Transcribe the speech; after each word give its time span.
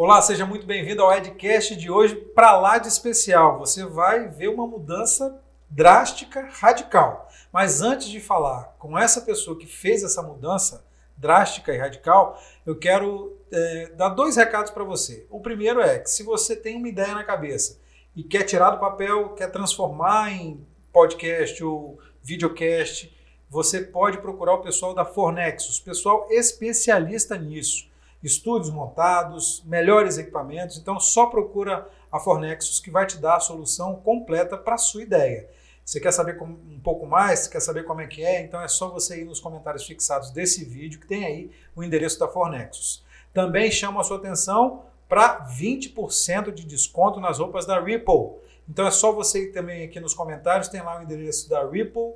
Olá, 0.00 0.22
seja 0.22 0.46
muito 0.46 0.64
bem-vindo 0.64 1.02
ao 1.02 1.12
Edcast 1.12 1.74
de 1.74 1.90
hoje 1.90 2.14
para 2.14 2.56
lá 2.56 2.78
de 2.78 2.86
especial. 2.86 3.58
Você 3.58 3.84
vai 3.84 4.28
ver 4.28 4.46
uma 4.46 4.64
mudança 4.64 5.42
drástica, 5.68 6.48
radical. 6.52 7.28
Mas 7.52 7.82
antes 7.82 8.06
de 8.06 8.20
falar 8.20 8.76
com 8.78 8.96
essa 8.96 9.22
pessoa 9.22 9.58
que 9.58 9.66
fez 9.66 10.04
essa 10.04 10.22
mudança 10.22 10.86
drástica 11.16 11.74
e 11.74 11.78
radical, 11.78 12.40
eu 12.64 12.78
quero 12.78 13.36
é, 13.50 13.90
dar 13.96 14.10
dois 14.10 14.36
recados 14.36 14.70
para 14.70 14.84
você. 14.84 15.26
O 15.28 15.40
primeiro 15.40 15.80
é 15.80 15.98
que 15.98 16.08
se 16.08 16.22
você 16.22 16.54
tem 16.54 16.76
uma 16.76 16.88
ideia 16.88 17.12
na 17.12 17.24
cabeça 17.24 17.80
e 18.14 18.22
quer 18.22 18.44
tirar 18.44 18.70
do 18.70 18.78
papel, 18.78 19.30
quer 19.30 19.50
transformar 19.50 20.30
em 20.30 20.64
podcast 20.92 21.64
ou 21.64 21.98
videocast, 22.22 23.12
você 23.50 23.80
pode 23.80 24.18
procurar 24.18 24.54
o 24.54 24.62
pessoal 24.62 24.94
da 24.94 25.04
Fornexus, 25.04 25.80
pessoal 25.80 26.28
especialista 26.30 27.36
nisso 27.36 27.87
estúdios 28.22 28.70
montados, 28.70 29.62
melhores 29.64 30.18
equipamentos. 30.18 30.78
Então 30.78 30.98
só 30.98 31.26
procura 31.26 31.88
a 32.10 32.18
Fornexus 32.18 32.80
que 32.80 32.90
vai 32.90 33.06
te 33.06 33.18
dar 33.18 33.36
a 33.36 33.40
solução 33.40 33.96
completa 33.96 34.56
para 34.56 34.74
a 34.74 34.78
sua 34.78 35.02
ideia. 35.02 35.48
Você 35.84 36.00
quer 36.00 36.12
saber 36.12 36.40
um 36.42 36.80
pouco 36.80 37.06
mais? 37.06 37.46
Quer 37.46 37.60
saber 37.60 37.84
como 37.84 38.02
é 38.02 38.06
que 38.06 38.22
é? 38.22 38.42
Então 38.42 38.60
é 38.60 38.68
só 38.68 38.90
você 38.90 39.22
ir 39.22 39.24
nos 39.24 39.40
comentários 39.40 39.86
fixados 39.86 40.30
desse 40.30 40.64
vídeo 40.64 41.00
que 41.00 41.06
tem 41.06 41.24
aí 41.24 41.50
o 41.74 41.82
endereço 41.82 42.18
da 42.18 42.28
Fornexus. 42.28 43.02
Também 43.32 43.70
chamo 43.70 43.98
a 43.98 44.04
sua 44.04 44.18
atenção 44.18 44.84
para 45.08 45.46
20% 45.46 46.52
de 46.52 46.66
desconto 46.66 47.20
nas 47.20 47.38
roupas 47.38 47.64
da 47.64 47.80
Ripple. 47.80 48.32
Então 48.68 48.86
é 48.86 48.90
só 48.90 49.12
você 49.12 49.44
ir 49.44 49.52
também 49.52 49.82
aqui 49.82 49.98
nos 49.98 50.12
comentários, 50.12 50.68
tem 50.68 50.82
lá 50.82 50.98
o 50.98 51.02
endereço 51.02 51.48
da 51.48 51.66
Ripple, 51.66 52.12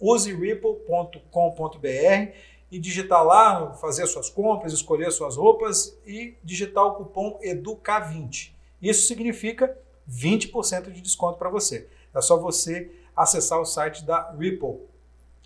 useripple.com.br 0.00 2.32
e 2.72 2.78
digitar 2.78 3.22
lá, 3.22 3.74
fazer 3.74 4.06
suas 4.06 4.30
compras, 4.30 4.72
escolher 4.72 5.12
suas 5.12 5.36
roupas 5.36 5.94
e 6.06 6.38
digitar 6.42 6.82
o 6.86 6.94
cupom 6.94 7.38
EDUCA20. 7.44 8.54
Isso 8.80 9.06
significa 9.06 9.76
20% 10.10 10.90
de 10.90 11.02
desconto 11.02 11.38
para 11.38 11.50
você. 11.50 11.86
É 12.14 12.20
só 12.22 12.38
você 12.38 12.90
acessar 13.14 13.60
o 13.60 13.66
site 13.66 14.06
da 14.06 14.32
Ripple. 14.32 14.80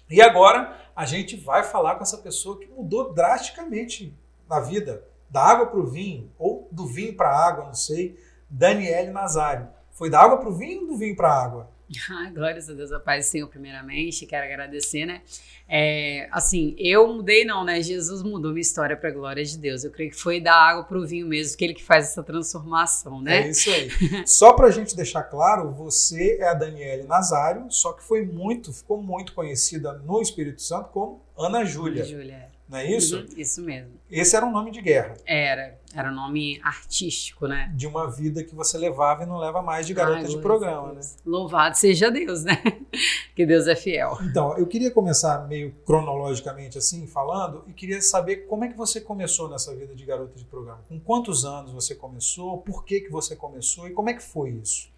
E 0.09 0.23
agora 0.23 0.81
a 0.95 1.05
gente 1.05 1.37
vai 1.37 1.65
falar 1.65 1.97
com 1.97 2.05
essa 2.05 2.19
pessoa 2.19 2.61
que 2.61 2.69
mudou 2.69 3.13
drasticamente 3.13 4.17
na 4.49 4.61
vida, 4.61 5.05
da 5.29 5.43
água 5.43 5.67
para 5.67 5.81
o 5.81 5.87
vinho, 5.87 6.31
ou 6.39 6.69
do 6.71 6.87
vinho 6.87 7.17
para 7.17 7.31
a 7.31 7.45
água, 7.49 7.65
não 7.65 7.75
sei, 7.75 8.17
Daniele 8.49 9.11
Nazário. 9.11 9.69
Foi 9.91 10.09
da 10.09 10.21
água 10.21 10.39
para 10.39 10.49
o 10.49 10.55
vinho 10.55 10.83
ou 10.83 10.87
do 10.87 10.97
vinho 10.97 11.17
para 11.17 11.29
a 11.29 11.45
água? 11.45 11.76
Glórias 12.35 12.69
a 12.69 12.73
Deus, 12.73 12.91
a 12.93 12.99
paz 12.99 13.27
do 13.27 13.31
Senhor, 13.31 13.49
primeiramente, 13.49 14.27
quero 14.27 14.45
agradecer, 14.45 15.07
né? 15.07 15.23
É, 15.69 16.29
assim, 16.31 16.77
eu 16.79 17.13
mudei 17.13 17.45
não, 17.45 17.65
né? 17.65 17.83
Jesus 17.83 18.23
mudou 18.23 18.53
minha 18.53 18.61
história 18.63 18.97
para 18.97 19.09
a 19.09 19.13
glória 19.13 19.45
de 19.45 19.59
Deus. 19.59 19.83
Eu 19.83 19.91
creio 19.91 20.11
que 20.11 20.17
foi 20.17 20.41
da 20.41 20.55
água 20.55 20.85
para 20.85 20.99
o 20.99 21.07
vinho 21.07 21.27
mesmo, 21.27 21.57
que 21.57 21.65
ele 21.65 21.75
que 21.75 21.83
faz 21.83 22.07
essa 22.07 22.23
transformação, 22.23 23.21
né? 23.21 23.47
É 23.47 23.51
isso 23.51 23.71
aí. 23.71 23.91
só 24.27 24.53
para 24.53 24.69
a 24.69 24.71
gente 24.71 24.95
deixar 24.95 25.25
claro, 25.25 25.73
você 25.73 26.39
é 26.41 26.49
a 26.49 26.55
Daniele 26.55 27.05
Nazário, 27.05 27.67
só 27.71 27.93
que 27.93 28.03
foi 28.03 28.25
muito, 28.25 28.73
ficou 28.73 29.03
muito 29.03 29.33
conhecida 29.33 29.93
no 29.93 30.21
Espírito 30.21 30.63
Santo 30.63 30.91
como 30.91 31.21
Ana 31.37 31.65
Júlia. 31.65 32.03
Ana 32.03 32.11
Júlia, 32.11 32.35
é. 32.35 32.56
Não 32.69 32.79
é 32.79 32.91
isso? 32.91 33.19
Uhum, 33.19 33.27
isso 33.37 33.63
mesmo. 33.63 33.93
Esse 34.11 34.35
era 34.35 34.45
um 34.45 34.51
nome 34.51 34.73
de 34.73 34.81
guerra. 34.83 35.15
Era, 35.25 35.79
era 35.95 36.11
um 36.11 36.15
nome 36.15 36.61
artístico, 36.63 37.47
né? 37.47 37.73
De 37.75 37.87
uma 37.87 38.11
vida 38.11 38.43
que 38.43 38.55
você 38.55 38.77
levava 38.77 39.23
e 39.23 39.27
não 39.27 39.39
leva 39.39 39.63
mais 39.63 39.87
de 39.87 39.95
garota 39.95 40.19
Ai, 40.19 40.25
de 40.25 40.39
programa, 40.39 40.93
né? 40.93 41.01
Louvado 41.25 41.77
seja 41.77 42.11
Deus, 42.11 42.43
né? 42.43 42.61
que 43.37 43.47
Deus 43.47 43.69
é 43.69 43.77
fiel. 43.77 44.19
Então, 44.23 44.57
eu 44.59 44.67
queria 44.67 44.91
começar 44.91 45.47
meio 45.47 45.73
cronologicamente 45.85 46.77
assim, 46.77 47.07
falando, 47.07 47.63
e 47.69 47.73
queria 47.73 48.03
saber 48.03 48.47
como 48.49 48.65
é 48.65 48.69
que 48.69 48.77
você 48.77 49.01
começou 49.01 49.49
nessa 49.49 49.75
vida 49.75 49.95
de 49.95 50.05
garota 50.05 50.37
de 50.37 50.45
programa. 50.45 50.81
Com 50.89 50.99
quantos 50.99 51.45
anos 51.45 51.73
você 51.73 51.95
começou? 51.95 52.59
Por 52.59 52.85
que, 52.85 53.01
que 53.01 53.11
você 53.11 53.37
começou? 53.37 53.87
E 53.87 53.93
como 53.93 54.11
é 54.11 54.15
que 54.15 54.23
foi 54.23 54.51
isso? 54.51 54.89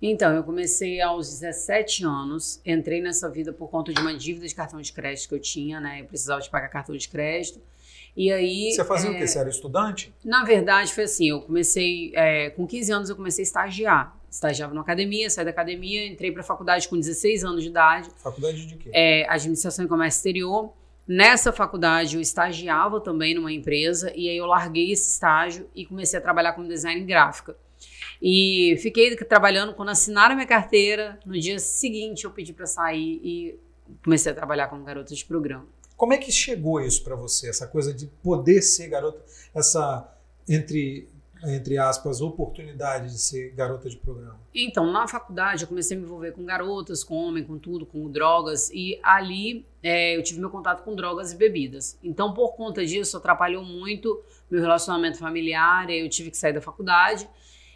Então, 0.00 0.32
eu 0.32 0.44
comecei 0.44 1.00
aos 1.00 1.28
17 1.28 2.04
anos, 2.04 2.60
entrei 2.64 3.00
nessa 3.00 3.28
vida 3.28 3.52
por 3.52 3.68
conta 3.68 3.92
de 3.92 4.00
uma 4.00 4.14
dívida 4.14 4.46
de 4.46 4.54
cartão 4.54 4.80
de 4.80 4.92
crédito 4.92 5.28
que 5.28 5.34
eu 5.34 5.40
tinha, 5.40 5.80
né? 5.80 6.00
Eu 6.00 6.04
precisava 6.04 6.40
de 6.40 6.48
pagar 6.48 6.68
cartão 6.68 6.96
de 6.96 7.08
crédito. 7.08 7.60
E 8.16 8.32
aí. 8.32 8.72
Você 8.72 8.84
fazia 8.84 9.10
é, 9.10 9.12
o 9.12 9.16
quê? 9.16 9.26
Você 9.26 9.38
era 9.38 9.48
estudante? 9.48 10.14
Na 10.24 10.44
verdade, 10.44 10.92
foi 10.92 11.04
assim: 11.04 11.28
eu 11.28 11.40
comecei. 11.40 12.12
É, 12.14 12.50
com 12.50 12.66
15 12.66 12.92
anos, 12.92 13.10
eu 13.10 13.16
comecei 13.16 13.42
a 13.42 13.46
estagiar. 13.46 14.16
Estagiava 14.30 14.74
na 14.74 14.82
academia, 14.82 15.30
saí 15.30 15.44
da 15.44 15.50
academia, 15.50 16.06
entrei 16.06 16.30
para 16.30 16.42
a 16.42 16.44
faculdade 16.44 16.86
com 16.88 16.98
16 16.98 17.44
anos 17.44 17.62
de 17.62 17.70
idade. 17.70 18.10
Faculdade 18.16 18.66
de 18.66 18.76
quê? 18.76 18.90
É, 18.92 19.26
Administração 19.28 19.84
e 19.84 19.88
Comércio 19.88 20.18
Exterior. 20.18 20.72
Nessa 21.06 21.50
faculdade, 21.50 22.16
eu 22.16 22.20
estagiava 22.20 23.00
também 23.00 23.34
numa 23.34 23.50
empresa, 23.50 24.12
e 24.14 24.28
aí 24.28 24.36
eu 24.36 24.44
larguei 24.44 24.92
esse 24.92 25.12
estágio 25.12 25.66
e 25.74 25.86
comecei 25.86 26.18
a 26.18 26.22
trabalhar 26.22 26.52
como 26.52 26.68
design 26.68 27.02
gráfica. 27.04 27.56
E 28.20 28.76
fiquei 28.82 29.16
trabalhando 29.16 29.74
quando 29.74 29.90
assinaram 29.90 30.34
minha 30.34 30.46
carteira. 30.46 31.18
No 31.24 31.38
dia 31.38 31.58
seguinte 31.58 32.24
eu 32.24 32.30
pedi 32.30 32.52
para 32.52 32.66
sair 32.66 33.20
e 33.22 33.58
comecei 34.04 34.32
a 34.32 34.34
trabalhar 34.34 34.68
como 34.68 34.84
garota 34.84 35.14
de 35.14 35.24
programa. 35.24 35.66
Como 35.96 36.12
é 36.12 36.18
que 36.18 36.30
chegou 36.30 36.80
isso 36.80 37.02
para 37.02 37.16
você, 37.16 37.48
essa 37.48 37.66
coisa 37.66 37.92
de 37.92 38.06
poder 38.22 38.62
ser 38.62 38.88
garota, 38.88 39.20
essa 39.54 40.14
entre 40.48 41.08
entre 41.44 41.78
aspas 41.78 42.20
oportunidade 42.20 43.12
de 43.12 43.20
ser 43.20 43.50
garota 43.50 43.88
de 43.88 43.96
programa? 43.96 44.40
Então, 44.54 44.90
na 44.90 45.06
faculdade 45.06 45.62
eu 45.62 45.68
comecei 45.68 45.96
a 45.96 46.00
me 46.00 46.04
envolver 46.04 46.32
com 46.32 46.44
garotas, 46.44 47.04
com 47.04 47.14
homem, 47.14 47.44
com 47.44 47.58
tudo, 47.58 47.86
com 47.86 48.10
drogas 48.10 48.70
e 48.70 48.98
ali 49.02 49.64
é, 49.82 50.16
eu 50.16 50.22
tive 50.22 50.40
meu 50.40 50.50
contato 50.50 50.82
com 50.82 50.94
drogas 50.94 51.32
e 51.32 51.36
bebidas. 51.36 51.96
Então, 52.02 52.34
por 52.34 52.56
conta 52.56 52.84
disso, 52.84 53.16
atrapalhou 53.16 53.62
muito 53.62 54.20
meu 54.50 54.60
relacionamento 54.60 55.18
familiar. 55.18 55.88
Eu 55.90 56.08
tive 56.08 56.30
que 56.30 56.36
sair 56.36 56.52
da 56.52 56.60
faculdade 56.60 57.28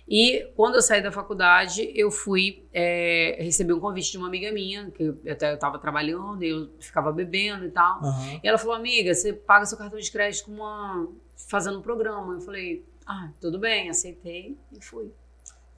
e 0.09 0.51
quando 0.57 0.75
eu 0.75 0.83
saí 0.83 1.03
da 1.03 1.13
faculdade, 1.13 1.91
eu 1.95 2.11
fui 2.11 2.67
é, 2.73 3.37
receber 3.41 3.73
um 3.73 3.81
convite 3.81 4.11
de 4.11 4.19
uma 4.19 4.27
amiga 4.27 4.51
minha, 4.53 4.91
que 4.91 5.03
eu 5.05 5.19
até 5.31 5.55
estava 5.55 5.79
trabalhando, 5.79 6.43
eu 6.43 6.71
ficava 6.81 7.13
bebendo 7.13 7.65
e 7.65 7.71
tal. 7.71 8.03
Uhum. 8.03 8.41
E 8.43 8.49
ela 8.49 8.59
falou: 8.59 8.75
Amiga, 8.75 9.15
você 9.15 9.33
paga 9.33 9.65
seu 9.65 9.79
cartão 9.79 9.99
de 9.99 10.11
crédito 10.11 10.47
com 10.47 10.53
uma, 10.53 11.09
fazendo 11.37 11.79
um 11.79 11.83
programa. 11.83 12.35
Eu 12.35 12.41
falei: 12.41 12.85
Ah, 13.07 13.31
tudo 13.41 13.59
bem, 13.59 13.89
aceitei 13.89 14.57
e 14.73 14.85
fui. 14.85 15.13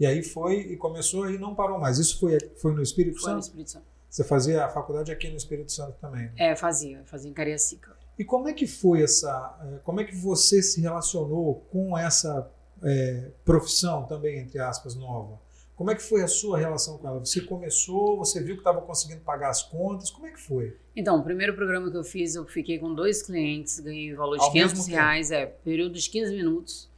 E 0.01 0.07
aí 0.07 0.23
foi 0.23 0.57
e 0.57 0.77
começou 0.77 1.31
e 1.31 1.39
não 1.39 1.55
parou 1.55 1.79
mais. 1.79 1.99
Isso 1.99 2.19
foi, 2.19 2.39
foi 2.57 2.73
no 2.73 2.83
Espírito 2.83 3.21
foi 3.21 3.25
Santo? 3.25 3.34
no 3.34 3.41
Espírito 3.41 3.71
Santo. 3.71 3.87
Você 4.09 4.25
fazia 4.25 4.65
a 4.65 4.69
faculdade 4.69 5.11
aqui 5.13 5.29
no 5.29 5.37
Espírito 5.37 5.73
Santo 5.73 5.97
também? 6.01 6.23
Né? 6.23 6.33
É, 6.37 6.57
fazia, 6.57 7.03
fazia 7.05 7.31
em 7.31 7.34
Cariacica. 7.34 7.97
E 8.19 8.25
como 8.25 8.49
é 8.49 8.53
que 8.53 8.67
foi 8.67 9.03
essa. 9.03 9.59
Eh, 9.63 9.81
como 9.83 10.01
é 10.01 10.05
que 10.05 10.15
você 10.15 10.63
se 10.63 10.81
relacionou 10.81 11.67
com 11.71 11.99
essa 11.99 12.49
é, 12.84 13.31
profissão 13.45 14.05
também, 14.05 14.39
entre 14.39 14.59
aspas, 14.59 14.95
nova. 14.95 15.41
Como 15.75 15.91
é 15.91 15.95
que 15.95 16.03
foi 16.03 16.22
a 16.22 16.28
sua 16.28 16.56
relação 16.56 16.99
com 16.99 17.09
ela? 17.09 17.19
Você 17.19 17.41
começou, 17.41 18.17
você 18.17 18.41
viu 18.41 18.55
que 18.55 18.61
estava 18.61 18.81
conseguindo 18.81 19.22
pagar 19.22 19.50
as 19.50 19.62
contas, 19.62 20.09
como 20.11 20.27
é 20.27 20.31
que 20.31 20.41
foi? 20.41 20.77
Então, 20.95 21.19
o 21.19 21.25
primeiro 21.25 21.55
programa 21.55 21.91
que 21.91 21.97
eu 21.97 22.05
fiz, 22.05 22.37
eu 22.37 22.47
fiquei 22.47 22.78
com 22.78 22.95
dois 22.95 23.22
clientes, 23.22 23.81
ganhei 23.81 24.12
o 24.12 24.17
valor 24.17 24.37
de 24.37 24.45
Ao 24.45 24.53
500 24.53 24.87
reais, 24.87 25.31
é, 25.33 25.47
período 25.47 25.99
de 25.99 26.09
15 26.09 26.33
minutos. 26.33 26.89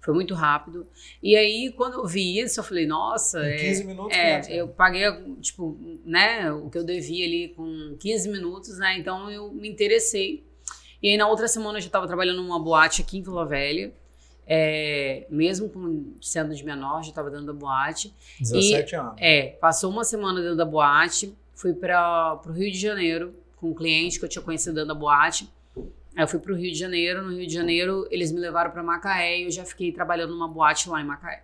Foi 0.00 0.12
muito 0.12 0.34
rápido. 0.34 0.86
E 1.22 1.36
aí, 1.36 1.72
quando 1.76 1.94
eu 1.94 2.06
vi 2.06 2.38
isso, 2.38 2.60
eu 2.60 2.64
falei, 2.64 2.86
nossa. 2.86 3.48
Em 3.48 3.56
15 3.56 3.82
é, 3.82 3.86
minutos? 3.86 4.16
É, 4.16 4.36
mesmo. 4.36 4.52
eu 4.52 4.68
paguei, 4.68 5.36
tipo, 5.40 5.78
né, 6.04 6.52
o 6.52 6.68
que 6.68 6.76
eu 6.76 6.84
devia 6.84 7.24
ali 7.24 7.54
com 7.56 7.96
15 8.00 8.28
minutos, 8.28 8.78
né? 8.78 8.98
Então 8.98 9.30
eu 9.30 9.50
me 9.52 9.68
interessei. 9.68 10.44
E 11.00 11.08
aí, 11.10 11.16
na 11.16 11.28
outra 11.28 11.46
semana, 11.46 11.78
eu 11.78 11.82
já 11.82 11.86
estava 11.86 12.06
trabalhando 12.06 12.42
numa 12.42 12.58
boate 12.58 13.00
aqui 13.00 13.18
em 13.18 13.22
Vila 13.22 13.46
Velha. 13.46 13.94
É, 14.46 15.26
mesmo 15.30 15.68
com, 15.68 16.14
sendo 16.20 16.54
de 16.54 16.64
menor, 16.64 17.02
já 17.02 17.10
estava 17.10 17.30
dentro 17.30 17.46
da 17.46 17.52
boate. 17.52 18.14
17 18.40 18.92
e, 18.92 18.96
anos. 18.96 19.14
É, 19.18 19.46
passou 19.60 19.90
uma 19.90 20.04
semana 20.04 20.40
dentro 20.40 20.56
da 20.56 20.64
boate, 20.64 21.36
fui 21.54 21.72
para 21.72 22.40
o 22.46 22.52
Rio 22.52 22.70
de 22.70 22.78
Janeiro 22.78 23.34
com 23.56 23.70
um 23.70 23.74
cliente 23.74 24.18
que 24.18 24.24
eu 24.24 24.28
tinha 24.28 24.42
conhecido 24.42 24.74
dentro 24.74 24.88
da 24.88 24.94
boate. 24.94 25.50
Aí 26.16 26.22
eu 26.22 26.28
fui 26.28 26.38
para 26.38 26.52
o 26.52 26.56
Rio 26.56 26.70
de 26.70 26.78
Janeiro. 26.78 27.22
No 27.22 27.36
Rio 27.36 27.46
de 27.46 27.52
Janeiro, 27.52 28.06
eles 28.10 28.30
me 28.30 28.38
levaram 28.38 28.70
para 28.70 28.82
Macaé 28.82 29.40
e 29.40 29.44
eu 29.44 29.50
já 29.50 29.64
fiquei 29.64 29.90
trabalhando 29.90 30.32
numa 30.32 30.48
boate 30.48 30.88
lá 30.88 31.00
em 31.00 31.04
Macaé. 31.04 31.42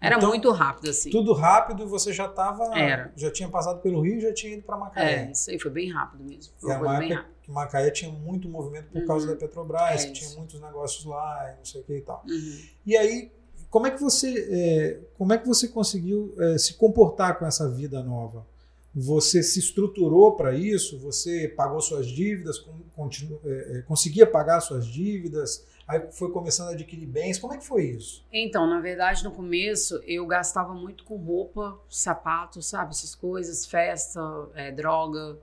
Era 0.00 0.16
então, 0.16 0.28
muito 0.28 0.50
rápido, 0.50 0.90
assim. 0.90 1.08
Tudo 1.08 1.32
rápido, 1.32 1.88
você 1.88 2.12
já 2.12 2.26
estava. 2.26 2.70
Já 3.16 3.30
tinha 3.30 3.48
passado 3.48 3.80
pelo 3.80 4.02
Rio 4.02 4.18
e 4.18 4.20
já 4.20 4.34
tinha 4.34 4.52
ido 4.52 4.62
para 4.62 4.76
Macaé. 4.76 5.28
É, 5.28 5.30
isso 5.30 5.50
aí 5.50 5.58
foi 5.58 5.70
bem 5.70 5.90
rápido 5.90 6.24
mesmo. 6.24 6.52
Foi 6.58 6.72
e 6.72 6.76
uma 6.76 6.98
bem 6.98 7.12
rápido 7.14 7.33
que 7.44 7.52
Macaé 7.52 7.90
tinha 7.90 8.10
muito 8.10 8.48
movimento 8.48 8.88
por 8.90 9.02
uhum. 9.02 9.06
causa 9.06 9.26
da 9.26 9.36
Petrobras, 9.36 10.04
é 10.04 10.06
que 10.06 10.12
tinha 10.14 10.30
muitos 10.30 10.60
negócios 10.60 11.04
lá, 11.04 11.52
e 11.52 11.58
não 11.58 11.64
sei 11.64 11.80
o 11.82 11.84
que 11.84 11.96
e 11.98 12.00
tal. 12.00 12.24
Uhum. 12.26 12.60
E 12.86 12.96
aí, 12.96 13.30
como 13.68 13.86
é 13.86 13.90
que 13.90 14.00
você, 14.00 14.48
é, 14.50 15.00
como 15.18 15.32
é 15.34 15.38
que 15.38 15.46
você 15.46 15.68
conseguiu 15.68 16.34
é, 16.38 16.56
se 16.56 16.74
comportar 16.74 17.38
com 17.38 17.46
essa 17.46 17.68
vida 17.68 18.02
nova? 18.02 18.46
Você 18.94 19.42
se 19.42 19.58
estruturou 19.58 20.36
para 20.36 20.56
isso? 20.56 20.98
Você 21.00 21.48
pagou 21.48 21.80
suas 21.80 22.06
dívidas? 22.06 22.64
Continu, 22.94 23.38
é, 23.44 23.78
é, 23.78 23.82
conseguia 23.82 24.26
pagar 24.26 24.60
suas 24.60 24.86
dívidas? 24.86 25.66
Aí 25.86 26.00
foi 26.12 26.30
começando 26.30 26.68
a 26.68 26.72
adquirir 26.72 27.06
bens. 27.06 27.38
Como 27.38 27.52
é 27.52 27.58
que 27.58 27.66
foi 27.66 27.84
isso? 27.84 28.24
Então, 28.32 28.66
na 28.66 28.80
verdade, 28.80 29.22
no 29.22 29.30
começo 29.30 30.00
eu 30.06 30.26
gastava 30.26 30.72
muito 30.72 31.04
com 31.04 31.16
roupa, 31.16 31.78
sapato, 31.88 32.62
sabe? 32.62 32.92
Essas 32.92 33.14
coisas, 33.14 33.66
festa, 33.66 34.20
é, 34.54 34.72
droga. 34.72 35.38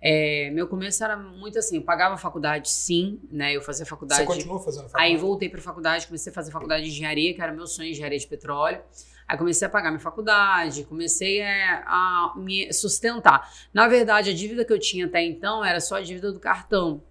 É, 0.00 0.50
meu 0.50 0.66
começo 0.66 1.02
era 1.04 1.16
muito 1.16 1.58
assim, 1.58 1.76
eu 1.76 1.82
pagava 1.82 2.16
faculdade 2.16 2.70
sim, 2.70 3.20
né? 3.30 3.54
Eu 3.54 3.62
fazia 3.62 3.86
faculdade. 3.86 4.22
Você 4.22 4.26
continuou 4.26 4.58
fazendo 4.58 4.88
faculdade? 4.88 5.12
Aí 5.12 5.16
voltei 5.16 5.48
para 5.48 5.60
faculdade, 5.60 6.06
comecei 6.06 6.30
a 6.30 6.34
fazer 6.34 6.50
faculdade 6.50 6.84
de 6.84 6.90
engenharia, 6.90 7.32
que 7.32 7.40
era 7.40 7.52
meu 7.52 7.66
sonho, 7.66 7.90
engenharia 7.90 8.18
de 8.18 8.26
petróleo. 8.26 8.82
Aí 9.26 9.38
comecei 9.38 9.66
a 9.66 9.70
pagar 9.70 9.90
minha 9.90 10.00
faculdade, 10.00 10.84
comecei 10.84 11.40
a, 11.42 11.84
a 11.86 12.34
me 12.36 12.72
sustentar. 12.72 13.50
Na 13.72 13.88
verdade, 13.88 14.30
a 14.30 14.34
dívida 14.34 14.64
que 14.64 14.72
eu 14.72 14.78
tinha 14.78 15.06
até 15.06 15.22
então 15.22 15.64
era 15.64 15.80
só 15.80 15.96
a 15.96 16.00
dívida 16.02 16.30
do 16.30 16.38
cartão. 16.38 17.02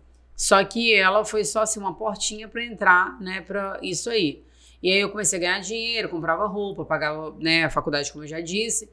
Só 0.44 0.62
que 0.66 0.94
ela 0.94 1.24
foi 1.24 1.46
só 1.46 1.62
assim 1.62 1.80
uma 1.80 1.96
portinha 1.96 2.50
para 2.50 2.62
entrar, 2.62 3.18
né, 3.22 3.40
para 3.40 3.80
isso 3.82 4.10
aí. 4.10 4.44
E 4.82 4.92
aí 4.92 5.00
eu 5.00 5.10
comecei 5.10 5.40
a 5.40 5.42
ganhar 5.42 5.60
dinheiro, 5.62 6.10
comprava 6.10 6.46
roupa, 6.48 6.84
pagava, 6.84 7.34
né, 7.40 7.64
a 7.64 7.70
faculdade, 7.70 8.12
como 8.12 8.26
eu 8.26 8.28
já 8.28 8.42
disse, 8.42 8.92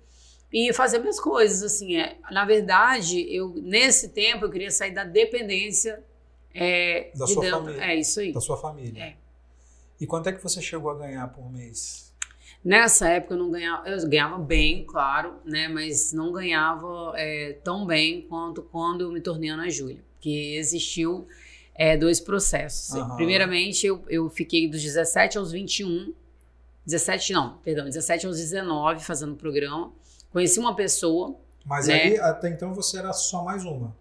e 0.52 0.72
fazer 0.72 1.00
minhas 1.00 1.18
coisas 1.18 1.64
assim. 1.64 1.96
É, 1.96 2.18
na 2.30 2.44
verdade, 2.44 3.26
eu 3.34 3.52
nesse 3.56 4.10
tempo 4.10 4.44
eu 4.44 4.50
queria 4.50 4.70
sair 4.70 4.92
da 4.92 5.02
dependência 5.02 6.00
é, 6.54 7.10
da 7.16 7.24
de 7.24 7.32
sua 7.32 7.42
dentro. 7.42 7.58
família. 7.58 7.84
É 7.84 7.94
isso 7.96 8.20
aí. 8.20 8.32
Da 8.32 8.40
sua 8.40 8.56
família. 8.56 9.02
É. 9.02 9.16
E 10.00 10.06
quanto 10.06 10.28
é 10.28 10.32
que 10.32 10.40
você 10.40 10.62
chegou 10.62 10.92
a 10.92 10.98
ganhar 10.98 11.26
por 11.32 11.50
mês? 11.50 12.14
Nessa 12.64 13.08
época 13.08 13.34
eu 13.34 13.38
não 13.38 13.50
ganhava, 13.50 13.88
eu 13.88 14.08
ganhava 14.08 14.38
bem, 14.38 14.84
claro, 14.86 15.40
né, 15.44 15.66
mas 15.66 16.12
não 16.12 16.30
ganhava 16.30 17.12
é, 17.16 17.54
tão 17.64 17.84
bem 17.84 18.22
quanto 18.28 18.62
quando 18.62 19.00
eu 19.00 19.10
me 19.10 19.20
tornei 19.20 19.50
Ana 19.50 19.68
Júlia 19.68 20.08
que 20.20 20.56
existiu 20.56 21.26
é, 21.74 21.96
dois 21.96 22.20
processos. 22.20 22.94
Uhum. 22.94 23.16
Primeiramente, 23.16 23.86
eu, 23.86 24.04
eu 24.08 24.28
fiquei 24.28 24.68
dos 24.68 24.82
17 24.82 25.38
aos 25.38 25.52
21, 25.52 26.12
17 26.84 27.32
não, 27.32 27.58
perdão, 27.58 27.86
17 27.86 28.26
aos 28.26 28.36
19 28.36 29.04
fazendo 29.04 29.32
o 29.32 29.36
programa. 29.36 29.92
Conheci 30.30 30.58
uma 30.58 30.76
pessoa. 30.76 31.36
Mas 31.64 31.88
né? 31.88 31.94
aí, 31.94 32.18
até 32.18 32.48
então, 32.48 32.74
você 32.74 32.98
era 32.98 33.12
só 33.12 33.42
mais 33.42 33.64
uma. 33.64 33.96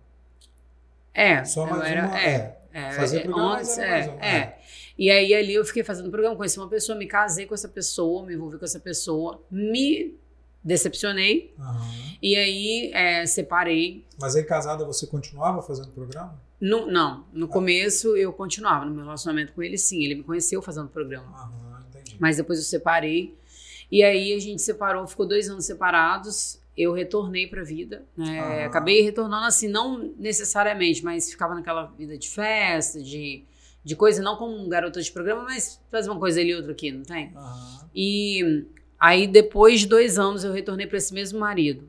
É, 1.13 1.43
só 1.43 1.65
mais 1.65 1.89
era, 1.89 2.07
uma. 2.07 2.19
É, 2.19 2.59
é, 2.73 2.91
fazer 2.91 3.21
programa 3.21 3.57
antes, 3.57 3.77
é, 3.77 4.09
uma. 4.09 4.25
É. 4.25 4.35
é. 4.35 4.59
E 4.97 5.09
aí, 5.09 5.33
ali, 5.33 5.53
eu 5.53 5.63
fiquei 5.63 5.83
fazendo 5.83 6.07
o 6.07 6.11
programa, 6.11 6.35
conheci 6.35 6.59
uma 6.59 6.67
pessoa, 6.67 6.97
me 6.97 7.07
casei 7.07 7.45
com 7.45 7.53
essa 7.53 7.69
pessoa, 7.69 8.25
me 8.25 8.33
envolvi 8.33 8.57
com 8.57 8.65
essa 8.65 8.79
pessoa, 8.79 9.41
me 9.49 10.17
decepcionei. 10.63 11.53
Uhum. 11.57 12.15
E 12.21 12.35
aí 12.35 12.91
é, 12.93 13.25
separei. 13.25 14.05
Mas 14.19 14.35
aí 14.35 14.43
casada 14.43 14.85
você 14.85 15.07
continuava 15.07 15.61
fazendo 15.61 15.89
programa? 15.89 16.39
No, 16.59 16.87
não, 16.87 17.25
no 17.31 17.45
ah. 17.45 17.49
começo 17.49 18.17
eu 18.17 18.33
continuava 18.33 18.85
no 18.85 18.91
meu 18.93 19.05
relacionamento 19.05 19.53
com 19.53 19.63
ele, 19.63 19.77
sim. 19.77 20.03
Ele 20.03 20.15
me 20.15 20.23
conheceu 20.23 20.61
fazendo 20.61 20.89
programa. 20.89 21.45
Uhum, 21.45 21.79
entendi. 21.87 22.17
Mas 22.19 22.37
depois 22.37 22.59
eu 22.59 22.65
separei. 22.65 23.37
E 23.91 24.03
aí 24.03 24.33
a 24.33 24.39
gente 24.39 24.61
separou, 24.61 25.07
ficou 25.07 25.25
dois 25.25 25.49
anos 25.49 25.65
separados. 25.65 26.59
Eu 26.77 26.93
retornei 26.93 27.47
para 27.47 27.61
a 27.61 27.63
vida. 27.63 28.05
Né? 28.15 28.41
Uhum. 28.41 28.65
Acabei 28.65 29.01
retornando 29.01 29.45
assim, 29.45 29.67
não 29.67 30.13
necessariamente, 30.17 31.03
mas 31.03 31.31
ficava 31.31 31.55
naquela 31.55 31.85
vida 31.85 32.17
de 32.17 32.29
festa, 32.29 33.01
de, 33.01 33.43
de 33.83 33.95
coisa, 33.95 34.21
não 34.21 34.35
como 34.35 34.67
garota 34.67 35.01
de 35.01 35.11
programa, 35.11 35.43
mas 35.43 35.81
fazer 35.89 36.09
uma 36.09 36.19
coisa 36.19 36.39
ali 36.39 36.51
e 36.51 36.55
outra 36.55 36.71
aqui, 36.71 36.91
não 36.91 37.03
tem? 37.03 37.33
E 37.93 38.65
Aí, 38.99 39.27
depois 39.27 39.81
de 39.81 39.87
dois 39.87 40.19
anos, 40.19 40.43
eu 40.43 40.51
retornei 40.51 40.85
para 40.85 40.97
esse 40.97 41.13
mesmo 41.13 41.39
marido. 41.39 41.87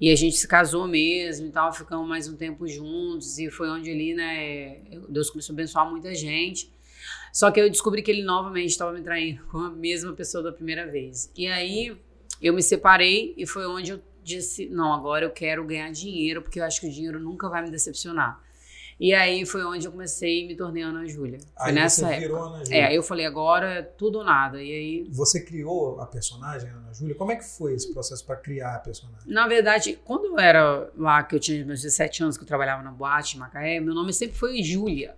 E 0.00 0.10
a 0.10 0.16
gente 0.16 0.36
se 0.36 0.46
casou 0.46 0.86
mesmo 0.86 1.48
e 1.48 1.50
tal, 1.50 1.72
ficamos 1.72 2.06
mais 2.06 2.28
um 2.28 2.36
tempo 2.36 2.66
juntos. 2.66 3.38
E 3.38 3.50
foi 3.50 3.68
onde 3.68 3.90
ali, 3.90 4.14
né, 4.14 4.80
Deus 5.08 5.30
começou 5.30 5.52
a 5.52 5.54
abençoar 5.54 5.90
muita 5.90 6.14
gente. 6.14 6.72
Só 7.32 7.50
que 7.50 7.60
eu 7.60 7.68
descobri 7.68 8.02
que 8.02 8.10
ele 8.10 8.22
novamente 8.22 8.70
estava 8.70 8.92
me 8.92 9.02
traindo 9.02 9.44
com 9.46 9.58
a 9.58 9.70
mesma 9.70 10.12
pessoa 10.12 10.42
da 10.42 10.52
primeira 10.52 10.86
vez. 10.86 11.30
E 11.36 11.46
aí 11.46 11.96
eu 12.40 12.54
me 12.54 12.62
separei 12.62 13.34
e 13.36 13.46
foi 13.46 13.66
onde 13.66 13.92
eu 13.92 14.02
disse: 14.22 14.66
não, 14.66 14.92
agora 14.92 15.24
eu 15.24 15.30
quero 15.30 15.64
ganhar 15.64 15.90
dinheiro, 15.90 16.42
porque 16.42 16.60
eu 16.60 16.64
acho 16.64 16.80
que 16.80 16.86
o 16.86 16.90
dinheiro 16.90 17.20
nunca 17.20 17.48
vai 17.48 17.62
me 17.62 17.70
decepcionar. 17.70 18.42
E 18.98 19.12
aí 19.12 19.44
foi 19.44 19.62
onde 19.62 19.86
eu 19.86 19.92
comecei 19.92 20.44
e 20.44 20.48
me 20.48 20.56
tornei 20.56 20.82
Ana 20.82 21.06
Júlia. 21.06 21.38
Foi 21.38 21.68
aí 21.68 21.72
nessa 21.74 22.00
você 22.00 22.06
época. 22.06 22.20
virou 22.20 22.42
Ana 22.44 22.64
Júlia. 22.64 22.78
É, 22.78 22.96
eu 22.96 23.02
falei, 23.02 23.26
agora 23.26 23.74
é 23.74 23.82
tudo 23.82 24.18
ou 24.18 24.24
nada. 24.24 24.62
E 24.62 24.72
aí. 24.72 25.06
Você 25.10 25.44
criou 25.44 26.00
a 26.00 26.06
personagem, 26.06 26.70
Ana 26.70 26.94
Júlia? 26.94 27.14
Como 27.14 27.30
é 27.30 27.36
que 27.36 27.44
foi 27.44 27.74
esse 27.74 27.92
processo 27.92 28.24
para 28.24 28.36
criar 28.36 28.74
a 28.76 28.78
personagem? 28.78 29.30
Na 29.30 29.46
verdade, 29.46 29.98
quando 30.02 30.24
eu 30.24 30.38
era 30.38 30.90
lá, 30.96 31.22
que 31.22 31.34
eu 31.34 31.40
tinha 31.40 31.62
meus 31.64 31.82
17 31.82 32.22
anos, 32.22 32.36
que 32.38 32.44
eu 32.44 32.48
trabalhava 32.48 32.82
na 32.82 32.90
boate 32.90 33.36
em 33.36 33.40
Macaé, 33.40 33.80
meu 33.80 33.94
nome 33.94 34.14
sempre 34.14 34.36
foi 34.36 34.62
Júlia. 34.62 35.14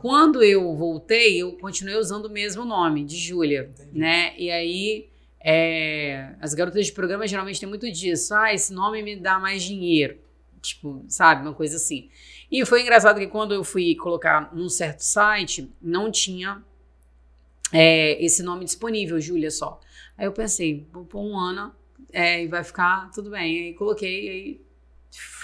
Quando 0.00 0.42
eu 0.42 0.74
voltei, 0.74 1.40
eu 1.40 1.52
continuei 1.52 1.96
usando 1.96 2.26
o 2.26 2.30
mesmo 2.30 2.64
nome, 2.64 3.04
de 3.04 3.16
Júlia. 3.16 3.70
Né? 3.92 4.34
E 4.36 4.50
aí. 4.50 5.08
É, 5.46 6.36
as 6.40 6.54
garotas 6.54 6.86
de 6.86 6.92
programa 6.92 7.28
geralmente 7.28 7.60
têm 7.60 7.68
muito 7.68 7.90
disso. 7.92 8.34
Ah, 8.34 8.54
esse 8.54 8.72
nome 8.72 9.02
me 9.02 9.14
dá 9.14 9.38
mais 9.38 9.62
dinheiro. 9.62 10.16
Tipo, 10.62 11.04
sabe? 11.06 11.42
Uma 11.42 11.52
coisa 11.52 11.76
assim. 11.76 12.08
E 12.50 12.64
foi 12.64 12.82
engraçado 12.82 13.18
que 13.18 13.26
quando 13.26 13.54
eu 13.54 13.64
fui 13.64 13.94
colocar 13.94 14.54
num 14.54 14.68
certo 14.68 15.00
site, 15.00 15.70
não 15.80 16.10
tinha 16.10 16.62
é, 17.72 18.22
esse 18.24 18.42
nome 18.42 18.64
disponível, 18.64 19.20
Júlia 19.20 19.50
só. 19.50 19.80
Aí 20.16 20.26
eu 20.26 20.32
pensei, 20.32 20.86
vou 20.92 21.04
pôr 21.04 21.20
um 21.20 21.38
Ana 21.38 21.74
é, 22.12 22.42
e 22.42 22.46
vai 22.46 22.62
ficar 22.62 23.10
tudo 23.10 23.30
bem. 23.30 23.66
Aí 23.66 23.74
coloquei, 23.74 24.28
aí 24.28 24.60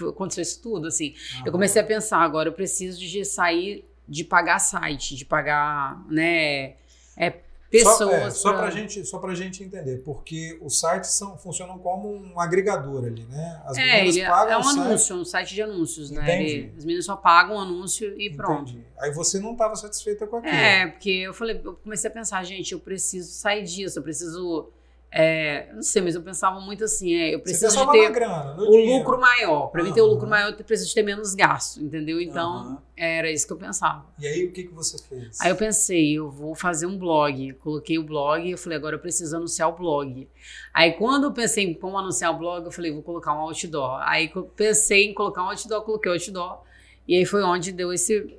aconteceu 0.08 0.42
isso 0.42 0.62
tudo, 0.62 0.86
assim. 0.86 1.14
Ah, 1.36 1.42
eu 1.46 1.52
comecei 1.52 1.80
a 1.80 1.84
pensar, 1.84 2.18
agora 2.18 2.48
eu 2.48 2.52
preciso 2.52 3.00
de 3.00 3.24
sair 3.24 3.84
de 4.08 4.24
pagar 4.24 4.58
site, 4.58 5.14
de 5.14 5.24
pagar, 5.24 6.04
né, 6.08 6.74
é, 7.16 7.40
pessoas. 7.70 7.98
Só, 7.98 8.10
é, 8.10 8.30
só 8.30 8.52
para 8.52 8.70
gente, 8.70 9.06
só 9.06 9.18
pra 9.18 9.34
gente 9.34 9.62
entender, 9.62 10.02
porque 10.04 10.58
os 10.60 10.80
sites 10.80 11.10
são, 11.10 11.38
funcionam 11.38 11.78
como 11.78 12.12
um 12.12 12.40
agregador 12.40 13.04
ali, 13.04 13.24
né? 13.26 13.62
As 13.64 13.78
é, 13.78 14.02
meninas 14.02 14.28
pagam 14.28 14.52
é 14.52 14.58
um 14.58 14.68
anúncio, 14.68 15.16
um 15.16 15.24
site 15.24 15.54
de 15.54 15.62
anúncios, 15.62 16.10
né? 16.10 16.42
Ele, 16.42 16.72
as 16.76 16.84
meninas 16.84 17.04
só 17.04 17.16
pagam 17.16 17.56
o 17.56 17.60
anúncio 17.60 18.20
e 18.20 18.28
pronto. 18.34 18.72
Entendi. 18.72 18.86
Aí 18.98 19.12
você 19.12 19.38
não 19.38 19.52
estava 19.52 19.76
satisfeita 19.76 20.26
com 20.26 20.36
aquilo. 20.36 20.54
É, 20.54 20.88
porque 20.88 21.10
eu 21.10 21.32
falei, 21.32 21.60
eu 21.64 21.74
comecei 21.74 22.10
a 22.10 22.12
pensar, 22.12 22.44
gente, 22.44 22.72
eu 22.72 22.80
preciso 22.80 23.30
sair 23.30 23.62
disso, 23.62 23.98
eu 23.98 24.02
preciso 24.02 24.70
é, 25.12 25.68
não 25.72 25.82
sei, 25.82 26.00
mas 26.02 26.14
eu 26.14 26.22
pensava 26.22 26.60
muito 26.60 26.84
assim, 26.84 27.12
é, 27.14 27.34
eu 27.34 27.40
preciso 27.40 27.84
de 27.84 27.90
ter 27.90 28.12
grana, 28.12 28.54
o 28.62 28.70
dinheiro. 28.70 28.98
lucro 28.98 29.20
maior. 29.20 29.66
Para 29.66 29.80
uhum. 29.82 29.88
mim 29.88 29.92
ter 29.92 30.02
o 30.02 30.06
lucro 30.06 30.28
maior, 30.28 30.52
eu 30.52 30.64
preciso 30.64 30.94
ter 30.94 31.02
menos 31.02 31.34
gasto, 31.34 31.82
entendeu? 31.82 32.20
Então, 32.20 32.70
uhum. 32.70 32.78
era 32.96 33.28
isso 33.28 33.44
que 33.44 33.52
eu 33.52 33.56
pensava. 33.56 34.06
E 34.20 34.26
aí, 34.26 34.46
o 34.46 34.52
que, 34.52 34.64
que 34.64 34.72
você 34.72 34.96
fez? 34.98 35.40
Aí 35.40 35.50
eu 35.50 35.56
pensei, 35.56 36.16
eu 36.16 36.30
vou 36.30 36.54
fazer 36.54 36.86
um 36.86 36.96
blog. 36.96 37.54
Coloquei 37.54 37.98
o 37.98 38.04
blog 38.04 38.46
e 38.46 38.52
eu 38.52 38.58
falei, 38.58 38.78
agora 38.78 38.94
eu 38.94 39.00
preciso 39.00 39.36
anunciar 39.36 39.68
o 39.68 39.72
blog. 39.72 40.28
Aí, 40.72 40.92
quando 40.92 41.24
eu 41.24 41.32
pensei 41.32 41.64
em 41.64 41.74
como 41.74 41.98
anunciar 41.98 42.32
o 42.32 42.38
blog, 42.38 42.64
eu 42.64 42.70
falei, 42.70 42.92
vou 42.92 43.02
colocar 43.02 43.34
um 43.34 43.40
outdoor. 43.40 43.98
Aí, 44.02 44.30
eu 44.32 44.44
pensei 44.44 45.06
em 45.06 45.14
colocar 45.14 45.42
um 45.42 45.50
outdoor, 45.50 45.82
coloquei 45.82 46.12
o 46.12 46.14
outdoor. 46.14 46.62
E 47.08 47.16
aí 47.16 47.26
foi 47.26 47.42
onde 47.42 47.72
deu 47.72 47.92
esse... 47.92 48.36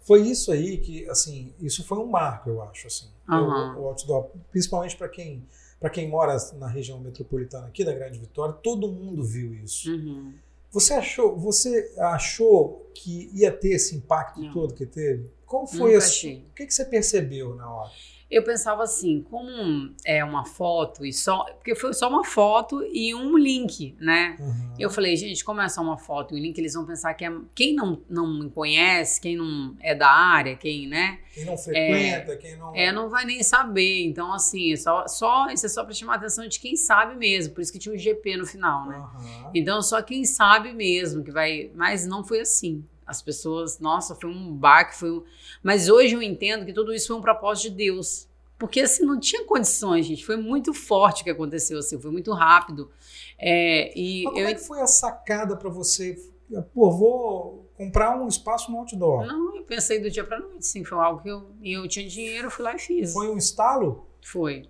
Foi 0.00 0.22
isso 0.22 0.50
aí 0.50 0.78
que, 0.78 1.08
assim, 1.08 1.54
isso 1.60 1.84
foi 1.84 1.98
um 1.98 2.06
marco, 2.06 2.50
eu 2.50 2.60
acho, 2.62 2.88
assim. 2.88 3.06
Uhum. 3.28 3.76
O, 3.76 3.82
o 3.82 3.86
outdoor, 3.88 4.30
principalmente 4.50 4.96
para 4.96 5.08
quem 5.08 5.46
para 5.80 5.90
quem 5.90 6.08
mora 6.08 6.36
na 6.58 6.66
região 6.66 6.98
metropolitana 6.98 7.66
aqui 7.66 7.84
da 7.84 7.92
Grande 7.92 8.18
Vitória, 8.18 8.54
todo 8.54 8.90
mundo 8.90 9.22
viu 9.22 9.54
isso. 9.54 9.90
Uhum. 9.90 10.34
Você 10.70 10.92
achou, 10.94 11.36
você 11.36 11.94
achou 11.98 12.90
que 12.94 13.30
ia 13.32 13.50
ter 13.50 13.70
esse 13.70 13.96
impacto 13.96 14.40
Não. 14.40 14.52
todo 14.52 14.74
que 14.74 14.84
teve? 14.84 15.30
Qual 15.46 15.66
foi 15.66 15.92
Nunca 15.94 16.04
achei. 16.04 16.44
o 16.50 16.54
que, 16.54 16.66
que 16.66 16.74
você 16.74 16.84
percebeu 16.84 17.54
na 17.54 17.72
hora? 17.72 17.90
Eu 18.30 18.42
pensava 18.42 18.82
assim, 18.82 19.22
como 19.22 19.94
é 20.04 20.22
uma 20.22 20.44
foto 20.44 21.04
e 21.04 21.12
só. 21.14 21.44
Porque 21.44 21.74
foi 21.74 21.94
só 21.94 22.10
uma 22.10 22.22
foto 22.22 22.84
e 22.92 23.14
um 23.14 23.38
link, 23.38 23.96
né? 23.98 24.36
Uhum. 24.38 24.74
Eu 24.78 24.90
falei, 24.90 25.16
gente, 25.16 25.42
como 25.42 25.62
é 25.62 25.68
só 25.68 25.80
uma 25.80 25.96
foto 25.96 26.34
e 26.34 26.38
um 26.38 26.42
link, 26.42 26.58
eles 26.58 26.74
vão 26.74 26.84
pensar 26.84 27.14
que 27.14 27.24
é. 27.24 27.32
Quem 27.54 27.74
não, 27.74 28.02
não 28.08 28.26
me 28.38 28.50
conhece, 28.50 29.18
quem 29.18 29.34
não 29.34 29.74
é 29.80 29.94
da 29.94 30.10
área, 30.10 30.56
quem, 30.56 30.86
né? 30.86 31.20
Quem 31.32 31.46
não 31.46 31.56
frequenta, 31.56 32.32
é, 32.32 32.36
quem 32.36 32.56
não. 32.56 32.76
É, 32.76 32.92
não 32.92 33.08
vai 33.08 33.24
nem 33.24 33.42
saber. 33.42 34.04
Então, 34.04 34.30
assim, 34.30 34.74
é 34.74 34.76
só, 34.76 35.06
só, 35.08 35.48
isso 35.48 35.64
é 35.64 35.68
só 35.70 35.82
pra 35.82 35.94
chamar 35.94 36.14
a 36.14 36.16
atenção 36.16 36.46
de 36.46 36.60
quem 36.60 36.76
sabe 36.76 37.16
mesmo. 37.16 37.54
Por 37.54 37.62
isso 37.62 37.72
que 37.72 37.78
tinha 37.78 37.94
um 37.94 37.98
GP 37.98 38.36
no 38.36 38.46
final, 38.46 38.86
né? 38.86 38.98
Uhum. 38.98 39.50
Então, 39.54 39.80
só 39.80 40.02
quem 40.02 40.26
sabe 40.26 40.74
mesmo 40.74 41.24
que 41.24 41.30
vai. 41.30 41.70
Mas 41.74 42.06
não 42.06 42.22
foi 42.22 42.40
assim. 42.40 42.84
As 43.08 43.22
pessoas, 43.22 43.80
nossa, 43.80 44.14
foi 44.14 44.28
um 44.28 44.52
baque, 44.52 44.94
foi 44.94 45.10
um... 45.10 45.24
Mas 45.62 45.88
hoje 45.88 46.14
eu 46.14 46.22
entendo 46.22 46.66
que 46.66 46.74
tudo 46.74 46.92
isso 46.92 47.08
foi 47.08 47.16
um 47.16 47.22
propósito 47.22 47.70
de 47.70 47.76
Deus. 47.76 48.28
Porque 48.58 48.80
assim, 48.80 49.04
não 49.04 49.18
tinha 49.18 49.44
condições, 49.44 50.04
gente. 50.04 50.26
Foi 50.26 50.36
muito 50.36 50.74
forte 50.74 51.22
o 51.22 51.24
que 51.24 51.30
aconteceu, 51.30 51.78
assim, 51.78 51.98
foi 51.98 52.10
muito 52.10 52.32
rápido. 52.32 52.90
É, 53.38 53.98
e 53.98 54.24
Mas 54.24 54.32
como 54.34 54.44
eu... 54.44 54.48
é 54.48 54.54
que 54.54 54.60
foi 54.60 54.80
a 54.82 54.86
sacada 54.86 55.56
para 55.56 55.70
você? 55.70 56.18
Pô, 56.74 56.90
vou 56.90 57.70
comprar 57.76 58.20
um 58.20 58.28
espaço 58.28 58.70
no 58.70 58.78
outdoor. 58.78 59.26
Não, 59.26 59.56
eu 59.56 59.62
pensei 59.62 60.00
do 60.00 60.10
dia 60.10 60.24
para 60.24 60.40
noite, 60.40 60.66
sim. 60.66 60.84
Foi 60.84 60.98
algo 60.98 61.22
que 61.22 61.28
eu. 61.28 61.50
E 61.62 61.72
eu 61.72 61.86
tinha 61.88 62.06
dinheiro, 62.06 62.50
fui 62.50 62.64
lá 62.64 62.74
e 62.74 62.78
fiz. 62.78 63.12
Foi 63.12 63.28
um 63.28 63.38
estalo? 63.38 64.06
Foi. 64.22 64.68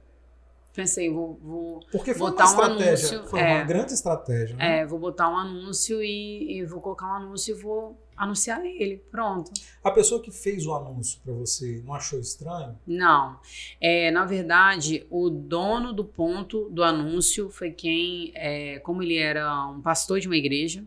Pensei, 0.74 1.10
vou, 1.10 1.38
vou 1.42 1.80
Porque 1.90 2.14
foi 2.14 2.30
botar 2.30 2.44
uma 2.52 2.68
um 2.68 2.72
estratégia, 2.72 3.08
anúncio, 3.16 3.30
foi 3.30 3.40
é. 3.40 3.54
uma 3.54 3.64
grande 3.64 3.92
estratégia, 3.92 4.56
né? 4.56 4.78
é, 4.80 4.86
vou 4.86 4.98
botar 4.98 5.28
um 5.28 5.36
anúncio 5.36 6.02
e, 6.02 6.58
e 6.58 6.64
vou 6.64 6.80
colocar 6.80 7.06
um 7.06 7.14
anúncio 7.14 7.56
e 7.56 7.60
vou 7.60 7.98
anunciar 8.16 8.64
ele. 8.64 8.98
Pronto. 9.10 9.50
A 9.82 9.90
pessoa 9.90 10.20
que 10.20 10.30
fez 10.30 10.66
o 10.66 10.74
anúncio 10.74 11.20
para 11.24 11.32
você 11.32 11.82
não 11.84 11.94
achou 11.94 12.18
estranho? 12.18 12.76
Não. 12.86 13.38
É, 13.80 14.10
na 14.10 14.24
verdade, 14.24 15.06
o 15.08 15.30
dono 15.30 15.92
do 15.92 16.04
ponto 16.04 16.68
do 16.70 16.82
anúncio 16.82 17.48
foi 17.48 17.70
quem, 17.70 18.32
é, 18.34 18.80
como 18.80 19.02
ele 19.02 19.16
era 19.16 19.66
um 19.66 19.80
pastor 19.80 20.20
de 20.20 20.26
uma 20.26 20.36
igreja, 20.36 20.84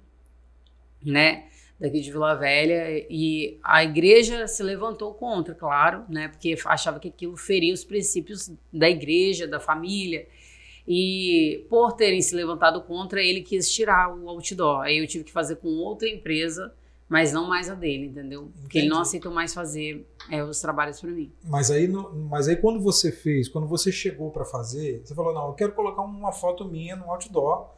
né? 1.03 1.45
Daqui 1.81 2.00
de 2.00 2.11
Vila 2.11 2.35
Velha, 2.35 2.88
e 3.09 3.57
a 3.63 3.83
igreja 3.83 4.47
se 4.47 4.61
levantou 4.61 5.15
contra, 5.15 5.55
claro, 5.55 6.03
né? 6.07 6.27
Porque 6.27 6.55
achava 6.65 7.00
que 7.00 7.07
aquilo 7.07 7.35
feria 7.35 7.73
os 7.73 7.83
princípios 7.83 8.51
da 8.71 8.88
igreja, 8.88 9.47
da 9.47 9.59
família. 9.59 10.27
E 10.88 11.65
por 11.69 11.93
terem 11.93 12.21
se 12.21 12.35
levantado 12.35 12.81
contra, 12.83 13.21
ele 13.21 13.41
quis 13.41 13.71
tirar 13.71 14.13
o 14.15 14.29
outdoor. 14.29 14.81
Aí 14.81 14.97
eu 15.00 15.07
tive 15.07 15.23
que 15.23 15.31
fazer 15.31 15.55
com 15.57 15.69
outra 15.69 16.07
empresa, 16.07 16.73
mas 17.09 17.33
não 17.33 17.47
mais 17.47 17.69
a 17.69 17.75
dele, 17.75 18.05
entendeu? 18.07 18.51
Porque 18.61 18.77
ele 18.79 18.88
não 18.88 18.97
Entendi. 18.97 19.07
aceitou 19.09 19.31
mais 19.31 19.53
fazer 19.53 20.05
é, 20.29 20.43
os 20.43 20.59
trabalhos 20.61 21.00
para 21.00 21.09
mim. 21.09 21.31
Mas 21.43 21.69
aí, 21.71 21.88
no- 21.88 22.13
mas 22.29 22.47
aí 22.47 22.55
quando 22.55 22.79
você 22.79 23.11
fez, 23.11 23.47
quando 23.50 23.67
você 23.67 23.91
chegou 23.91 24.29
para 24.31 24.45
fazer, 24.45 25.01
você 25.03 25.13
falou, 25.15 25.33
não, 25.33 25.47
eu 25.47 25.53
quero 25.53 25.71
colocar 25.73 26.01
uma 26.03 26.31
foto 26.31 26.63
minha 26.65 26.95
no 26.95 27.09
outdoor 27.11 27.69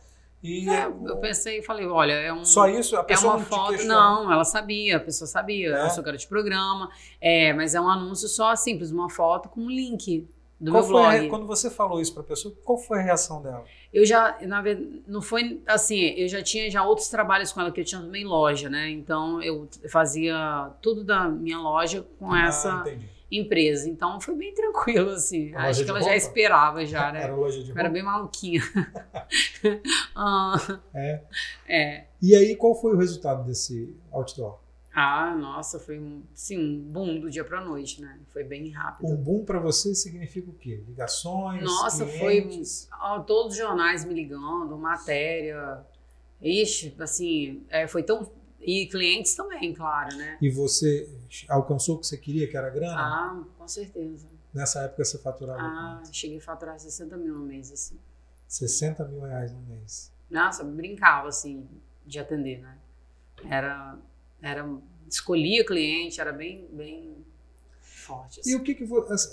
e 0.44 0.70
É, 0.70 0.86
eu 0.86 1.18
pensei 1.22 1.60
e 1.60 1.62
falei, 1.64 1.88
olha, 1.88 2.14
é 2.14 2.34
um. 2.34 2.44
só 2.44 2.68
isso, 2.68 2.96
a 2.98 3.00
É 3.00 3.04
pessoa 3.04 3.34
uma 3.34 3.40
não 3.40 3.46
foto. 3.46 3.84
Não, 3.86 4.32
ela 4.32 4.44
sabia, 4.44 4.98
a 4.98 5.00
pessoa 5.00 5.28
sabia. 5.28 5.70
É? 5.76 5.86
Eu 5.86 5.90
sou 5.90 6.04
cara 6.04 6.18
de 6.18 6.28
programa. 6.28 6.90
É, 7.22 7.54
mas 7.54 7.74
é 7.74 7.82
um 7.82 7.90
anúncio 7.90 8.28
só 8.28 8.56
simples, 8.56 8.92
uma 8.92 9.10
foto 9.10 9.48
com 9.50 9.62
um 9.62 9.70
link 9.70 10.28
do 10.60 10.72
Qual 10.72 10.84
meu 10.84 10.92
blog. 10.92 11.12
re- 11.14 11.28
quando 11.30 11.46
você 11.48 11.70
falou 11.70 12.00
isso 12.00 12.14
para 12.14 12.22
a 12.24 12.26
pessoa, 12.26 12.54
qual 12.64 12.78
foi 12.78 13.00
a 13.00 13.02
reação 13.02 13.42
dela? 13.42 13.64
Eu 13.94 14.06
já, 14.06 14.38
na 14.42 14.62
verdade, 14.62 15.04
não 15.08 15.22
foi 15.22 15.62
assim, 15.68 16.00
eu 16.18 16.28
já 16.28 16.42
tinha 16.42 16.70
já 16.72 16.84
outros 16.84 17.10
trabalhos 17.10 17.52
com 17.52 17.60
ela, 17.62 17.72
que 17.72 17.82
eu 17.82 17.86
tinha 17.86 18.02
também 18.02 18.26
loja, 18.26 18.70
né? 18.70 18.90
Então 18.90 19.42
eu 19.42 19.68
fazia 19.90 20.72
tudo 20.82 21.04
da 21.04 21.28
minha 21.28 21.60
loja 21.60 22.06
com 22.18 22.32
Ah, 22.32 22.48
essa 22.48 22.82
entendi. 22.88 23.10
Empresa. 23.40 23.90
Então 23.90 24.20
foi 24.22 24.36
bem 24.36 24.54
tranquilo, 24.54 25.12
assim. 25.12 25.54
Acho 25.56 25.84
que 25.84 25.90
ela 25.90 26.00
já 26.00 26.06
roupa? 26.06 26.18
esperava 26.18 26.86
já, 26.86 27.12
né? 27.12 27.24
Era 27.24 27.36
loja 27.36 27.64
de 27.64 27.70
Eu 27.72 27.74
era 27.78 27.84
roupa? 27.88 27.94
bem 27.94 28.04
maluquinha. 28.04 28.62
Ah, 30.16 30.80
É. 30.94 31.22
é. 31.68 32.06
E 32.22 32.36
aí, 32.36 32.56
qual 32.56 32.76
foi 32.80 32.94
o 32.94 32.98
resultado 32.98 33.44
desse 33.46 33.96
outdoor? 34.12 34.60
Ah, 34.96 35.36
nossa, 35.36 35.80
foi 35.80 36.00
sim, 36.36 36.58
um 36.58 36.80
boom 36.80 37.20
do 37.20 37.30
dia 37.30 37.44
pra 37.44 37.60
noite, 37.60 38.00
né? 38.00 38.20
Foi 38.32 38.44
bem 38.44 38.70
rápido. 38.70 39.10
Um 39.12 39.16
boom 39.16 39.44
para 39.44 39.60
você 39.60 39.96
significa 39.96 40.50
o 40.52 40.54
quê? 40.54 40.84
Ligações, 40.88 41.64
Nossa, 41.64 42.06
clientes? 42.06 42.88
Ah, 42.92 43.20
todos 43.26 43.54
os 43.54 43.58
jornais 43.58 44.06
me 44.06 44.14
ligando, 44.14 44.78
matéria. 44.78 45.80
Ixi, 46.40 46.94
assim, 47.00 47.64
é, 47.70 47.88
foi 47.88 48.04
tão. 48.04 48.30
E 48.66 48.88
clientes 48.88 49.36
também, 49.36 49.74
claro, 49.74 50.16
né? 50.18 50.38
E 50.42 50.50
você 50.50 51.10
alcançou 51.50 51.96
o 51.96 52.00
que 52.00 52.08
você 52.08 52.18
queria, 52.18 52.48
que 52.50 52.56
era 52.58 52.70
grana? 52.70 52.96
Ah, 52.98 53.44
com 53.58 53.68
certeza. 53.68 54.28
Nessa 54.54 54.82
época 54.84 55.04
você 55.04 55.18
faturava 55.18 55.60
Ah, 55.62 56.00
quanto? 56.02 56.16
cheguei 56.16 56.38
a 56.38 56.42
faturar 56.42 56.80
60 56.80 57.18
mil 57.18 57.34
no 57.34 57.46
mês, 57.46 57.72
assim. 57.72 57.98
60 58.48 59.04
mil 59.06 59.22
reais 59.22 59.52
no 59.52 59.60
mês. 59.62 60.12
Nossa, 60.30 60.64
brincava, 60.64 61.28
assim, 61.30 61.68
de 62.06 62.20
atender, 62.20 62.60
né? 62.62 62.78
Era. 63.50 63.98
era 64.42 64.70
escolhia 65.10 65.66
cliente, 65.66 66.20
era 66.22 66.32
bem, 66.32 66.68
bem 66.72 67.16
forte. 67.82 68.38
E 68.38 68.42
Assim. 68.42 68.56
o 68.56 68.64
que 68.64 68.74
que 68.76 68.84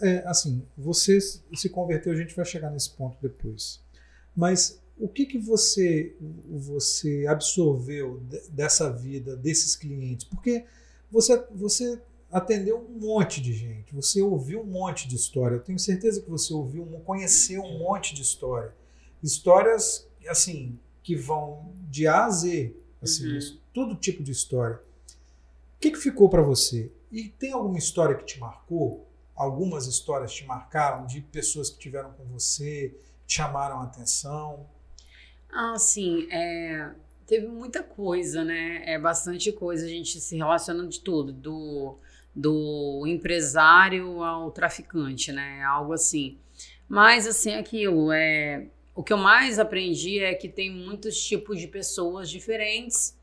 é, 0.02 0.26
assim, 0.26 0.66
você 0.76 1.18
se 1.20 1.68
converteu, 1.70 2.12
a 2.12 2.16
gente 2.16 2.34
vai 2.34 2.44
chegar 2.44 2.70
nesse 2.70 2.90
ponto 2.90 3.16
depois. 3.20 3.80
Mas 4.36 4.80
o 5.00 5.08
que 5.08 5.26
que 5.26 5.38
você 5.38 6.14
você 6.48 7.26
absorveu 7.28 8.20
de- 8.28 8.48
dessa 8.50 8.92
vida, 8.92 9.36
desses 9.36 9.74
clientes? 9.76 10.24
Porque 10.24 10.64
você 11.10 11.42
você 11.54 12.00
atendeu 12.30 12.78
um 12.78 13.00
monte 13.00 13.40
de 13.40 13.52
gente, 13.52 13.92
você 13.94 14.22
ouviu 14.22 14.60
um 14.60 14.66
monte 14.66 15.08
de 15.08 15.16
história. 15.16 15.56
Eu 15.56 15.60
tenho 15.62 15.78
certeza 15.78 16.20
que 16.22 16.30
você 16.30 16.52
ouviu, 16.54 16.84
conheceu 17.04 17.62
um 17.62 17.78
monte 17.80 18.14
de 18.14 18.22
história. 18.22 18.72
Histórias 19.22 20.06
assim 20.28 20.78
que 21.02 21.16
vão 21.16 21.72
de 21.88 22.06
A 22.06 22.26
a 22.26 22.30
Z, 22.30 22.74
assim, 23.02 23.26
Uhum. 23.26 23.36
isso, 23.38 23.60
todo 23.74 23.96
tipo 23.96 24.22
de 24.22 24.30
história. 24.32 24.76
O 25.76 25.80
que, 25.80 25.90
que 25.90 25.98
ficou 25.98 26.28
para 26.28 26.42
você? 26.42 26.92
E 27.10 27.28
tem 27.28 27.52
alguma 27.52 27.78
história 27.78 28.14
que 28.14 28.24
te 28.24 28.38
marcou? 28.38 29.06
Algumas 29.34 29.86
histórias 29.86 30.32
te 30.32 30.44
marcaram 30.44 31.06
de 31.06 31.22
pessoas 31.22 31.70
que 31.70 31.78
tiveram 31.78 32.12
com 32.12 32.24
você, 32.26 32.94
te 33.26 33.36
chamaram 33.36 33.80
a 33.80 33.84
atenção? 33.84 34.66
Ah, 35.52 35.76
sim, 35.78 36.28
é, 36.30 36.90
teve 37.26 37.46
muita 37.48 37.82
coisa, 37.82 38.44
né? 38.44 38.82
É 38.86 38.98
bastante 38.98 39.50
coisa, 39.52 39.84
a 39.84 39.88
gente 39.88 40.20
se 40.20 40.36
relaciona 40.36 40.86
de 40.86 41.00
tudo, 41.00 41.32
do, 41.32 41.98
do 42.34 43.04
empresário 43.06 44.22
ao 44.22 44.50
traficante, 44.52 45.32
né? 45.32 45.62
Algo 45.64 45.92
assim. 45.92 46.38
Mas, 46.88 47.26
assim, 47.26 47.54
aquilo, 47.54 48.12
é, 48.12 48.66
o 48.94 49.02
que 49.02 49.12
eu 49.12 49.16
mais 49.18 49.58
aprendi 49.58 50.20
é 50.20 50.34
que 50.34 50.48
tem 50.48 50.70
muitos 50.70 51.20
tipos 51.22 51.58
de 51.60 51.66
pessoas 51.68 52.30
diferentes, 52.30 53.16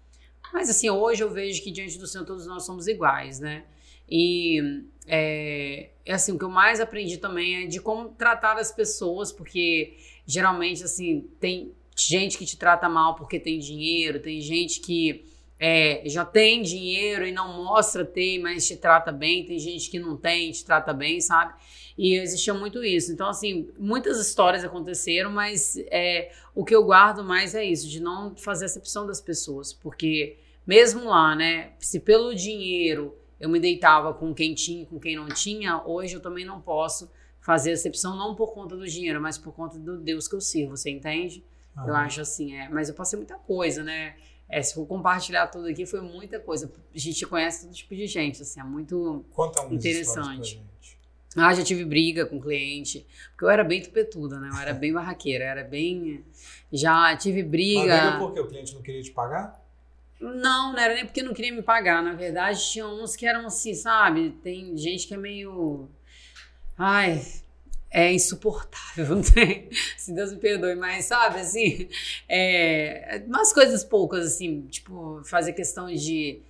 mas, 0.54 0.70
assim, 0.70 0.90
hoje 0.90 1.24
eu 1.24 1.30
vejo 1.30 1.62
que 1.64 1.72
diante 1.72 1.98
do 1.98 2.08
Senhor 2.08 2.26
todos 2.26 2.48
nós 2.48 2.66
somos 2.66 2.88
iguais, 2.88 3.40
né? 3.40 3.66
E, 4.10 4.84
é, 5.06 5.90
é 6.06 6.14
assim, 6.14 6.32
o 6.32 6.38
que 6.38 6.46
eu 6.46 6.50
mais 6.50 6.80
aprendi 6.80 7.18
também 7.18 7.64
é 7.64 7.68
de 7.68 7.82
como 7.82 8.10
tratar 8.10 8.58
as 8.58 8.72
pessoas, 8.72 9.32
porque 9.32 9.98
geralmente, 10.26 10.84
assim, 10.84 11.30
tem 11.40 11.74
gente 11.98 12.38
que 12.38 12.46
te 12.46 12.58
trata 12.58 12.88
mal 12.88 13.16
porque 13.16 13.40
tem 13.40 13.60
dinheiro, 13.60 14.20
tem 14.20 14.40
gente 14.42 14.80
que 14.80 15.26
é, 15.60 16.04
já 16.06 16.24
tem 16.24 16.62
dinheiro 16.62 17.26
e 17.26 17.32
não 17.32 17.64
mostra 17.64 18.06
ter, 18.06 18.40
mas 18.40 18.68
te 18.68 18.76
trata 18.76 19.12
bem, 19.12 19.46
tem 19.46 19.58
gente 19.58 19.90
que 19.90 20.00
não 20.00 20.16
tem 20.16 20.50
e 20.50 20.52
te 20.52 20.64
trata 20.64 20.94
bem, 20.94 21.20
sabe? 21.20 21.54
E 21.98 22.16
existia 22.16 22.54
muito 22.54 22.84
isso. 22.84 23.12
Então, 23.12 23.28
assim, 23.28 23.70
muitas 23.78 24.20
histórias 24.20 24.64
aconteceram, 24.64 25.32
mas 25.32 25.76
é, 25.90 26.32
o 26.54 26.64
que 26.64 26.76
eu 26.76 26.84
guardo 26.84 27.24
mais 27.24 27.56
é 27.56 27.64
isso, 27.66 27.90
de 27.90 28.00
não 28.00 28.36
fazer 28.36 28.66
acepção 28.66 29.08
das 29.08 29.20
pessoas, 29.20 29.74
porque 29.74 30.38
mesmo 30.66 31.06
lá, 31.06 31.36
né, 31.36 31.72
se 31.80 32.00
pelo 32.00 32.36
dinheiro 32.36 33.16
eu 33.40 33.50
me 33.50 33.60
deitava 33.60 34.14
com 34.14 34.34
quem 34.34 34.54
tinha 34.54 34.86
com 34.86 35.00
quem 35.00 35.16
não 35.16 35.28
tinha, 35.28 35.82
hoje 35.86 36.16
eu 36.16 36.20
também 36.20 36.44
não 36.44 36.60
posso 36.60 37.10
fazer 37.40 37.72
acepção, 37.72 38.18
não 38.18 38.36
por 38.36 38.54
conta 38.54 38.76
do 38.76 38.86
dinheiro, 38.86 39.22
mas 39.22 39.38
por 39.38 39.54
conta 39.54 39.80
do 39.80 39.98
Deus 39.98 40.28
que 40.28 40.36
eu 40.36 40.42
sirvo, 40.42 40.76
você 40.76 40.90
entende? 40.90 41.44
Eu 41.86 41.96
acho 41.96 42.22
assim, 42.22 42.56
é. 42.56 42.70
Mas 42.70 42.90
eu 42.90 42.96
passei 42.96 43.18
muita 43.18 43.36
coisa, 43.36 43.84
né? 43.84 44.16
É, 44.50 44.62
se 44.62 44.74
for 44.74 44.86
compartilhar 44.86 45.48
tudo 45.48 45.68
aqui, 45.68 45.86
foi 45.86 46.02
muita 46.02 46.40
coisa. 46.40 46.72
A 46.94 46.98
gente 46.98 47.26
conhece 47.26 47.66
todo 47.66 47.76
tipo 47.76 47.96
de 47.96 48.08
gente, 48.08 48.42
assim, 48.42 48.60
é 48.60 48.64
muito. 48.64 49.26
Conta 49.32 49.62
Interessante. 49.74 50.62
Ah, 51.36 51.54
já 51.54 51.64
tive 51.64 51.86
briga 51.86 52.26
com 52.26 52.42
cliente, 52.42 53.06
porque 53.32 53.46
eu 53.46 53.50
era 53.50 53.64
bem 53.64 53.82
tupetuda, 53.82 54.40
né? 54.40 54.50
Eu 54.52 54.58
era 54.58 54.74
bem 54.74 54.92
barraqueira, 54.92 55.44
era 55.44 55.64
bem. 55.64 56.24
Já 56.72 57.16
tive 57.16 57.44
Mas 57.44 57.52
briga. 57.52 57.82
briga 57.82 58.18
porque 58.18 58.40
o 58.40 58.48
cliente 58.48 58.74
não 58.74 58.82
queria 58.82 59.04
te 59.04 59.12
pagar? 59.12 59.64
Não, 60.20 60.74
não 60.74 60.80
era 60.80 60.96
nem 60.96 61.06
porque 61.06 61.22
não 61.22 61.34
queria 61.34 61.54
me 61.54 61.62
pagar. 61.62 62.02
Na 62.02 62.14
verdade, 62.14 62.60
tinha 62.72 62.88
uns 62.88 63.16
que 63.16 63.28
eram 63.28 63.46
assim, 63.46 63.76
sabe? 63.76 64.32
Tem 64.42 64.76
gente 64.76 65.08
que 65.08 65.14
é 65.14 65.18
meio. 65.18 65.88
Ai, 66.76 67.22
é 67.90 68.14
insuportável, 68.14 69.08
não 69.16 69.22
tem? 69.22 69.70
Se 69.98 70.14
Deus 70.14 70.32
me 70.34 70.40
perdoe, 70.40 70.76
mas 70.76 71.06
sabe, 71.06 71.40
assim, 71.40 71.88
é, 72.28 73.24
umas 73.28 73.54
coisas 73.54 73.84
poucas, 73.84 74.26
assim, 74.28 74.62
tipo, 74.68 75.22
fazer 75.24 75.54
questão 75.54 75.88
de, 75.94 76.42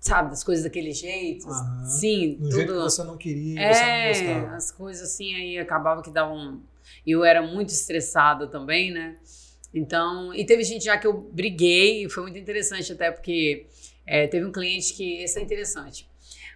sabe, 0.00 0.30
das 0.30 0.42
coisas 0.44 0.64
daquele 0.64 0.92
jeito, 0.92 1.48
Aham. 1.48 1.84
sim, 1.86 2.36
No 2.38 2.48
tudo. 2.48 2.56
jeito 2.56 2.72
que 2.74 2.80
você 2.80 3.04
não 3.04 3.16
queria, 3.16 3.66
você 3.72 3.82
não 3.84 3.90
É, 4.02 4.08
gostava. 4.08 4.56
as 4.56 4.70
coisas 4.72 5.02
assim 5.10 5.34
aí 5.34 5.58
acabava 5.58 6.02
que 6.02 6.10
davam. 6.10 6.60
Eu 7.06 7.24
era 7.24 7.40
muito 7.40 7.68
estressada 7.70 8.46
também, 8.48 8.90
né? 8.90 9.16
Então, 9.72 10.34
e 10.34 10.44
teve 10.44 10.64
gente 10.64 10.84
já 10.84 10.98
que 10.98 11.06
eu 11.06 11.12
briguei, 11.12 12.04
e 12.04 12.10
foi 12.10 12.24
muito 12.24 12.36
interessante 12.38 12.92
até 12.92 13.12
porque 13.12 13.66
é, 14.04 14.26
teve 14.26 14.44
um 14.44 14.50
cliente 14.50 14.92
que, 14.94 15.22
esse 15.22 15.38
é 15.38 15.42
interessante, 15.42 16.08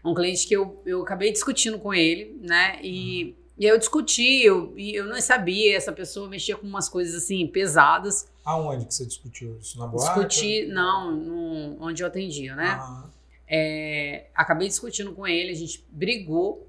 um 0.04 0.12
cliente 0.12 0.46
que 0.48 0.54
eu, 0.54 0.82
eu 0.84 1.02
acabei 1.02 1.30
discutindo 1.30 1.78
com 1.78 1.94
ele, 1.94 2.36
né? 2.42 2.80
E, 2.82 3.36
e 3.58 3.66
aí 3.66 3.72
eu 3.72 3.78
discuti, 3.78 4.42
eu, 4.44 4.72
e 4.76 4.94
eu 4.94 5.06
não 5.06 5.20
sabia, 5.20 5.76
essa 5.76 5.92
pessoa 5.92 6.28
mexia 6.28 6.56
com 6.56 6.66
umas 6.66 6.88
coisas 6.88 7.22
assim 7.22 7.46
pesadas. 7.46 8.28
Aonde 8.44 8.86
que 8.86 8.94
você 8.94 9.06
discutiu 9.06 9.56
isso? 9.58 9.78
Na 9.78 9.86
boate? 9.86 10.28
Discuti, 10.28 10.66
não, 10.66 11.12
no, 11.12 11.76
onde 11.82 12.02
eu 12.02 12.06
atendia, 12.06 12.54
né? 12.56 12.72
Aham. 12.72 13.10
É, 13.46 14.26
acabei 14.34 14.68
discutindo 14.68 15.12
com 15.12 15.26
ele, 15.26 15.50
a 15.50 15.54
gente 15.54 15.84
brigou. 15.90 16.66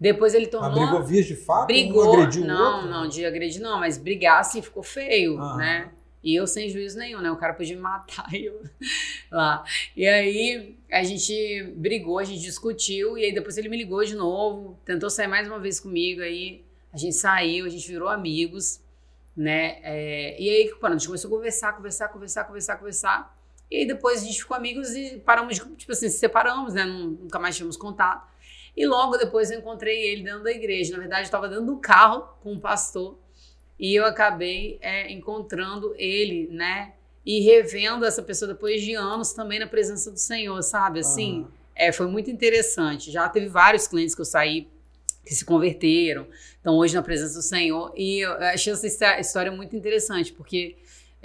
Depois 0.00 0.34
ele 0.34 0.46
tornou. 0.46 0.70
Mas 0.70 0.80
brigou 0.80 1.02
vias 1.06 1.26
de 1.26 1.36
fato? 1.36 1.66
Brigou. 1.66 2.06
Um 2.06 2.12
agrediu 2.14 2.42
o 2.42 2.46
não, 2.46 2.74
outro? 2.76 2.90
não, 2.90 3.08
de 3.08 3.24
agredir 3.24 3.60
não, 3.60 3.78
mas 3.78 3.98
brigar 3.98 4.40
assim 4.40 4.62
ficou 4.62 4.82
feio, 4.82 5.38
Aham. 5.38 5.56
né? 5.56 5.90
E 6.22 6.34
eu 6.34 6.46
sem 6.46 6.70
juízo 6.70 6.98
nenhum, 6.98 7.20
né? 7.20 7.30
O 7.30 7.36
cara 7.36 7.52
podia 7.52 7.76
me 7.76 7.82
matar 7.82 8.26
e 8.32 8.46
eu 8.46 8.62
lá. 9.34 9.64
E 9.96 10.06
aí 10.06 10.76
a 10.90 11.02
gente 11.02 11.72
brigou, 11.76 12.18
a 12.18 12.24
gente 12.24 12.40
discutiu, 12.40 13.18
e 13.18 13.24
aí 13.24 13.34
depois 13.34 13.58
ele 13.58 13.68
me 13.68 13.76
ligou 13.76 14.04
de 14.04 14.14
novo, 14.14 14.78
tentou 14.84 15.10
sair 15.10 15.26
mais 15.26 15.48
uma 15.48 15.58
vez 15.58 15.80
comigo, 15.80 16.22
aí 16.22 16.62
A 16.92 16.96
gente 16.96 17.16
saiu, 17.16 17.66
a 17.66 17.68
gente 17.68 17.88
virou 17.88 18.08
amigos, 18.08 18.80
né? 19.36 19.80
É, 19.82 20.40
e 20.40 20.48
aí, 20.48 20.70
a 20.82 20.92
gente 20.92 21.06
começou 21.06 21.28
a 21.28 21.36
conversar, 21.36 21.72
conversar, 21.72 22.08
conversar, 22.08 22.44
conversar, 22.44 22.76
conversar. 22.76 23.38
E 23.68 23.78
aí 23.78 23.86
depois 23.86 24.22
a 24.22 24.24
gente 24.24 24.38
ficou 24.38 24.56
amigos 24.56 24.94
e 24.94 25.18
paramos, 25.18 25.58
tipo 25.76 25.90
assim, 25.90 26.08
se 26.08 26.18
separamos, 26.18 26.74
né? 26.74 26.84
Nunca 26.84 27.38
mais 27.40 27.56
tivemos 27.56 27.76
contato. 27.76 28.32
E 28.76 28.86
logo 28.86 29.16
depois 29.16 29.50
eu 29.50 29.58
encontrei 29.58 30.04
ele 30.06 30.22
dentro 30.22 30.44
da 30.44 30.52
igreja. 30.52 30.92
Na 30.92 30.98
verdade, 30.98 31.22
eu 31.22 31.24
estava 31.24 31.48
dentro 31.48 31.66
do 31.66 31.78
carro 31.78 32.28
com 32.40 32.52
um 32.52 32.60
pastor 32.60 33.18
e 33.78 33.94
eu 33.94 34.04
acabei 34.04 34.78
é, 34.80 35.10
encontrando 35.12 35.94
ele, 35.96 36.48
né? 36.52 36.92
E 37.24 37.40
revendo 37.40 38.04
essa 38.04 38.22
pessoa 38.22 38.52
depois 38.52 38.82
de 38.82 38.94
anos 38.94 39.32
também 39.32 39.58
na 39.58 39.66
presença 39.66 40.10
do 40.10 40.18
Senhor, 40.18 40.60
sabe? 40.62 41.00
Assim, 41.00 41.40
uhum. 41.40 41.48
é, 41.74 41.90
foi 41.90 42.06
muito 42.06 42.30
interessante. 42.30 43.10
Já 43.10 43.28
teve 43.28 43.48
vários 43.48 43.86
clientes 43.86 44.14
que 44.14 44.20
eu 44.20 44.26
saí 44.26 44.68
que 45.24 45.34
se 45.34 45.44
converteram, 45.44 46.26
estão 46.56 46.76
hoje 46.76 46.94
na 46.94 47.02
presença 47.02 47.34
do 47.34 47.42
Senhor. 47.42 47.92
E 47.96 48.20
eu 48.20 48.32
achei 48.32 48.72
essa 48.72 49.18
história 49.18 49.50
muito 49.50 49.74
interessante, 49.74 50.32
porque 50.32 50.76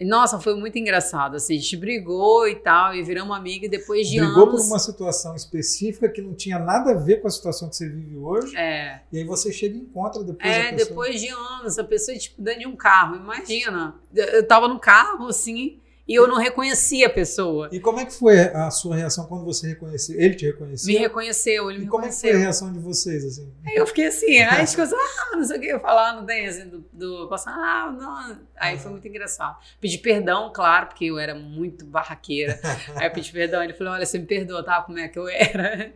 nossa, 0.06 0.40
foi 0.40 0.56
muito 0.56 0.78
engraçado. 0.78 1.36
Assim, 1.36 1.56
a 1.56 1.60
gente 1.60 1.76
brigou 1.76 2.48
e 2.48 2.56
tal, 2.56 2.96
e 2.96 3.04
viramos 3.04 3.36
amiga 3.36 3.66
e 3.66 3.70
depois 3.70 4.08
de 4.08 4.18
brigou 4.18 4.44
anos. 4.44 4.46
Brigou 4.46 4.60
por 4.60 4.68
uma 4.68 4.80
situação 4.80 5.36
específica 5.36 6.08
que 6.08 6.22
não 6.22 6.34
tinha 6.34 6.58
nada 6.58 6.92
a 6.92 6.94
ver 6.94 7.22
com 7.22 7.28
a 7.28 7.32
situação 7.32 7.70
que 7.70 7.76
você 7.76 7.90
vive 7.90 8.16
hoje. 8.16 8.56
É. 8.56 9.02
E 9.12 9.18
aí 9.18 9.24
você 9.24 9.52
chega 9.52 9.76
e 9.76 9.80
encontra 9.80 10.24
depois. 10.24 10.50
É, 10.50 10.72
depois 10.72 11.20
de 11.20 11.28
anos, 11.28 11.78
a 11.78 11.84
pessoa, 11.84 12.18
tipo, 12.18 12.42
dentro 12.42 12.62
de 12.62 12.68
um 12.68 12.76
carro. 12.76 13.18
Imagina. 13.18 13.96
Eu 14.16 14.48
tava 14.48 14.68
no 14.68 14.80
carro, 14.80 15.28
assim, 15.28 15.80
e 16.10 16.16
eu 16.16 16.28
não 16.28 16.38
reconhecia 16.38 17.06
a 17.06 17.10
pessoa. 17.10 17.70
E 17.72 17.80
como 17.80 18.00
é 18.00 18.06
que 18.06 18.12
foi 18.12 18.40
a 18.40 18.72
sua 18.72 18.96
reação 18.96 19.28
quando 19.28 19.46
você 19.46 19.68
reconheceu? 19.68 20.20
Ele 20.20 20.34
te 20.34 20.48
reconheceu? 20.48 20.92
Me 20.92 21.00
reconheceu, 21.00 21.70
ele 21.70 21.78
e 21.78 21.82
me 21.84 21.88
como 21.88 22.02
reconheceu. 22.02 22.30
é 22.30 22.32
que 22.32 22.38
foi 22.38 22.42
a 22.42 22.46
reação 22.46 22.74
de 22.74 22.80
vocês, 22.80 23.24
assim? 23.24 23.54
Aí 23.64 23.76
eu 23.76 23.86
fiquei 23.86 24.08
assim, 24.08 24.40
aí 24.42 24.64
as 24.64 24.76
coisas, 24.76 24.98
ah, 25.00 25.36
não 25.36 25.44
sei 25.44 25.58
o 25.58 25.62
que 25.62 25.68
eu 25.68 25.80
falar, 25.80 26.16
não 26.16 26.26
tem 26.26 26.48
assim, 26.48 26.68
do, 26.68 26.84
do 26.92 27.28
passar, 27.28 27.52
ah, 27.52 27.92
não. 27.92 28.40
Aí 28.58 28.80
foi 28.80 28.90
muito 28.90 29.08
engraçado. 29.08 29.56
Pedi 29.80 30.00
perdão, 30.00 30.52
claro, 30.52 30.88
porque 30.88 31.06
eu 31.06 31.20
era 31.20 31.36
muito 31.36 31.86
barraqueira. 31.86 32.60
aí 32.96 33.06
eu 33.06 33.12
pedi 33.12 33.32
perdão, 33.32 33.64
ele 33.64 33.74
falou, 33.74 33.94
olha, 33.94 34.04
você 34.04 34.18
me 34.18 34.26
perdoa, 34.26 34.64
tá? 34.64 34.82
Como 34.82 34.98
é 34.98 35.08
que 35.08 35.20
eu 35.20 35.30
era? 35.30 35.94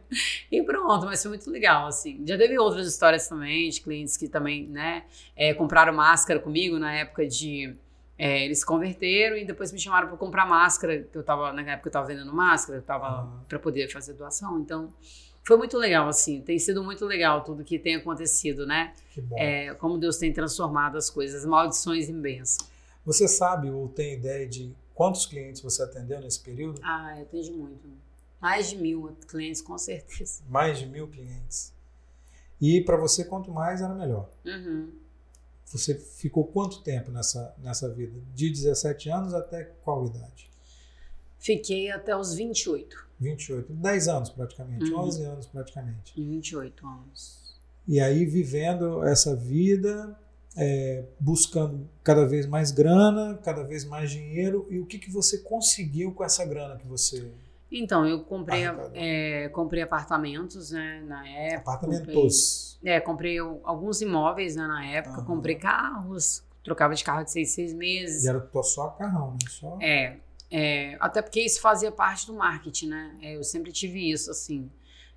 E 0.51 0.61
pronto, 0.61 1.07
mas 1.07 1.23
foi 1.23 1.29
muito 1.29 1.49
legal, 1.49 1.87
assim. 1.87 2.21
Já 2.23 2.37
teve 2.37 2.55
outras 2.59 2.85
histórias 2.85 3.27
também, 3.27 3.67
de 3.67 3.81
clientes 3.81 4.15
que 4.15 4.27
também, 4.27 4.67
né, 4.67 5.05
é, 5.35 5.55
compraram 5.55 5.91
máscara 5.91 6.39
comigo 6.39 6.77
na 6.77 6.93
época 6.93 7.25
de 7.25 7.75
é, 8.17 8.45
eles 8.45 8.59
se 8.59 8.65
converteram 8.65 9.35
e 9.35 9.45
depois 9.45 9.71
me 9.71 9.79
chamaram 9.79 10.07
para 10.07 10.17
comprar 10.17 10.45
máscara, 10.45 11.03
que 11.03 11.17
eu 11.17 11.23
tava, 11.23 11.51
na 11.51 11.61
época 11.61 11.87
eu 11.87 11.89
estava 11.89 12.07
vendendo 12.07 12.33
máscara, 12.33 12.79
eu 12.79 12.83
tava 12.83 13.43
para 13.47 13.59
poder 13.59 13.91
fazer 13.91 14.13
doação, 14.13 14.59
então 14.59 14.93
foi 15.43 15.57
muito 15.57 15.77
legal, 15.77 16.07
assim, 16.07 16.41
tem 16.41 16.57
sido 16.57 16.83
muito 16.83 17.05
legal 17.05 17.43
tudo 17.43 17.63
que 17.63 17.77
tem 17.77 17.95
acontecido, 17.95 18.65
né? 18.65 18.93
Que 19.11 19.19
bom. 19.19 19.37
É, 19.37 19.73
como 19.75 19.97
Deus 19.97 20.17
tem 20.17 20.31
transformado 20.31 20.97
as 20.97 21.09
coisas, 21.09 21.45
maldições 21.45 22.07
em 22.07 22.19
bênção. 22.19 22.65
Você 23.05 23.27
sabe 23.27 23.69
ou 23.69 23.89
tem 23.89 24.13
ideia 24.13 24.47
de 24.47 24.73
quantos 24.95 25.25
clientes 25.25 25.61
você 25.61 25.83
atendeu 25.83 26.21
nesse 26.21 26.39
período? 26.39 26.79
Ah, 26.81 27.15
eu 27.17 27.23
atendi 27.23 27.51
muito. 27.51 27.89
Mais 28.39 28.69
de 28.69 28.77
mil 28.77 29.17
clientes, 29.27 29.61
com 29.61 29.77
certeza. 29.77 30.43
Mais 30.47 30.79
de 30.79 30.85
mil 30.85 31.07
clientes. 31.07 31.73
E 32.61 32.81
para 32.81 32.95
você, 32.95 33.25
quanto 33.25 33.51
mais 33.51 33.81
era 33.81 33.93
melhor. 33.93 34.29
Uhum. 34.45 34.89
Você 35.65 35.95
ficou 35.95 36.45
quanto 36.45 36.81
tempo 36.81 37.11
nessa, 37.11 37.55
nessa 37.57 37.89
vida? 37.89 38.19
De 38.33 38.49
17 38.49 39.09
anos 39.09 39.33
até 39.33 39.63
qual 39.83 40.05
idade? 40.05 40.51
Fiquei 41.39 41.91
até 41.91 42.15
os 42.15 42.33
28. 42.33 43.03
28, 43.19 43.73
10 43.73 44.07
anos 44.07 44.29
praticamente, 44.29 44.91
uhum. 44.91 44.99
11 45.01 45.23
anos 45.23 45.45
praticamente. 45.47 46.13
28 46.15 46.87
anos. 46.87 47.59
E 47.87 47.99
aí 47.99 48.25
vivendo 48.25 49.03
essa 49.03 49.35
vida, 49.35 50.17
é, 50.55 51.05
buscando 51.19 51.89
cada 52.03 52.25
vez 52.25 52.45
mais 52.45 52.71
grana, 52.71 53.37
cada 53.43 53.63
vez 53.63 53.83
mais 53.85 54.11
dinheiro. 54.11 54.67
E 54.69 54.79
o 54.79 54.85
que, 54.85 54.97
que 54.99 55.11
você 55.11 55.39
conseguiu 55.39 56.13
com 56.13 56.23
essa 56.23 56.45
grana 56.45 56.77
que 56.77 56.87
você 56.87 57.31
então, 57.79 58.05
eu 58.05 58.23
comprei, 58.23 58.63
é, 58.93 59.49
comprei 59.49 59.81
apartamentos, 59.81 60.71
né, 60.71 61.03
na 61.07 61.27
época. 61.27 61.71
Apartamentos. 61.71 62.75
Comprei, 62.75 62.93
é, 62.93 62.99
comprei 62.99 63.39
alguns 63.39 64.01
imóveis, 64.01 64.55
né, 64.55 64.67
na 64.67 64.85
época. 64.85 65.23
Comprei 65.23 65.55
carros, 65.55 66.43
trocava 66.63 66.93
de 66.93 67.03
carro 67.03 67.23
de 67.23 67.31
seis, 67.31 67.51
seis 67.51 67.73
meses. 67.73 68.23
E 68.23 68.29
era 68.29 68.47
só 68.61 68.89
carrão, 68.89 69.31
né? 69.31 69.37
Só... 69.49 69.77
É, 69.81 70.17
é, 70.51 70.95
até 70.99 71.21
porque 71.21 71.41
isso 71.41 71.59
fazia 71.59 71.91
parte 71.91 72.27
do 72.27 72.33
marketing, 72.33 72.89
né? 72.89 73.17
É, 73.21 73.35
eu 73.35 73.43
sempre 73.43 73.71
tive 73.71 74.11
isso, 74.11 74.29
assim. 74.29 74.69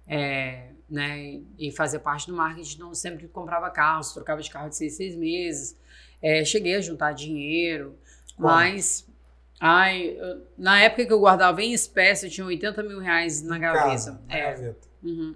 É, 0.08 0.70
né, 0.88 1.42
e 1.58 1.70
fazia 1.72 1.98
parte 1.98 2.28
do 2.28 2.32
marketing, 2.32 2.76
então 2.76 2.88
eu 2.88 2.94
sempre 2.94 3.26
comprava 3.26 3.68
carros, 3.70 4.12
trocava 4.12 4.40
de 4.40 4.48
carro 4.48 4.68
de 4.68 4.76
seis, 4.76 4.94
seis 4.96 5.16
meses. 5.16 5.76
É, 6.22 6.44
cheguei 6.44 6.76
a 6.76 6.80
juntar 6.80 7.12
dinheiro, 7.12 7.98
Como? 8.36 8.48
mas 8.48 9.06
Ai, 9.58 10.16
na 10.56 10.80
época 10.80 11.06
que 11.06 11.12
eu 11.12 11.20
guardava 11.20 11.62
em 11.62 11.72
espécie, 11.72 12.26
eu 12.26 12.30
tinha 12.30 12.46
80 12.46 12.82
mil 12.82 12.98
reais 12.98 13.42
na 13.42 13.58
gaveta. 13.58 13.84
Casa, 13.84 14.20
na 14.28 14.36
é. 14.36 14.52
gaveta. 14.52 14.88
Uhum. 15.02 15.34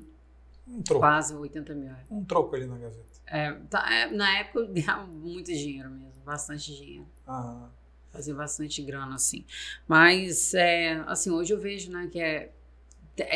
Um 0.69 0.83
troco. 0.83 1.01
Quase 1.01 1.35
80 1.35 1.75
mil 1.75 1.89
reais. 1.89 2.07
Um 2.11 2.25
troco 2.25 2.55
ali 2.55 2.67
na 2.67 2.77
gaveta. 2.77 3.11
É, 3.27 3.53
tá, 3.71 3.93
é, 3.93 4.07
na 4.11 4.39
época 4.39 4.61
eu 4.61 4.69
ganhava 4.69 5.07
muito 5.07 5.47
dinheiro 5.53 5.91
mesmo, 5.91 6.23
bastante 6.25 6.75
dinheiro. 6.75 7.07
Aham. 7.27 7.71
Fazia 8.11 8.35
bastante 8.35 8.83
grana, 8.83 9.15
assim. 9.15 9.45
Mas, 9.87 10.53
é, 10.53 10.95
assim, 11.07 11.31
hoje 11.31 11.53
eu 11.55 11.61
vejo, 11.61 11.93
né, 11.93 12.09
que 12.11 12.21
é, 12.21 12.51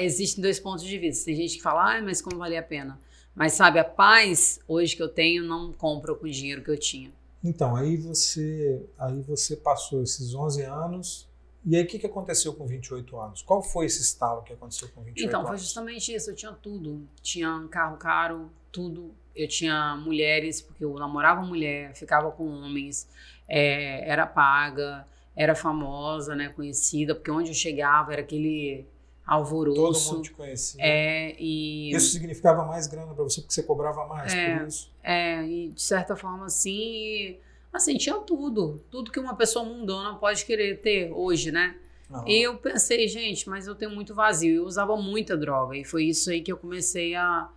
existem 0.02 0.42
dois 0.42 0.58
pontos 0.58 0.84
de 0.84 0.98
vista. 0.98 1.24
Tem 1.26 1.36
gente 1.36 1.56
que 1.56 1.62
fala, 1.62 1.96
ah, 1.96 2.02
mas 2.02 2.20
como 2.20 2.38
valia 2.38 2.58
a 2.58 2.62
pena? 2.62 3.00
Mas, 3.34 3.52
sabe, 3.52 3.78
a 3.78 3.84
paz 3.84 4.60
hoje 4.66 4.96
que 4.96 5.02
eu 5.02 5.08
tenho 5.08 5.44
não 5.44 5.72
compra 5.72 6.14
com 6.14 6.26
o 6.26 6.30
dinheiro 6.30 6.62
que 6.62 6.70
eu 6.70 6.78
tinha. 6.78 7.12
Então, 7.44 7.76
aí 7.76 7.96
você, 7.98 8.82
aí 8.98 9.20
você 9.20 9.54
passou 9.54 10.02
esses 10.02 10.34
11 10.34 10.62
anos. 10.62 11.28
E 11.66 11.76
aí, 11.76 11.82
o 11.82 11.86
que, 11.86 11.98
que 11.98 12.06
aconteceu 12.06 12.54
com 12.54 12.66
28 12.66 13.18
anos? 13.18 13.42
Qual 13.42 13.62
foi 13.62 13.86
esse 13.86 14.00
estalo 14.00 14.42
que 14.42 14.52
aconteceu 14.52 14.88
com 14.88 15.02
28 15.02 15.28
então, 15.28 15.40
anos? 15.40 15.48
Então, 15.48 15.58
foi 15.58 15.58
justamente 15.58 16.14
isso. 16.14 16.30
Eu 16.30 16.34
tinha 16.34 16.52
tudo. 16.52 17.06
Tinha 17.22 17.54
um 17.54 17.68
carro 17.68 17.98
caro, 17.98 18.50
tudo. 18.72 19.14
Eu 19.36 19.46
tinha 19.46 19.94
mulheres, 19.96 20.62
porque 20.62 20.84
eu 20.84 20.94
namorava 20.94 21.42
mulher, 21.42 21.94
ficava 21.94 22.30
com 22.30 22.46
homens, 22.46 23.08
é, 23.46 24.08
era 24.08 24.26
paga, 24.26 25.06
era 25.36 25.54
famosa, 25.54 26.34
né, 26.36 26.48
conhecida, 26.50 27.14
porque 27.14 27.30
onde 27.30 27.50
eu 27.50 27.54
chegava 27.54 28.12
era 28.12 28.22
aquele 28.22 28.86
alvoroço. 29.26 30.08
Todo 30.08 30.16
mundo 30.16 30.24
te 30.24 30.32
conhecia. 30.32 30.80
É, 30.82 31.34
e... 31.38 31.90
Isso 31.94 32.12
significava 32.12 32.64
mais 32.64 32.86
grana 32.86 33.14
para 33.14 33.24
você, 33.24 33.40
porque 33.40 33.54
você 33.54 33.62
cobrava 33.62 34.06
mais 34.06 34.32
é, 34.32 34.58
por 34.58 34.68
isso. 34.68 34.90
É, 35.02 35.42
e 35.44 35.68
de 35.70 35.82
certa 35.82 36.14
forma, 36.14 36.46
assim, 36.46 37.38
assim, 37.72 37.96
tinha 37.96 38.16
tudo. 38.16 38.82
Tudo 38.90 39.10
que 39.10 39.18
uma 39.18 39.34
pessoa 39.34 39.64
mundana 39.64 40.14
pode 40.16 40.44
querer 40.44 40.80
ter 40.80 41.10
hoje, 41.12 41.50
né? 41.50 41.76
Uhum. 42.10 42.28
E 42.28 42.42
eu 42.42 42.56
pensei, 42.58 43.08
gente, 43.08 43.48
mas 43.48 43.66
eu 43.66 43.74
tenho 43.74 43.90
muito 43.90 44.14
vazio. 44.14 44.56
Eu 44.56 44.64
usava 44.64 44.96
muita 44.96 45.36
droga. 45.36 45.76
E 45.76 45.84
foi 45.84 46.04
isso 46.04 46.30
aí 46.30 46.42
que 46.42 46.52
eu 46.52 46.56
comecei 46.56 47.14
a, 47.14 47.48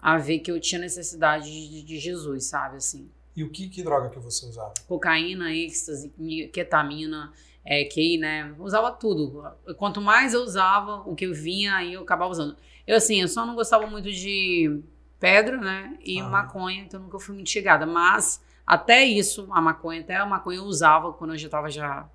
a 0.00 0.18
ver 0.18 0.38
que 0.38 0.50
eu 0.50 0.60
tinha 0.60 0.80
necessidade 0.80 1.50
de, 1.50 1.82
de 1.82 1.98
Jesus, 1.98 2.46
sabe? 2.46 2.76
Assim. 2.76 3.10
E 3.34 3.42
o 3.42 3.50
que, 3.50 3.68
que 3.68 3.82
droga 3.82 4.08
que 4.08 4.18
você 4.18 4.46
usava? 4.46 4.72
Cocaína, 4.86 5.52
êxtase, 5.52 6.08
ketamina 6.52 7.32
é, 7.66 7.82
que, 7.84 8.16
né, 8.16 8.54
usava 8.60 8.92
tudo. 8.92 9.44
Quanto 9.76 10.00
mais 10.00 10.32
eu 10.32 10.42
usava, 10.42 11.02
o 11.04 11.16
que 11.16 11.26
eu 11.26 11.34
vinha, 11.34 11.74
aí 11.74 11.94
eu 11.94 12.02
acabava 12.02 12.30
usando. 12.30 12.56
Eu, 12.86 12.96
assim, 12.96 13.20
eu 13.20 13.26
só 13.26 13.44
não 13.44 13.56
gostava 13.56 13.88
muito 13.88 14.10
de 14.10 14.80
pedra, 15.18 15.56
né, 15.56 15.98
e 16.00 16.20
ah. 16.20 16.28
maconha, 16.28 16.82
então 16.82 17.00
nunca 17.00 17.18
fui 17.18 17.34
muito 17.34 17.50
chegada. 17.50 17.84
Mas, 17.84 18.40
até 18.64 19.04
isso, 19.04 19.48
a 19.50 19.60
maconha, 19.60 20.00
até 20.00 20.14
a 20.14 20.24
maconha 20.24 20.58
eu 20.58 20.64
usava 20.64 21.12
quando 21.12 21.34
eu 21.34 21.38
já 21.38 21.48
tava 21.48 21.68
já 21.68 22.08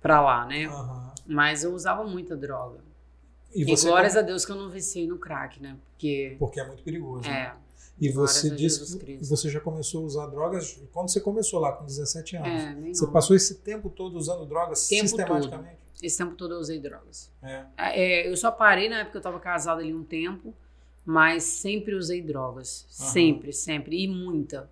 pra 0.00 0.20
lá, 0.20 0.46
né. 0.46 0.68
Uhum. 0.68 1.10
Mas 1.26 1.64
eu 1.64 1.74
usava 1.74 2.04
muita 2.04 2.36
droga. 2.36 2.78
E, 3.52 3.62
e 3.62 3.64
glórias 3.64 4.12
como... 4.12 4.24
a 4.24 4.26
Deus 4.26 4.44
que 4.44 4.52
eu 4.52 4.56
não 4.56 4.70
viciei 4.70 5.08
no 5.08 5.18
crack, 5.18 5.60
né, 5.60 5.76
porque... 5.90 6.36
Porque 6.38 6.60
é 6.60 6.66
muito 6.66 6.84
perigoso, 6.84 7.28
É. 7.28 7.32
Né? 7.32 7.52
E 8.00 8.08
você 8.08 8.48
disse 8.48 8.98
que 8.98 9.18
você 9.24 9.50
já 9.50 9.60
começou 9.60 10.02
a 10.02 10.06
usar 10.06 10.26
drogas 10.28 10.80
quando 10.90 11.10
você 11.10 11.20
começou 11.20 11.60
lá 11.60 11.72
com 11.72 11.84
17 11.84 12.36
anos. 12.36 12.48
É, 12.48 12.92
você 12.94 13.06
passou 13.08 13.36
esse 13.36 13.56
tempo 13.56 13.90
todo 13.90 14.16
usando 14.16 14.46
drogas 14.46 14.88
tempo 14.88 15.06
sistematicamente? 15.06 15.76
Todo. 15.76 16.04
Esse 16.04 16.16
tempo 16.16 16.34
todo 16.34 16.54
eu 16.54 16.60
usei 16.60 16.80
drogas. 16.80 17.30
É. 17.42 17.64
É, 17.76 18.28
eu 18.28 18.34
só 18.38 18.50
parei 18.50 18.88
na 18.88 19.00
época 19.00 19.10
que 19.10 19.16
eu 19.18 19.20
estava 19.20 19.38
casada 19.38 19.82
ali 19.82 19.92
um 19.92 20.02
tempo, 20.02 20.54
mas 21.04 21.44
sempre 21.44 21.94
usei 21.94 22.22
drogas. 22.22 22.86
Uhum. 22.88 23.06
Sempre, 23.06 23.52
sempre. 23.52 24.02
E 24.02 24.08
muita. 24.08 24.70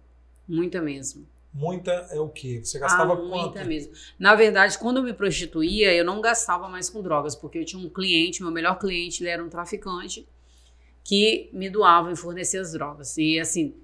Muita 0.48 0.80
mesmo. 0.80 1.26
Muita 1.52 1.90
é 2.10 2.18
o 2.20 2.28
quê? 2.28 2.62
Você 2.64 2.78
gastava 2.78 3.12
ah, 3.12 3.16
quanto? 3.16 3.28
Muita 3.28 3.64
mesmo. 3.64 3.92
Na 4.18 4.34
verdade, 4.34 4.78
quando 4.78 4.98
eu 4.98 5.02
me 5.02 5.12
prostituía, 5.12 5.92
eu 5.92 6.04
não 6.04 6.22
gastava 6.22 6.66
mais 6.66 6.88
com 6.88 7.02
drogas, 7.02 7.34
porque 7.34 7.58
eu 7.58 7.64
tinha 7.64 7.84
um 7.84 7.90
cliente, 7.90 8.42
meu 8.42 8.52
melhor 8.52 8.78
cliente, 8.78 9.22
ele 9.22 9.30
era 9.30 9.44
um 9.44 9.50
traficante 9.50 10.26
que 11.08 11.48
me 11.54 11.70
doavam 11.70 12.12
e 12.12 12.16
forneciam 12.16 12.60
as 12.60 12.72
drogas. 12.72 13.16
E 13.16 13.40
assim, 13.40 13.74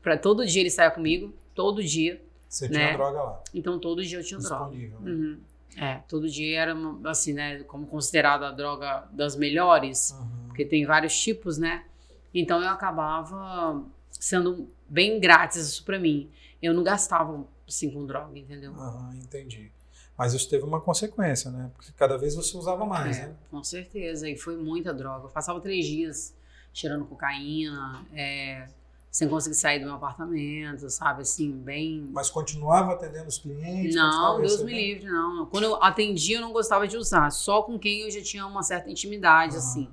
para 0.00 0.16
todo 0.16 0.46
dia 0.46 0.62
ele 0.62 0.70
saia 0.70 0.90
comigo, 0.90 1.30
todo 1.54 1.84
dia. 1.84 2.18
Você 2.48 2.70
né? 2.70 2.86
tinha 2.86 2.96
droga 2.96 3.22
lá? 3.22 3.42
Então 3.52 3.78
todo 3.78 4.02
dia 4.02 4.18
eu 4.18 4.24
tinha 4.24 4.40
Disponível, 4.40 4.98
droga. 4.98 5.04
Né? 5.04 5.12
Uhum. 5.12 5.40
É, 5.76 5.94
todo 6.08 6.26
dia 6.26 6.58
era 6.58 6.74
assim, 7.04 7.34
né, 7.34 7.62
como 7.64 7.86
considerada 7.86 8.48
a 8.48 8.50
droga 8.50 9.06
das 9.12 9.36
melhores, 9.36 10.12
uhum. 10.12 10.46
porque 10.46 10.64
tem 10.64 10.86
vários 10.86 11.14
tipos, 11.20 11.58
né? 11.58 11.84
Então 12.32 12.62
eu 12.62 12.70
acabava 12.70 13.84
sendo 14.10 14.66
bem 14.88 15.20
grátis 15.20 15.68
isso 15.68 15.84
pra 15.84 15.98
mim. 15.98 16.30
Eu 16.62 16.72
não 16.72 16.82
gastava 16.82 17.46
assim 17.68 17.90
com 17.90 18.06
droga, 18.06 18.38
entendeu? 18.38 18.72
Aham, 18.72 19.10
entendi. 19.16 19.70
Mas 20.16 20.32
isso 20.32 20.48
teve 20.48 20.64
uma 20.64 20.80
consequência, 20.80 21.50
né? 21.50 21.70
Porque 21.74 21.92
cada 21.92 22.16
vez 22.16 22.34
você 22.34 22.56
usava 22.56 22.86
mais, 22.86 23.18
É, 23.18 23.26
né? 23.26 23.36
com 23.50 23.62
certeza. 23.62 24.30
E 24.30 24.36
foi 24.36 24.56
muita 24.56 24.94
droga. 24.94 25.26
Eu 25.26 25.30
passava 25.30 25.60
três 25.60 25.84
dias 25.84 26.39
cheirando 26.72 27.04
cocaína, 27.04 28.04
é, 28.12 28.66
sem 29.10 29.28
conseguir 29.28 29.56
sair 29.56 29.80
do 29.80 29.86
meu 29.86 29.94
apartamento, 29.94 30.88
sabe? 30.90 31.22
Assim, 31.22 31.50
bem. 31.50 32.08
Mas 32.12 32.30
continuava 32.30 32.92
atendendo 32.92 33.28
os 33.28 33.38
clientes? 33.38 33.94
Não, 33.94 34.38
Deus 34.40 34.62
me 34.62 34.72
recebendo? 34.72 34.76
livre, 34.76 35.06
não. 35.06 35.46
Quando 35.46 35.64
eu 35.64 35.82
atendia, 35.82 36.36
eu 36.36 36.40
não 36.40 36.52
gostava 36.52 36.86
de 36.86 36.96
usar. 36.96 37.30
Só 37.30 37.62
com 37.62 37.78
quem 37.78 38.02
eu 38.02 38.10
já 38.10 38.22
tinha 38.22 38.46
uma 38.46 38.62
certa 38.62 38.90
intimidade, 38.90 39.54
Ah. 39.56 39.58
assim. 39.58 39.88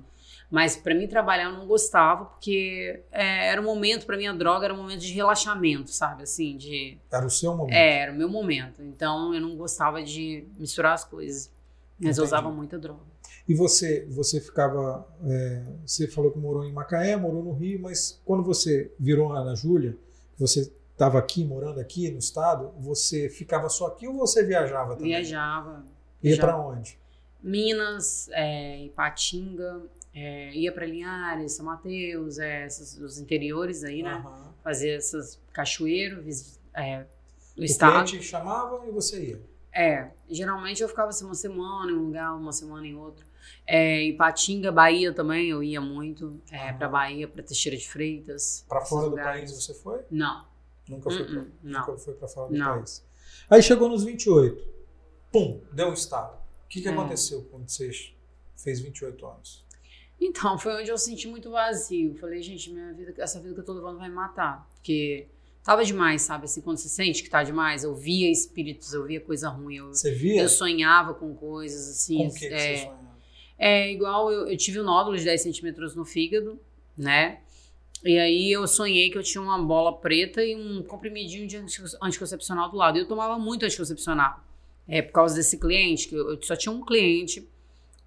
Mas 0.50 0.76
pra 0.76 0.94
mim 0.94 1.06
trabalhar 1.06 1.44
eu 1.44 1.52
não 1.52 1.66
gostava, 1.66 2.24
porque 2.24 3.02
é, 3.12 3.48
era 3.48 3.60
um 3.60 3.64
momento, 3.64 4.06
pra 4.06 4.16
mim 4.16 4.26
a 4.28 4.32
droga 4.32 4.64
era 4.64 4.72
um 4.72 4.78
momento 4.78 5.00
de 5.00 5.12
relaxamento, 5.12 5.90
sabe? 5.90 6.22
Assim, 6.22 6.56
de. 6.56 6.96
Era 7.12 7.26
o 7.26 7.28
seu 7.30 7.54
momento. 7.54 7.74
É, 7.76 7.98
era 7.98 8.12
o 8.12 8.14
meu 8.16 8.30
momento. 8.30 8.82
Então 8.82 9.34
eu 9.34 9.40
não 9.42 9.54
gostava 9.56 10.02
de 10.02 10.46
misturar 10.56 10.94
as 10.94 11.04
coisas. 11.04 11.50
Mas 12.00 12.16
eu 12.16 12.22
Entendi. 12.22 12.34
usava 12.34 12.50
muita 12.50 12.78
droga. 12.78 13.02
E 13.48 13.54
você, 13.54 14.06
você 14.10 14.40
ficava. 14.40 15.06
é, 15.24 15.64
você 15.86 16.06
falou 16.06 16.30
que 16.30 16.38
morou 16.38 16.64
em 16.64 16.72
Macaé, 16.72 17.16
morou 17.16 17.42
no 17.42 17.52
Rio, 17.52 17.80
mas 17.80 18.20
quando 18.24 18.42
você 18.42 18.92
virou 19.00 19.32
Ana 19.32 19.54
Júlia, 19.56 19.96
você 20.36 20.70
estava 20.92 21.18
aqui, 21.18 21.44
morando 21.44 21.80
aqui 21.80 22.10
no 22.10 22.18
estado, 22.18 22.72
você 22.78 23.28
ficava 23.30 23.68
só 23.68 23.86
aqui 23.86 24.06
ou 24.06 24.14
você 24.14 24.44
viajava 24.44 24.94
também? 24.94 25.12
Viajava. 25.12 25.84
Ia 26.22 26.36
para 26.36 26.60
onde? 26.60 26.98
Minas, 27.42 28.28
é, 28.32 28.84
Ipatinga, 28.84 29.80
é, 30.12 30.52
ia 30.54 30.72
para 30.72 30.84
Linhares, 30.84 31.52
São 31.52 31.64
Mateus, 31.64 32.38
é, 32.38 32.66
esses, 32.66 32.98
os 32.98 33.18
interiores 33.18 33.84
aí, 33.84 34.02
né? 34.02 34.10
Aham. 34.12 34.52
Fazer 34.62 34.90
essas 34.90 35.40
cachoeiras, 35.52 36.58
é, 36.74 37.06
O 37.56 37.62
estado. 37.64 38.04
cliente 38.08 38.26
chamava 38.26 38.84
e 38.86 38.90
você 38.90 39.24
ia. 39.24 39.40
É, 39.72 40.10
geralmente 40.28 40.82
eu 40.82 40.88
ficava 40.88 41.10
assim, 41.10 41.24
uma 41.24 41.34
semana 41.34 41.92
em 41.92 41.94
um 41.94 42.06
lugar, 42.06 42.34
uma 42.34 42.52
semana 42.52 42.86
em 42.86 42.96
outro. 42.96 43.24
É, 43.66 44.02
Ipatinga, 44.04 44.72
Bahia 44.72 45.12
também, 45.12 45.48
eu 45.50 45.62
ia 45.62 45.80
muito 45.80 46.40
é, 46.50 46.68
Aham. 46.70 46.78
para 46.78 46.88
Bahia, 46.88 47.28
para 47.28 47.42
Teixeira 47.42 47.76
de 47.76 47.86
Freitas. 47.88 48.64
Para 48.68 48.80
fora 48.84 49.10
do 49.10 49.16
país 49.16 49.50
você 49.52 49.74
foi? 49.74 50.00
Não, 50.10 50.46
Nunca 50.88 51.10
foi, 51.10 51.24
pra, 51.24 51.40
Uh-uh, 51.40 51.50
nunca 51.62 51.96
foi 51.98 52.14
para 52.14 52.28
fora 52.28 52.48
do 52.50 52.56
Não. 52.56 52.78
país. 52.78 53.04
Aí 53.50 53.62
chegou 53.62 53.88
nos 53.90 54.04
28. 54.04 54.66
Pum, 55.30 55.60
deu 55.70 55.88
um 55.88 55.92
estado. 55.92 56.34
O 56.64 56.68
que, 56.68 56.80
que 56.80 56.88
É. 56.88 56.90
aconteceu 56.90 57.42
quando 57.50 57.68
você 57.68 57.90
fez 58.56 58.80
28 58.80 59.26
anos? 59.26 59.64
Então, 60.20 60.58
foi 60.58 60.80
onde 60.80 60.90
eu 60.90 60.96
senti 60.98 61.28
muito 61.28 61.50
vazio. 61.50 62.14
Falei, 62.16 62.42
gente, 62.42 62.70
minha 62.72 62.92
vida, 62.94 63.14
essa 63.18 63.38
vida 63.38 63.54
que 63.54 63.60
eu 63.60 63.64
tô 63.64 63.72
levando 63.74 63.98
vai 63.98 64.08
me 64.08 64.14
matar. 64.14 64.66
Porque 64.74 65.26
tava 65.62 65.84
demais, 65.84 66.22
sabe? 66.22 66.46
Assim, 66.46 66.60
quando 66.62 66.78
você 66.78 66.88
sente 66.88 67.22
que 67.22 67.28
tá 67.30 67.42
demais, 67.42 67.84
eu 67.84 67.94
via 67.94 68.30
espíritos, 68.30 68.92
eu 68.94 69.04
via 69.04 69.20
coisa 69.20 69.48
ruim, 69.50 69.76
eu, 69.76 69.88
Você 69.88 70.10
via? 70.10 70.42
eu 70.42 70.48
sonhava 70.48 71.12
com 71.14 71.34
coisas, 71.34 71.88
assim. 71.88 72.16
com 72.16 72.26
o 72.28 72.32
que, 72.34 72.48
que 72.48 72.54
é, 72.54 72.58
você 72.58 72.82
sonhava? 72.84 73.17
É 73.58 73.90
igual, 73.90 74.30
eu, 74.32 74.48
eu 74.48 74.56
tive 74.56 74.80
um 74.80 74.84
nódulo 74.84 75.16
de 75.16 75.24
10 75.24 75.42
centímetros 75.42 75.94
no 75.96 76.04
fígado, 76.04 76.58
né? 76.96 77.40
E 78.04 78.16
aí 78.16 78.52
eu 78.52 78.66
sonhei 78.68 79.10
que 79.10 79.18
eu 79.18 79.22
tinha 79.22 79.42
uma 79.42 79.60
bola 79.60 79.92
preta 79.92 80.44
e 80.44 80.54
um 80.54 80.82
comprimidinho 80.84 81.46
de 81.48 81.56
anti- 81.56 81.82
anticoncepcional 82.00 82.70
do 82.70 82.76
lado. 82.76 82.96
E 82.96 83.00
eu 83.00 83.08
tomava 83.08 83.36
muito 83.38 83.64
anticoncepcional. 83.66 84.40
É, 84.86 85.02
por 85.02 85.12
causa 85.12 85.34
desse 85.34 85.58
cliente, 85.58 86.08
que 86.08 86.14
eu, 86.14 86.30
eu 86.30 86.42
só 86.42 86.54
tinha 86.56 86.72
um 86.72 86.84
cliente, 86.84 87.46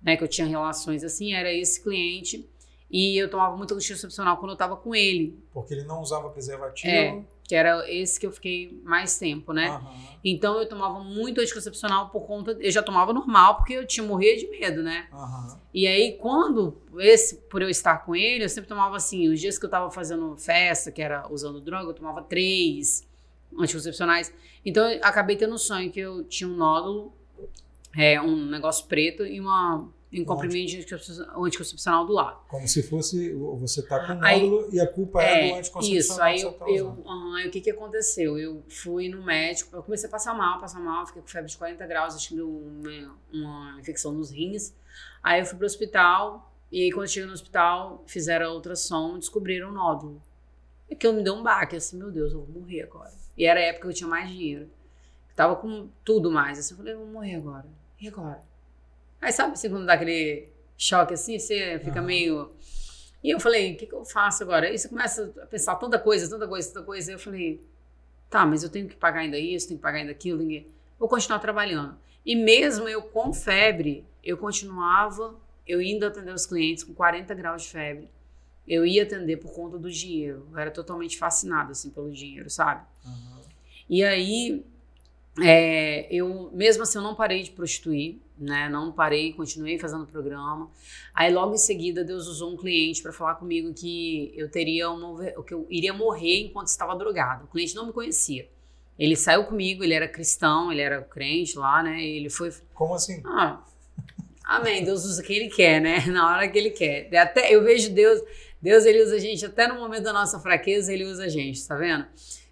né, 0.02 0.16
que 0.18 0.24
eu 0.24 0.28
tinha 0.28 0.48
relações 0.48 1.04
assim, 1.04 1.34
era 1.34 1.54
esse 1.54 1.84
cliente. 1.84 2.48
E 2.90 3.18
eu 3.18 3.30
tomava 3.30 3.56
muito 3.58 3.74
anticoncepcional 3.74 4.38
quando 4.38 4.52
eu 4.52 4.58
tava 4.58 4.76
com 4.78 4.96
ele, 4.96 5.38
Porque 5.54 5.74
ele 5.74 5.84
não 5.84 6.02
usava 6.02 6.30
preservativo. 6.30 6.90
É. 6.92 7.22
que 7.52 7.56
era 7.56 7.84
esse 7.92 8.18
que 8.18 8.26
eu 8.26 8.32
fiquei 8.32 8.82
mais 8.82 9.20
tempo, 9.20 9.52
né? 9.52 9.68
Aham. 9.68 9.94
Então 10.24 10.58
eu 10.58 10.66
tomava 10.70 11.04
muito 11.04 11.42
anticoncepcional 11.42 12.10
por 12.10 12.22
conta. 12.22 12.56
Eu 12.62 12.72
já 12.72 12.82
tomava 12.82 13.12
normal, 13.12 13.58
porque 13.58 13.74
eu 13.74 13.86
tinha 13.86 14.08
morrer 14.08 14.38
de 14.38 14.48
medo, 14.48 14.82
né? 14.82 15.10
Aham. 15.12 15.60
E 15.74 15.86
aí, 15.86 16.14
quando, 16.14 16.82
esse, 17.00 17.36
por 17.50 17.62
eu 17.62 17.68
estar 17.68 18.06
com 18.06 18.16
ele, 18.16 18.46
eu 18.46 18.48
sempre 18.48 18.70
tomava 18.70 18.96
assim, 18.96 19.28
os 19.28 19.38
dias 19.38 19.60
que 19.60 19.66
eu 19.66 19.70
tava 19.70 19.92
fazendo 19.92 20.38
festa, 20.38 20.94
que 20.94 21.02
era 21.02 21.28
usando 21.30 21.60
droga, 21.60 21.90
eu 21.90 21.94
tomava 21.94 22.22
três 22.22 23.06
anticoncepcionais. 23.60 24.34
Então, 24.66 24.90
eu 24.90 25.02
acabei 25.04 25.36
tendo 25.36 25.54
um 25.54 25.58
sonho 25.58 25.92
que 25.92 26.00
eu 26.00 26.24
tinha 26.24 26.50
um 26.50 26.56
nódulo, 26.56 27.12
é, 27.98 28.22
um 28.22 28.46
negócio 28.46 28.86
preto 28.86 29.26
e 29.26 29.42
uma, 29.42 29.90
um 30.14 30.26
comprimido 30.26 30.78
anticoncepcional- 30.78 32.06
do 32.06 32.14
lado. 32.14 32.40
Como 32.50 32.68
se 32.68 32.84
fosse 32.84 33.34
você 33.34 33.82
tá 33.88 34.06
com 34.06 34.14
um 34.14 34.20
nódulo 34.20 34.70
e 34.74 34.80
a 34.80 34.88
culpa 34.88 35.22
é, 35.22 35.50
do 35.52 35.56
anticoncepcional 35.56 36.00
isso. 36.00 36.22
Aí 36.22 36.42
eu, 36.42 36.54
tá 36.54 36.70
eu, 36.70 36.90
o 36.90 37.52
que 37.52 37.62
que 37.62 37.72
aconteceu? 37.72 38.38
Eu 38.38 38.64
fui 38.68 39.08
no 39.08 39.24
médico, 39.24 39.76
eu 39.76 39.82
comecei 39.84 40.10
a 40.10 40.12
passar 40.12 40.34
mal, 40.34 40.60
passar 40.60 40.80
mal, 40.82 41.06
fiquei 41.06 41.22
com 41.22 41.28
febre 41.28 41.50
de 41.50 41.58
40 41.58 41.88
graus, 41.88 42.16
acho 42.16 42.30
que 42.30 42.36
deu 42.36 42.50
uma, 42.50 43.16
uma 43.32 43.80
infecção 43.80 44.12
nos 44.12 44.32
rins. 44.32 44.74
Aí 45.24 45.40
eu 45.40 45.46
fui 45.46 45.58
pro 45.58 45.66
hospital, 45.66 46.52
e 46.70 46.84
aí 46.84 46.92
quando 46.92 47.04
eu 47.04 47.08
cheguei 47.10 47.28
no 47.28 47.34
hospital, 47.34 48.04
fizeram 48.06 48.48
a 48.48 48.54
ultrassom, 48.54 49.18
descobriram 49.18 49.70
o 49.70 49.74
nódulo. 49.74 50.22
E 50.90 50.96
que 50.96 51.08
eu 51.08 51.14
me 51.14 51.24
deu 51.24 51.36
um 51.36 51.44
baque, 51.44 51.78
assim, 51.78 51.98
meu 51.98 52.12
Deus, 52.12 52.34
eu 52.34 52.42
vou 52.44 52.62
morrer 52.62 52.82
agora. 52.82 53.14
E 53.38 53.46
era 53.46 53.62
a 53.62 53.64
época 53.64 53.84
que 53.88 53.94
eu 53.94 53.96
tinha 53.96 54.10
mais 54.10 54.30
dinheiro. 54.30 54.64
Eu 55.30 55.36
tava 55.38 55.56
com 55.56 55.88
tudo 56.04 56.30
mais, 56.30 56.60
assim, 56.60 56.74
eu 56.74 56.78
falei, 56.78 56.94
eu 56.94 56.98
vou 56.98 57.08
morrer 57.08 57.36
agora. 57.36 57.66
E 58.00 58.10
agora? 58.10 58.51
Aí 59.22 59.32
sabe 59.32 59.54
assim, 59.54 59.70
quando 59.70 59.86
dá 59.86 59.94
aquele 59.94 60.50
choque 60.78 61.14
assim, 61.14 61.38
você 61.38 61.80
fica 61.80 62.00
Aham. 62.00 62.08
meio... 62.08 62.52
E 63.24 63.30
eu 63.30 63.40
falei, 63.40 63.74
o 63.74 63.78
que, 63.78 63.86
que 63.86 63.94
eu 63.94 64.04
faço 64.04 64.42
agora? 64.42 64.66
Aí 64.68 64.78
você 64.78 64.90
começa 64.90 65.32
a 65.44 65.46
pensar 65.46 65.76
tanta 65.76 66.00
coisa, 66.00 66.28
tanta 66.28 66.48
coisa, 66.48 66.74
tanta 66.74 66.84
coisa. 66.86 67.12
Aí 67.12 67.16
eu 67.16 67.20
falei, 67.20 67.62
tá, 68.32 68.46
mas 68.48 68.64
eu 68.64 68.70
tenho 68.70 68.88
que 68.90 68.96
pagar 68.96 69.20
ainda 69.20 69.38
isso, 69.38 69.68
tenho 69.68 69.78
que 69.78 69.84
pagar 69.84 70.00
ainda 70.00 70.12
aquilo. 70.12 70.40
ninguém- 70.40 70.66
Vou 70.98 71.08
continuar 71.08 71.38
trabalhando. 71.38 71.96
E 72.26 72.36
mesmo 72.36 72.90
eu 72.90 73.02
com 73.04 73.32
febre, 73.32 74.04
eu 74.24 74.38
continuava, 74.38 75.36
eu 75.68 75.80
indo 75.82 76.04
atender 76.06 76.34
os 76.34 76.48
clientes 76.48 76.84
com 76.84 76.96
40 76.96 77.34
graus 77.36 77.62
de 77.62 77.70
febre. 77.70 78.10
Eu 78.68 78.86
ia 78.88 79.04
atender 79.04 79.38
por 79.38 79.52
conta 79.54 79.78
do 79.78 79.90
dinheiro. 79.92 80.48
Eu 80.52 80.58
era 80.58 80.72
totalmente 80.72 81.18
fascinada, 81.18 81.72
assim, 81.74 81.92
pelo 81.92 82.12
dinheiro, 82.12 82.50
sabe? 82.50 82.84
Aham. 83.06 83.42
E 83.88 84.04
aí, 84.04 84.66
é, 85.40 86.08
eu, 86.14 86.52
mesmo 86.54 86.84
assim, 86.84 86.98
eu 86.98 87.04
não 87.04 87.16
parei 87.16 87.42
de 87.44 87.52
prostituir, 87.52 88.20
né? 88.38 88.68
Não 88.68 88.92
parei, 88.92 89.32
continuei 89.34 89.80
fazendo 89.80 90.06
programa. 90.06 90.70
Aí, 91.14 91.32
logo 91.32 91.54
em 91.54 91.58
seguida, 91.58 92.04
Deus 92.04 92.28
usou 92.28 92.54
um 92.54 92.58
cliente 92.58 93.02
para 93.02 93.14
falar 93.14 93.36
comigo 93.36 93.74
que 93.74 94.34
eu 94.36 94.50
teria 94.50 94.90
uma, 94.90 95.24
que 95.44 95.54
eu 95.54 95.66
iria 95.70 95.94
morrer 95.94 96.42
enquanto 96.42 96.68
estava 96.68 96.96
drogado. 96.96 97.46
O 97.46 97.48
cliente 97.48 97.76
não 97.76 97.88
me 97.88 97.94
conhecia. 97.94 98.50
Ele 99.00 99.16
saiu 99.16 99.46
comigo, 99.46 99.84
ele 99.84 99.94
era 99.94 100.08
cristão, 100.08 100.72
ele 100.72 100.82
era 100.82 101.02
crente 101.02 101.58
lá, 101.58 101.82
né? 101.82 102.04
Ele 102.04 102.30
foi 102.30 102.54
Como 102.74 102.94
assim? 102.94 103.22
ah, 103.26 103.64
amém. 104.44 104.84
Deus 104.84 105.06
usa 105.06 105.24
quem 105.24 105.38
ele 105.38 105.50
quer, 105.50 105.80
né? 105.80 106.06
Na 106.12 106.30
hora 106.30 106.48
que 106.48 106.58
ele 106.58 106.72
quer. 106.72 107.16
Até 107.16 107.56
eu 107.56 107.64
vejo 107.64 107.90
Deus, 107.92 108.22
Deus 108.62 108.86
ele 108.86 109.02
usa 109.02 109.16
a 109.16 109.20
gente 109.20 109.46
até 109.46 109.66
no 109.68 109.76
momento 109.76 110.04
da 110.04 110.14
nossa 110.14 110.40
fraqueza, 110.40 110.94
ele 110.94 111.06
usa 111.06 111.24
a 111.24 111.30
gente, 111.30 111.66
tá 111.66 111.76
vendo? 111.76 112.06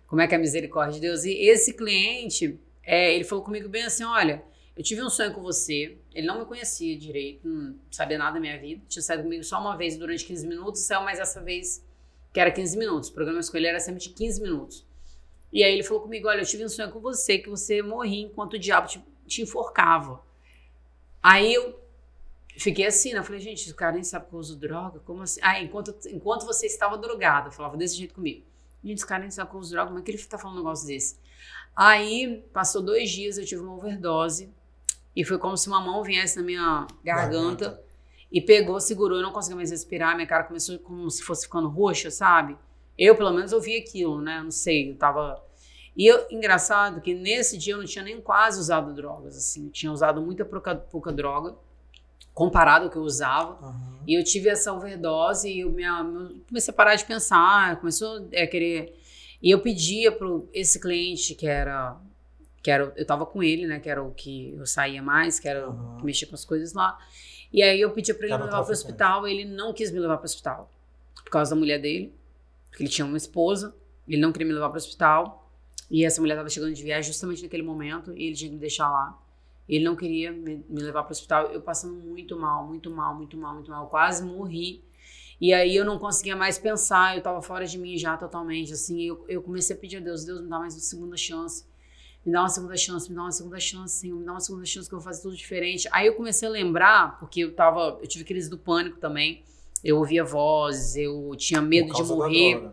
Como 0.08 0.22
é 0.22 0.28
que 0.28 0.34
é 0.34 0.38
a 0.38 0.42
misericórdia 0.42 0.94
de 0.96 1.02
Deus? 1.02 1.24
E 1.24 1.34
esse 1.34 1.74
cliente, 1.74 2.60
é, 2.92 3.14
ele 3.14 3.24
falou 3.24 3.44
comigo 3.44 3.70
bem 3.70 3.84
assim, 3.84 4.04
olha, 4.04 4.44
eu 4.76 4.84
tive 4.84 5.04
um 5.04 5.12
sonho 5.12 5.32
com 5.32 5.44
você. 5.44 6.00
Ele 6.12 6.26
não 6.26 6.40
me 6.40 6.46
conhecia 6.46 6.98
direito, 6.98 7.48
não 7.48 7.76
sabia 7.92 8.18
nada 8.18 8.34
da 8.34 8.40
minha 8.40 8.60
vida. 8.60 8.82
Tinha 8.90 9.04
saído 9.04 9.22
comigo 9.22 9.44
só 9.44 9.60
uma 9.60 9.78
vez 9.78 9.96
durante 9.96 10.26
15 10.26 10.48
minutos, 10.48 10.82
saiu 10.82 11.04
mais 11.04 11.20
essa 11.20 11.40
vez 11.40 11.86
que 12.34 12.40
era 12.40 12.50
15 12.50 12.76
minutos. 12.80 13.10
O 13.10 13.14
programa 13.14 13.40
ele 13.54 13.68
era 13.68 13.80
sempre 13.80 14.02
de 14.02 14.10
15 14.10 14.42
minutos. 14.42 14.88
E 15.54 15.64
aí 15.64 15.72
ele 15.72 15.84
falou 15.84 16.02
comigo, 16.02 16.28
olha, 16.28 16.42
eu 16.42 16.46
tive 16.48 16.66
um 16.66 16.70
sonho 16.70 16.90
com 16.90 17.00
você, 17.00 17.38
que 17.38 17.48
você 17.48 17.84
morria 17.84 18.26
enquanto 18.26 18.54
o 18.54 18.60
diabo 18.60 18.88
te, 18.88 19.00
te 19.28 19.44
enforcava. 19.44 20.24
Aí 21.22 21.54
eu 21.54 21.80
fiquei 22.58 22.88
assim, 22.88 23.14
né? 23.14 23.20
Eu 23.20 23.24
falei, 23.24 23.40
gente, 23.40 23.70
o 23.70 23.76
cara 23.76 23.92
nem 23.92 24.04
sabe 24.04 24.26
que 24.28 24.34
eu 24.34 24.40
uso 24.40 24.58
droga? 24.58 25.00
Como 25.02 25.22
assim? 25.22 25.40
Ah, 25.44 25.62
enquanto, 25.62 25.96
enquanto 26.08 26.44
você 26.44 26.66
estava 26.66 26.98
drogado. 26.98 27.50
Eu 27.50 27.52
falava 27.52 27.78
desse 27.78 27.96
jeito 27.96 28.16
comigo. 28.16 28.44
Gente, 28.84 28.98
esse 28.98 29.06
cara 29.06 29.22
nem 29.22 29.30
sabe 29.30 29.52
que 29.52 29.56
eu 29.56 29.60
uso 29.60 29.72
droga, 29.72 29.90
como 29.90 30.00
é 30.00 30.02
que 30.02 30.10
ele 30.10 30.18
tá 30.24 30.40
falando 30.40 30.56
um 30.56 30.60
negócio 30.62 30.88
desse? 30.88 31.20
Aí, 31.82 32.44
passou 32.52 32.82
dois 32.82 33.10
dias, 33.10 33.38
eu 33.38 33.46
tive 33.46 33.62
uma 33.62 33.74
overdose. 33.74 34.50
E 35.16 35.24
foi 35.24 35.38
como 35.38 35.56
se 35.56 35.70
uma 35.70 35.80
mão 35.80 36.04
viesse 36.04 36.36
na 36.38 36.44
minha 36.44 36.86
garganta, 37.02 37.66
Garganta. 37.70 37.84
e 38.30 38.42
pegou, 38.42 38.82
segurou, 38.82 39.20
eu 39.20 39.24
não 39.24 39.32
conseguia 39.32 39.56
mais 39.56 39.72
respirar. 39.72 40.14
Minha 40.14 40.28
cara 40.28 40.44
começou 40.44 40.78
como 40.80 41.10
se 41.10 41.24
fosse 41.24 41.46
ficando 41.46 41.70
roxa, 41.70 42.12
sabe? 42.12 42.58
Eu, 42.98 43.16
pelo 43.16 43.32
menos, 43.32 43.54
ouvi 43.54 43.78
aquilo, 43.78 44.20
né? 44.20 44.42
Não 44.44 44.52
sei, 44.52 44.92
eu 44.92 44.98
tava. 44.98 45.42
E 45.96 46.06
eu, 46.06 46.28
engraçado 46.30 47.00
que 47.00 47.14
nesse 47.14 47.58
dia 47.58 47.76
eu 47.76 47.78
não 47.78 47.86
tinha 47.86 48.04
nem 48.04 48.20
quase 48.20 48.60
usado 48.60 48.94
drogas, 48.94 49.38
assim. 49.38 49.68
Eu 49.68 49.72
tinha 49.72 49.90
usado 49.90 50.22
muita 50.22 50.44
pouca, 50.44 50.76
pouca 50.76 51.14
droga, 51.14 51.56
comparado 52.34 52.86
ao 52.86 52.92
que 52.92 52.98
eu 52.98 53.04
usava. 53.04 53.58
Aham. 53.66 54.00
E 54.06 54.20
eu 54.20 54.24
tive 54.26 54.50
essa 54.50 54.74
overdose 54.74 55.50
e 55.50 55.62
eu 55.62 55.72
minha, 55.72 56.02
eu 56.02 56.42
comecei 56.46 56.74
a 56.74 56.76
parar 56.76 56.96
de 56.96 57.06
pensar, 57.06 57.80
começou 57.80 58.28
a 58.36 58.48
querer. 58.48 58.99
E 59.42 59.52
eu 59.52 59.60
pedia 59.62 60.12
para 60.12 60.28
esse 60.54 60.80
cliente 60.80 61.36
que 61.36 61.48
era. 61.48 61.98
Que 62.62 62.70
era, 62.70 62.94
eu 62.98 63.06
tava 63.06 63.26
com 63.26 63.42
ele, 63.42 63.66
né? 63.66 63.80
Que 63.80 63.90
era 63.90 64.04
o 64.04 64.12
que 64.12 64.54
eu 64.54 64.66
saía 64.66 65.02
mais, 65.02 65.40
que 65.40 65.48
era 65.48 65.70
o 65.70 65.98
que 65.98 66.06
mexia 66.06 66.28
com 66.28 66.36
as 66.36 66.44
coisas 66.44 66.74
lá. 66.74 66.98
E 67.52 67.64
aí 67.64 67.80
eu 67.80 67.92
pedia 67.92 68.14
para 68.14 68.28
ele 68.28 68.38
me 68.38 68.44
levar 68.44 68.62
para 68.62 68.70
o 68.70 68.72
hospital, 68.72 69.28
ele 69.28 69.46
não 69.46 69.74
quis 69.74 69.92
me 69.92 70.00
levar 70.00 70.18
para 70.18 70.24
o 70.24 70.26
hospital. 70.26 70.72
Por 71.24 71.32
causa 71.32 71.56
da 71.56 71.56
mulher 71.56 71.80
dele, 71.80 72.14
porque 72.70 72.84
ele 72.84 72.90
tinha 72.90 73.06
uma 73.06 73.18
esposa, 73.18 73.76
Ele 74.08 74.22
não 74.22 74.32
queria 74.32 74.48
me 74.48 74.54
levar 74.54 74.70
para 74.70 74.76
o 74.76 74.78
hospital. 74.78 75.52
E 75.90 76.06
essa 76.06 76.22
mulher 76.22 76.36
estava 76.36 76.50
chegando 76.50 76.74
de 76.74 76.84
viagem 76.84 77.12
justamente 77.12 77.42
naquele 77.42 77.64
momento 77.64 78.14
e 78.16 78.28
ele 78.28 78.36
tinha 78.36 78.50
que 78.50 78.56
me 78.56 78.62
deixar 78.62 78.90
lá. 78.90 79.18
Ele 79.68 79.84
não 79.84 79.96
queria 79.96 80.32
me, 80.32 80.64
me 80.68 80.82
levar 80.82 81.04
para 81.04 81.10
o 81.10 81.12
hospital. 81.12 81.46
Eu 81.48 81.62
passando 81.62 81.94
muito 81.94 82.38
mal, 82.38 82.66
muito 82.68 82.90
mal, 82.90 83.16
muito 83.16 83.38
mal, 83.38 83.54
muito 83.54 83.70
mal. 83.70 83.88
Quase 83.88 84.24
morri. 84.24 84.84
E 85.40 85.54
aí 85.54 85.76
eu 85.76 85.86
não 85.86 85.98
conseguia 85.98 86.36
mais 86.36 86.58
pensar, 86.58 87.16
eu 87.16 87.20
estava 87.20 87.42
fora 87.42 87.66
de 87.66 87.78
mim 87.78 87.98
já 87.98 88.18
totalmente, 88.18 88.74
assim. 88.74 89.02
Eu, 89.04 89.26
eu 89.28 89.42
comecei 89.42 89.76
a 89.76 89.80
pedir 89.80 89.98
a 89.98 90.00
Deus, 90.00 90.26
Deus 90.26 90.42
me 90.42 90.50
dá 90.50 90.60
mais 90.60 90.74
uma 90.74 90.82
segunda 90.82 91.16
chance. 91.16 91.64
Me 92.26 92.34
dá 92.34 92.42
uma 92.42 92.50
segunda 92.50 92.76
chance, 92.76 93.10
me 93.10 93.16
dá 93.16 93.22
uma 93.22 93.32
segunda 93.32 93.60
chance, 93.60 93.96
Senhor, 93.96 94.20
me 94.20 94.26
dá 94.26 94.32
uma 94.34 94.40
segunda 94.42 94.66
chance 94.66 94.90
que 94.90 94.94
eu 94.94 95.00
vou 95.00 95.06
fazer 95.06 95.22
tudo 95.22 95.36
diferente. 95.36 95.88
Aí 95.92 96.08
eu 96.08 96.16
comecei 96.16 96.48
a 96.48 96.52
lembrar, 96.52 97.18
porque 97.18 97.42
eu 97.42 97.54
tava, 97.54 97.98
eu 98.02 98.08
tive 98.08 98.26
crise 98.26 98.50
do 98.50 98.58
pânico 98.58 98.98
também. 98.98 99.42
Eu 99.82 99.98
ouvia 99.98 100.26
vozes, 100.26 100.98
eu 100.98 101.34
tinha 101.38 101.62
medo 101.62 101.94
de 101.94 102.04
morrer. 102.04 102.70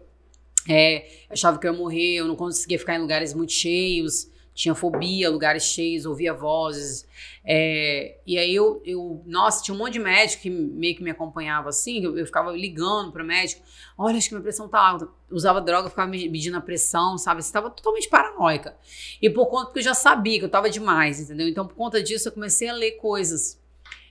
É, 0.68 1.09
achava 1.31 1.59
que 1.59 1.66
eu 1.68 1.72
ia 1.72 1.79
morrer, 1.79 2.14
eu 2.16 2.26
não 2.26 2.35
conseguia 2.35 2.76
ficar 2.76 2.96
em 2.96 3.00
lugares 3.00 3.33
muito 3.33 3.52
cheios 3.52 4.29
tinha 4.57 4.75
fobia, 4.75 5.29
lugares 5.29 5.64
cheios, 5.64 6.07
ouvia 6.07 6.33
vozes. 6.33 7.07
É, 7.45 8.16
e 8.27 8.38
aí 8.38 8.55
eu, 8.55 8.81
eu, 8.87 9.23
nossa, 9.27 9.62
tinha 9.62 9.75
um 9.75 9.79
monte 9.79 9.92
de 9.92 9.99
médico 9.99 10.42
que 10.42 10.51
meio 10.51 10.97
que 10.97 11.03
me 11.05 11.11
acompanhava 11.11 11.69
assim, 11.69 12.03
eu, 12.03 12.19
eu 12.19 12.25
ficava 12.25 12.51
ligando 12.53 13.12
para 13.12 13.23
médico, 13.23 13.62
olha, 13.99 14.16
acho 14.16 14.29
que 14.29 14.35
minha 14.35 14.42
pressão 14.42 14.66
tá 14.66 14.81
alta. 14.81 15.09
Usava 15.31 15.61
droga, 15.61 15.90
ficava 15.90 16.11
medindo 16.11 16.57
a 16.57 16.61
pressão, 16.61 17.19
sabe? 17.19 17.40
Estava 17.40 17.69
totalmente 17.69 18.09
paranoica. 18.09 18.75
E 19.21 19.29
por 19.29 19.47
conta 19.47 19.73
que 19.73 19.79
eu 19.79 19.83
já 19.83 19.95
sabia 19.95 20.38
que 20.38 20.45
eu 20.47 20.51
tava 20.51 20.71
demais, 20.71 21.21
entendeu? 21.21 21.47
Então, 21.47 21.66
por 21.66 21.75
conta 21.75 22.03
disso, 22.03 22.29
eu 22.29 22.33
comecei 22.33 22.69
a 22.69 22.73
ler 22.73 22.92
coisas. 22.92 23.61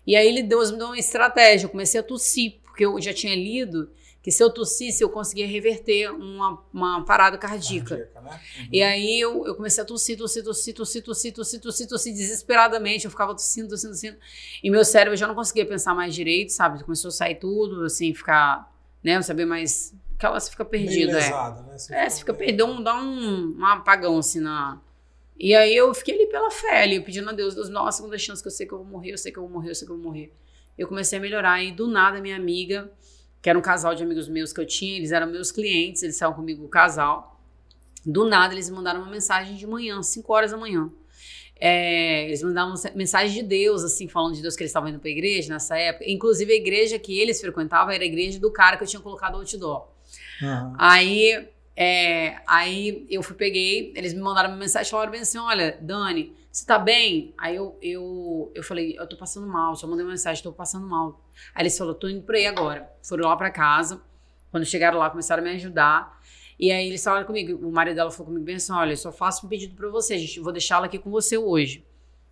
E 0.05 0.15
aí 0.15 0.43
Deus 0.43 0.71
me 0.71 0.77
deu 0.77 0.87
uma 0.87 0.99
estratégia, 0.99 1.65
eu 1.65 1.71
comecei 1.71 1.99
a 1.99 2.03
tossir, 2.03 2.59
porque 2.63 2.85
eu 2.85 3.01
já 3.01 3.11
tinha 3.11 3.35
lido 3.35 3.89
que 4.25 4.31
se 4.31 4.41
eu 4.41 4.49
tossisse, 4.49 5.03
eu 5.03 5.09
conseguia 5.11 5.45
reverter 5.45 6.09
uma, 6.09 6.59
uma 6.73 7.05
parada 7.05 7.37
cardíaca. 7.37 7.95
cardíaca 7.95 8.21
né? 8.21 8.41
uhum. 8.57 8.69
E 8.71 8.81
aí 8.81 9.21
eu, 9.21 9.45
eu 9.45 9.53
comecei 9.53 9.83
a 9.83 9.85
tossir, 9.85 10.17
tossir, 10.17 10.43
tossir, 10.43 10.73
tossir, 10.73 11.03
tossir, 11.03 11.31
tossir, 11.31 11.61
tossir, 11.61 11.87
tossir 11.87 12.11
desesperadamente. 12.11 13.05
Eu 13.05 13.11
ficava 13.11 13.35
tossindo, 13.35 13.69
tossindo, 13.69 13.93
tossindo. 13.93 14.17
E 14.63 14.71
meu 14.71 14.83
cérebro 14.83 15.15
já 15.15 15.27
não 15.27 15.35
conseguia 15.35 15.63
pensar 15.63 15.93
mais 15.93 16.15
direito, 16.15 16.49
sabe? 16.53 16.83
Começou 16.83 17.09
a 17.09 17.11
sair 17.11 17.35
tudo, 17.35 17.83
assim, 17.83 18.15
ficar, 18.15 18.67
né? 19.03 19.13
Não 19.13 19.21
saber 19.21 19.45
mais. 19.45 19.93
Aquela, 20.17 20.39
você 20.39 20.49
fica 20.49 20.65
perdido, 20.65 21.11
é. 21.11 21.15
Lesado, 21.17 21.61
né? 21.61 21.77
Você 21.77 21.93
é, 21.93 22.09
você 22.09 22.17
fica 22.17 22.33
perdido, 22.33 22.83
dá 22.83 22.95
um, 22.95 23.55
um 23.59 23.65
apagão, 23.67 24.17
assim, 24.17 24.39
na. 24.39 24.81
E 25.37 25.53
aí 25.53 25.75
eu 25.75 25.93
fiquei 25.93 26.15
ali 26.15 26.25
pela 26.25 26.49
fé, 26.49 26.81
ali, 26.81 26.99
pedindo 26.99 27.29
a 27.29 27.33
Deus, 27.33 27.53
Deus, 27.53 27.69
nossa, 27.69 27.97
segunda 27.97 28.17
chance 28.17 28.41
que 28.41 28.47
eu 28.47 28.51
sei 28.51 28.65
que 28.65 28.73
eu 28.73 28.79
vou 28.79 28.87
morrer, 28.87 29.11
eu 29.11 29.19
sei 29.19 29.31
que 29.31 29.37
eu 29.37 29.43
vou 29.43 29.51
morrer, 29.51 29.69
eu 29.69 29.75
sei 29.75 29.85
que 29.85 29.91
eu 29.91 29.97
vou 29.97 30.03
morrer. 30.03 30.33
Eu 30.75 30.87
comecei 30.87 31.19
a 31.19 31.21
melhorar 31.21 31.61
e 31.63 31.71
do 31.71 31.87
nada 31.87 32.19
minha 32.19 32.35
amiga 32.35 32.91
que 33.45 33.49
era 33.51 33.59
um 33.59 33.61
casal 33.61 33.93
de 33.93 34.01
amigos 34.01 34.27
meus 34.27 34.51
que 34.51 34.59
eu 34.59 34.65
tinha, 34.65 34.97
eles 34.97 35.11
eram 35.11 35.27
meus 35.27 35.51
clientes, 35.51 36.01
eles 36.01 36.15
estavam 36.15 36.35
comigo 36.35 36.65
o 36.65 36.67
casal. 36.67 37.39
Do 38.03 38.27
nada, 38.27 38.55
eles 38.55 38.67
mandaram 38.71 39.01
uma 39.01 39.11
mensagem 39.11 39.55
de 39.55 39.67
manhã, 39.67 40.01
5 40.01 40.33
horas 40.33 40.49
da 40.49 40.57
manhã. 40.57 40.89
É, 41.55 42.25
eles 42.25 42.41
mandavam 42.41 42.73
mensagem 42.95 43.43
de 43.43 43.47
Deus, 43.47 43.83
assim, 43.83 44.07
falando 44.07 44.33
de 44.33 44.41
Deus 44.41 44.55
que 44.55 44.63
eles 44.63 44.71
estavam 44.71 44.89
indo 44.89 44.97
pra 44.97 45.11
igreja 45.11 45.53
nessa 45.53 45.77
época. 45.77 46.09
Inclusive, 46.09 46.53
a 46.53 46.55
igreja 46.55 46.97
que 46.97 47.19
eles 47.19 47.39
frequentavam 47.39 47.93
era 47.93 48.03
a 48.03 48.07
igreja 48.07 48.39
do 48.39 48.51
cara 48.51 48.77
que 48.77 48.83
eu 48.83 48.87
tinha 48.87 48.99
colocado 48.99 49.35
outdoor. 49.35 49.89
Uhum. 50.41 50.73
Aí, 50.79 51.47
é, 51.75 52.37
aí 52.47 53.05
eu 53.11 53.21
fui, 53.21 53.35
peguei, 53.35 53.93
eles 53.95 54.15
me 54.15 54.21
mandaram 54.21 54.49
uma 54.49 54.57
mensagem, 54.57 54.89
falaram 54.89 55.11
bem 55.11 55.21
assim, 55.21 55.37
olha, 55.37 55.77
Dani, 55.79 56.33
você 56.55 56.65
tá 56.65 56.79
bem? 56.79 57.33
Aí 57.37 57.57
eu, 57.57 57.77
eu, 57.81 58.49
eu 58.55 58.63
falei, 58.63 58.97
eu 58.97 59.05
tô 59.05 59.17
passando 59.17 59.45
mal, 59.45 59.75
só 59.75 59.85
mandei 59.85 60.05
uma 60.05 60.11
mensagem, 60.11 60.41
tô 60.41 60.53
passando 60.53 60.87
mal. 60.87 61.21
Aí 61.53 61.63
eles 61.63 61.77
falaram, 61.77 61.99
tô 61.99 62.07
indo 62.07 62.21
por 62.21 62.33
aí 62.33 62.47
agora. 62.47 62.89
Foram 63.03 63.27
lá 63.27 63.35
pra 63.35 63.51
casa, 63.51 64.01
quando 64.49 64.65
chegaram 64.65 64.97
lá, 64.97 65.09
começaram 65.09 65.43
a 65.43 65.45
me 65.45 65.51
ajudar. 65.51 66.17
E 66.57 66.71
aí 66.71 66.87
eles 66.87 67.03
falaram 67.03 67.25
comigo, 67.25 67.67
o 67.67 67.73
marido 67.73 67.97
dela 67.97 68.09
falou 68.09 68.27
comigo 68.27 68.45
bem 68.45 68.55
assim, 68.55 68.71
olha, 68.71 68.93
eu 68.93 68.97
só 68.97 69.11
faço 69.11 69.45
um 69.45 69.49
pedido 69.49 69.75
pra 69.75 69.89
você, 69.89 70.17
gente, 70.17 70.39
vou 70.39 70.53
deixá-la 70.53 70.85
aqui 70.85 70.97
com 70.97 71.11
você 71.11 71.37
hoje. 71.37 71.85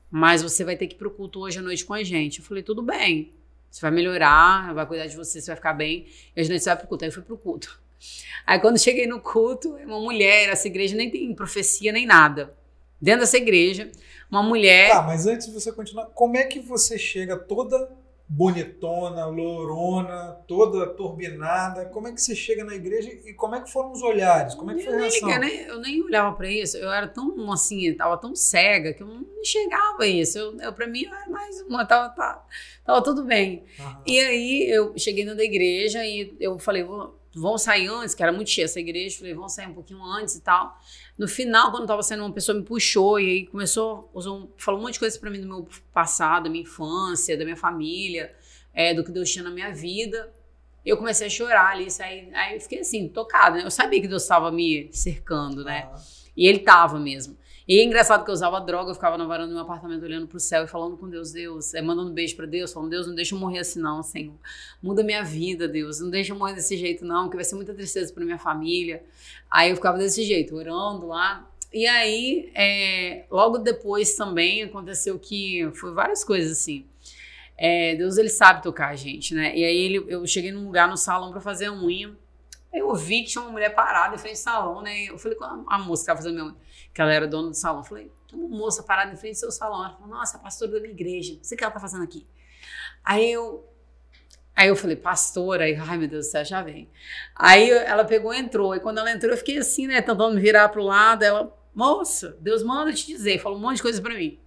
Mas 0.09 0.41
você 0.41 0.63
vai 0.63 0.77
ter 0.77 0.87
que 0.87 0.95
ir 0.95 0.97
pro 0.97 1.11
culto 1.11 1.41
hoje 1.41 1.59
à 1.59 1.61
noite 1.61 1.83
com 1.83 1.93
a 1.93 2.01
gente. 2.01 2.39
Eu 2.39 2.45
falei, 2.45 2.63
tudo 2.63 2.81
bem. 2.81 3.33
Você 3.69 3.81
vai 3.81 3.91
melhorar, 3.91 4.73
vai 4.73 4.85
cuidar 4.85 5.07
de 5.07 5.17
você, 5.17 5.41
você 5.41 5.47
vai 5.47 5.57
ficar 5.57 5.73
bem. 5.73 6.07
E 6.33 6.39
hoje 6.39 6.49
à 6.49 6.53
noite 6.53 6.63
você 6.63 6.69
vai 6.69 6.77
pro 6.77 6.87
culto. 6.87 7.03
Aí 7.03 7.09
eu 7.09 7.13
fui 7.13 7.23
pro 7.23 7.37
culto. 7.37 7.81
Aí 8.47 8.57
quando 8.57 8.79
cheguei 8.79 9.05
no 9.05 9.19
culto, 9.19 9.75
uma 9.75 9.99
mulher, 9.99 10.47
essa 10.47 10.69
igreja 10.69 10.95
nem 10.95 11.11
tem 11.11 11.35
profecia 11.35 11.91
nem 11.91 12.05
nada. 12.05 12.55
Dentro 13.03 13.19
dessa 13.19 13.35
igreja, 13.35 13.91
uma 14.33 14.43
mulher. 14.43 14.89
Tá, 14.89 15.01
mas 15.03 15.27
antes 15.27 15.47
de 15.47 15.53
você 15.53 15.71
continuar, 15.71 16.07
como 16.07 16.37
é 16.37 16.43
que 16.43 16.59
você 16.59 16.97
chega 16.97 17.37
toda 17.37 17.89
bonitona, 18.27 19.27
lourona, 19.27 20.39
toda 20.47 20.87
turbinada? 20.87 21.85
Como 21.85 22.07
é 22.07 22.11
que 22.11 22.21
você 22.21 22.35
chega 22.35 22.63
na 22.63 22.73
igreja 22.73 23.09
e 23.09 23.33
como 23.33 23.55
é 23.55 23.61
que 23.61 23.71
foram 23.71 23.91
os 23.91 24.01
olhares? 24.01 24.55
Como 24.55 24.71
é 24.71 24.75
que 24.75 24.83
foi 24.83 24.93
a 24.95 24.97
reação? 24.97 25.29
Eu 25.29 25.39
nem, 25.39 25.59
eu 25.61 25.79
nem 25.79 26.03
olhava 26.03 26.35
para 26.35 26.49
isso. 26.49 26.77
Eu 26.77 26.91
era 26.91 27.07
tão 27.07 27.51
assim, 27.51 27.93
tava 27.93 28.17
tão 28.17 28.35
cega 28.35 28.93
que 28.93 29.03
eu 29.03 29.07
não 29.07 29.23
enxergava 29.39 30.07
isso. 30.07 30.39
Eu, 30.39 30.59
eu 30.59 30.73
para 30.73 30.87
mim 30.87 31.05
era 31.05 31.29
mais 31.29 31.61
uma, 31.61 31.85
tava, 31.85 32.09
tava, 32.09 32.43
tava 32.83 33.03
tudo 33.03 33.23
bem. 33.23 33.63
Uhum. 33.79 33.95
E 34.07 34.19
aí 34.19 34.67
eu 34.69 34.97
cheguei 34.97 35.25
na 35.25 35.33
igreja 35.43 36.03
e 36.03 36.35
eu 36.39 36.57
falei, 36.57 36.83
vão 37.33 37.57
sair 37.57 37.87
antes, 37.87 38.13
que 38.13 38.21
era 38.21 38.31
muito 38.31 38.49
cheia 38.49 38.65
essa 38.65 38.79
igreja. 38.79 39.17
Falei, 39.17 39.33
vão 39.33 39.49
sair 39.49 39.67
um 39.67 39.73
pouquinho 39.73 40.03
antes 40.03 40.35
e 40.35 40.41
tal. 40.41 40.77
No 41.17 41.27
final, 41.27 41.71
quando 41.71 41.87
tava 41.87 42.03
saindo, 42.03 42.23
uma 42.23 42.33
pessoa 42.33 42.57
me 42.57 42.63
puxou 42.63 43.19
e 43.19 43.29
aí 43.29 43.47
começou, 43.47 44.09
usou, 44.13 44.53
falou 44.57 44.79
um 44.79 44.83
monte 44.83 44.93
de 44.93 44.99
coisas 44.99 45.17
para 45.17 45.29
mim 45.29 45.41
do 45.41 45.47
meu 45.47 45.67
passado, 45.91 46.43
da 46.43 46.49
minha 46.49 46.63
infância, 46.63 47.37
da 47.37 47.43
minha 47.43 47.57
família, 47.57 48.33
é, 48.73 48.93
do 48.93 49.03
que 49.03 49.11
Deus 49.11 49.31
tinha 49.31 49.43
na 49.43 49.51
minha 49.51 49.73
vida. 49.73 50.33
Eu 50.85 50.97
comecei 50.97 51.27
a 51.27 51.29
chorar 51.29 51.71
ali, 51.71 51.89
saí, 51.89 52.29
aí 52.33 52.55
eu 52.55 52.61
fiquei 52.61 52.79
assim, 52.79 53.07
tocada, 53.07 53.57
né? 53.57 53.65
Eu 53.65 53.71
sabia 53.71 54.01
que 54.01 54.07
Deus 54.07 54.23
estava 54.23 54.51
me 54.51 54.89
cercando, 54.91 55.63
né? 55.63 55.85
Uhum. 55.85 56.01
E 56.35 56.47
ele 56.47 56.59
estava 56.59 56.99
mesmo. 56.99 57.37
E 57.65 57.79
é 57.79 57.83
engraçado 57.83 58.25
que 58.25 58.29
eu 58.29 58.33
usava 58.33 58.59
droga, 58.59 58.91
eu 58.91 58.93
ficava 58.93 59.17
na 59.17 59.25
varanda 59.25 59.47
do 59.47 59.53
meu 59.53 59.63
apartamento 59.63 60.03
olhando 60.03 60.27
pro 60.27 60.39
céu 60.39 60.65
e 60.65 60.67
falando 60.67 60.97
com 60.97 61.09
Deus, 61.09 61.31
Deus, 61.31 61.73
é, 61.73 61.81
mandando 61.81 62.11
um 62.11 62.13
beijo 62.13 62.35
para 62.35 62.45
Deus, 62.45 62.73
falando, 62.73 62.89
Deus, 62.89 63.07
não 63.07 63.15
deixa 63.15 63.33
eu 63.35 63.39
morrer 63.39 63.59
assim 63.59 63.79
não, 63.79 64.03
Senhor. 64.03 64.35
Muda 64.81 65.01
minha 65.01 65.23
vida, 65.23 65.65
Deus, 65.65 66.01
não 66.01 66.09
deixa 66.09 66.33
eu 66.33 66.37
morrer 66.37 66.55
desse 66.55 66.75
jeito 66.75 67.05
não, 67.05 67.29
que 67.29 67.35
vai 67.37 67.45
ser 67.45 67.55
muita 67.55 67.73
tristeza 67.73 68.13
para 68.13 68.25
minha 68.25 68.37
família. 68.37 69.03
Aí 69.49 69.69
eu 69.69 69.75
ficava 69.77 69.97
desse 69.97 70.23
jeito, 70.23 70.55
orando 70.55 71.07
lá. 71.07 71.49
E 71.71 71.87
aí, 71.87 72.51
é, 72.53 73.25
logo 73.31 73.57
depois 73.57 74.13
também 74.15 74.63
aconteceu 74.63 75.17
que 75.17 75.69
foi 75.73 75.93
várias 75.93 76.23
coisas 76.23 76.59
assim. 76.59 76.85
É, 77.57 77.95
Deus 77.95 78.17
ele 78.17 78.29
sabe 78.29 78.61
tocar 78.61 78.89
a 78.89 78.95
gente, 78.95 79.33
né? 79.33 79.55
E 79.55 79.63
aí 79.63 79.77
ele, 79.77 80.05
eu 80.09 80.27
cheguei 80.27 80.51
num 80.51 80.65
lugar 80.65 80.89
no 80.89 80.97
salão 80.97 81.31
para 81.31 81.39
fazer 81.39 81.67
a 81.67 81.73
unha. 81.73 82.11
Eu 82.73 82.93
vi 82.95 83.21
que 83.21 83.29
tinha 83.29 83.41
uma 83.41 83.51
mulher 83.51 83.73
parada 83.73 84.15
em 84.15 84.17
frente 84.17 84.35
ao 84.37 84.43
salão, 84.43 84.81
né? 84.81 85.05
Eu 85.05 85.17
falei 85.17 85.37
com 85.37 85.45
a, 85.45 85.63
a 85.69 85.79
moça 85.79 86.01
que 86.01 86.11
estava 86.11 86.17
fazendo 86.17 86.33
minha 86.33 86.45
unha 86.45 86.55
que 86.93 87.01
ela 87.01 87.11
era 87.11 87.27
dona 87.27 87.49
do 87.49 87.55
salão. 87.55 87.81
Eu 87.81 87.85
falei, 87.85 88.11
tem 88.29 88.39
uma 88.39 88.47
moça 88.47 88.83
parada 88.83 89.11
em 89.11 89.17
frente 89.17 89.33
do 89.33 89.39
seu 89.39 89.51
salão. 89.51 89.83
Ela 89.83 89.93
falou, 89.93 90.07
nossa, 90.07 90.37
a 90.37 90.39
pastora 90.39 90.71
da 90.71 90.79
minha 90.79 90.93
igreja, 90.93 91.33
não 91.33 91.43
sei 91.43 91.55
o 91.55 91.57
que 91.57 91.63
ela 91.63 91.73
tá 91.73 91.79
fazendo 91.79 92.03
aqui. 92.03 92.25
Aí 93.03 93.31
eu, 93.31 93.67
aí 94.55 94.67
eu 94.67 94.75
falei, 94.75 94.95
pastora, 94.95 95.65
aí, 95.65 95.75
ai 95.75 95.97
meu 95.97 96.07
Deus 96.07 96.27
do 96.27 96.31
céu, 96.31 96.45
já 96.45 96.61
vem. 96.61 96.89
Aí 97.35 97.69
ela 97.69 98.05
pegou 98.05 98.33
e 98.33 98.37
entrou, 98.37 98.75
e 98.75 98.79
quando 98.79 98.99
ela 98.99 99.11
entrou 99.11 99.31
eu 99.31 99.37
fiquei 99.37 99.57
assim, 99.57 99.87
né, 99.87 100.01
tentando 100.01 100.35
me 100.35 100.41
virar 100.41 100.69
pro 100.69 100.83
lado, 100.83 101.23
ela, 101.23 101.55
moça, 101.73 102.37
Deus 102.39 102.63
manda 102.63 102.93
te 102.93 103.07
dizer, 103.07 103.39
falou 103.39 103.57
um 103.57 103.61
monte 103.61 103.77
de 103.77 103.81
coisa 103.81 104.01
para 104.01 104.13
mim. 104.13 104.39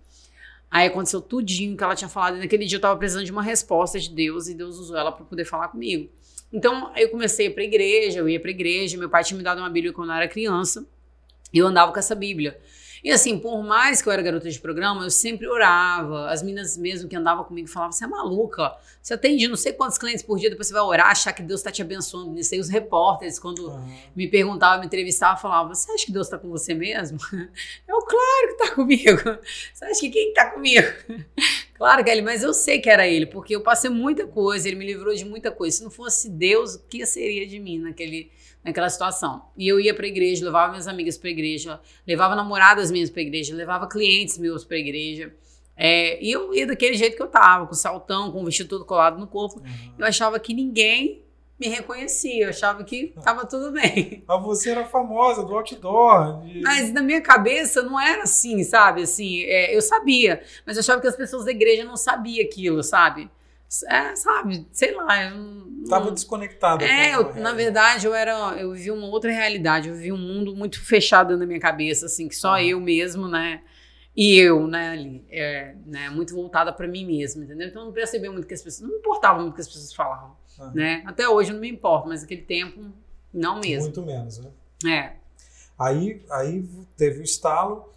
Aí 0.70 0.88
aconteceu 0.88 1.20
tudinho 1.20 1.76
que 1.76 1.84
ela 1.84 1.94
tinha 1.94 2.08
falado, 2.08 2.36
e 2.36 2.40
naquele 2.40 2.64
dia 2.64 2.76
eu 2.76 2.80
tava 2.80 2.96
precisando 2.98 3.24
de 3.24 3.32
uma 3.32 3.42
resposta 3.42 3.98
de 3.98 4.10
Deus, 4.10 4.48
e 4.48 4.54
Deus 4.54 4.78
usou 4.78 4.96
ela 4.96 5.12
para 5.12 5.24
poder 5.24 5.44
falar 5.44 5.68
comigo. 5.68 6.10
Então, 6.52 6.92
eu 6.96 7.10
comecei 7.10 7.46
a 7.46 7.50
ir 7.50 7.54
pra 7.54 7.64
igreja, 7.64 8.20
eu 8.20 8.28
ia 8.28 8.40
pra 8.40 8.50
igreja, 8.50 8.96
meu 8.96 9.10
pai 9.10 9.24
tinha 9.24 9.36
me 9.36 9.42
dado 9.42 9.58
uma 9.58 9.68
bíblia 9.68 9.92
quando 9.92 10.10
eu 10.10 10.16
era 10.16 10.28
criança, 10.28 10.86
e 11.56 11.58
eu 11.58 11.66
andava 11.66 11.90
com 11.90 11.98
essa 11.98 12.14
Bíblia. 12.14 12.58
E 13.02 13.10
assim, 13.10 13.38
por 13.38 13.62
mais 13.62 14.02
que 14.02 14.08
eu 14.08 14.12
era 14.12 14.20
garota 14.20 14.50
de 14.50 14.58
programa, 14.58 15.04
eu 15.04 15.10
sempre 15.10 15.46
orava. 15.46 16.28
As 16.28 16.42
meninas 16.42 16.76
mesmo 16.76 17.08
que 17.08 17.16
andavam 17.16 17.44
comigo 17.44 17.68
falavam: 17.68 17.92
você 17.92 18.04
é 18.04 18.06
maluca, 18.06 18.74
você 19.00 19.14
atende 19.14 19.46
não 19.48 19.56
sei 19.56 19.72
quantos 19.72 19.96
clientes 19.96 20.22
por 20.22 20.38
dia, 20.38 20.50
depois 20.50 20.66
você 20.66 20.74
vai 20.74 20.82
orar, 20.82 21.10
achar 21.10 21.32
que 21.32 21.42
Deus 21.42 21.60
está 21.60 21.70
te 21.70 21.80
abençoando 21.80 22.32
nisso. 22.32 22.54
E 22.54 22.58
os 22.58 22.68
repórteres, 22.68 23.38
quando 23.38 23.68
uhum. 23.70 23.96
me 24.14 24.28
perguntavam, 24.28 24.80
me 24.80 24.86
entrevistavam, 24.86 25.40
falavam: 25.40 25.74
você 25.74 25.90
acha 25.92 26.04
que 26.04 26.12
Deus 26.12 26.26
está 26.26 26.36
com 26.36 26.48
você 26.48 26.74
mesmo? 26.74 27.18
Eu, 27.86 27.98
claro 28.00 28.46
que 28.48 28.62
está 28.62 28.74
comigo. 28.74 29.38
Você 29.72 29.84
acha 29.84 30.00
que 30.00 30.10
quem 30.10 30.28
está 30.30 30.50
comigo? 30.50 30.86
Claro, 31.76 32.02
Kelly, 32.04 32.22
mas 32.22 32.42
eu 32.42 32.54
sei 32.54 32.80
que 32.80 32.88
era 32.88 33.06
ele, 33.06 33.26
porque 33.26 33.54
eu 33.54 33.60
passei 33.60 33.90
muita 33.90 34.26
coisa, 34.26 34.66
ele 34.66 34.76
me 34.76 34.86
livrou 34.86 35.14
de 35.14 35.24
muita 35.24 35.50
coisa. 35.50 35.76
Se 35.76 35.84
não 35.84 35.90
fosse 35.90 36.30
Deus, 36.30 36.74
o 36.74 36.86
que 36.86 37.04
seria 37.04 37.46
de 37.46 37.58
mim 37.58 37.78
naquele 37.78 38.30
naquela 38.66 38.90
situação. 38.90 39.44
E 39.56 39.68
eu 39.68 39.78
ia 39.78 39.94
para 39.94 40.06
a 40.06 40.08
igreja, 40.08 40.44
levava 40.44 40.72
minhas 40.72 40.88
amigas 40.88 41.16
para 41.16 41.28
a 41.28 41.30
igreja, 41.30 41.80
levava 42.04 42.34
namoradas 42.34 42.90
minhas 42.90 43.08
para 43.08 43.20
a 43.20 43.22
igreja, 43.22 43.54
levava 43.54 43.88
clientes 43.88 44.38
meus 44.38 44.64
para 44.64 44.76
a 44.76 44.80
igreja. 44.80 45.32
É, 45.76 46.22
e 46.24 46.32
eu 46.32 46.52
ia 46.52 46.66
daquele 46.66 46.96
jeito 46.96 47.16
que 47.16 47.22
eu 47.22 47.28
tava, 47.28 47.66
com 47.66 47.74
saltão, 47.74 48.32
com 48.32 48.42
o 48.42 48.44
vestido 48.44 48.68
todo 48.68 48.84
colado 48.84 49.20
no 49.20 49.26
corpo. 49.26 49.60
Uhum. 49.60 49.94
Eu 49.98 50.06
achava 50.06 50.40
que 50.40 50.52
ninguém 50.52 51.22
me 51.58 51.68
reconhecia, 51.68 52.44
eu 52.44 52.48
achava 52.50 52.84
que 52.84 53.14
tava 53.24 53.46
tudo 53.46 53.72
bem. 53.72 54.22
Mas 54.28 54.42
você 54.42 54.70
era 54.70 54.84
famosa 54.84 55.42
do 55.44 55.54
outdoor. 55.56 56.42
De... 56.42 56.60
Mas 56.60 56.92
na 56.92 57.02
minha 57.02 57.20
cabeça 57.20 57.82
não 57.82 58.00
era 58.00 58.24
assim, 58.24 58.62
sabe? 58.62 59.02
Assim, 59.02 59.42
é, 59.44 59.74
eu 59.74 59.80
sabia, 59.80 60.42
mas 60.66 60.76
eu 60.76 60.80
achava 60.80 61.00
que 61.00 61.06
as 61.06 61.16
pessoas 61.16 61.44
da 61.44 61.50
igreja 61.50 61.84
não 61.84 61.96
sabiam 61.96 62.44
aquilo, 62.44 62.82
sabe? 62.82 63.30
É, 63.88 64.14
sabe? 64.14 64.66
Sei 64.70 64.92
lá, 64.94 65.24
eu 65.24 65.66
Tava 65.88 66.10
desconectado. 66.10 66.84
É, 66.84 67.14
eu, 67.14 67.34
na 67.36 67.52
verdade, 67.52 68.06
eu 68.06 68.14
era. 68.14 68.32
Eu 68.58 68.72
vivi 68.72 68.90
uma 68.90 69.06
outra 69.06 69.30
realidade. 69.30 69.88
Eu 69.88 69.94
vivi 69.94 70.12
um 70.12 70.16
mundo 70.18 70.54
muito 70.54 70.80
fechado 70.84 71.36
na 71.36 71.46
minha 71.46 71.60
cabeça, 71.60 72.06
assim, 72.06 72.28
que 72.28 72.34
só 72.34 72.54
Ah. 72.54 72.62
eu 72.62 72.80
mesmo, 72.80 73.28
né? 73.28 73.62
E 74.16 74.38
eu, 74.38 74.66
né, 74.66 74.90
ali. 74.90 75.24
É, 75.30 75.74
né, 75.86 76.08
muito 76.10 76.34
voltada 76.34 76.72
pra 76.72 76.88
mim 76.88 77.04
mesma, 77.04 77.44
entendeu? 77.44 77.68
Então 77.68 77.82
eu 77.82 77.86
não 77.86 77.92
percebia 77.92 78.30
muito 78.30 78.46
que 78.46 78.54
as 78.54 78.62
pessoas. 78.62 78.82
Não 78.88 78.96
me 78.96 79.00
importava 79.00 79.38
muito 79.40 79.52
o 79.52 79.54
que 79.54 79.60
as 79.60 79.68
pessoas 79.68 79.92
falavam, 79.94 80.36
Ah. 80.58 80.70
né? 80.74 81.02
Até 81.06 81.28
hoje 81.28 81.52
não 81.52 81.60
me 81.60 81.70
importo, 81.70 82.08
mas 82.08 82.22
naquele 82.22 82.42
tempo, 82.42 82.92
não 83.32 83.60
mesmo. 83.60 83.84
Muito 83.84 84.02
menos, 84.02 84.38
né? 84.38 84.50
É. 84.86 85.12
Aí, 85.78 86.22
aí 86.30 86.68
teve 86.96 87.20
o 87.20 87.22
estalo. 87.22 87.92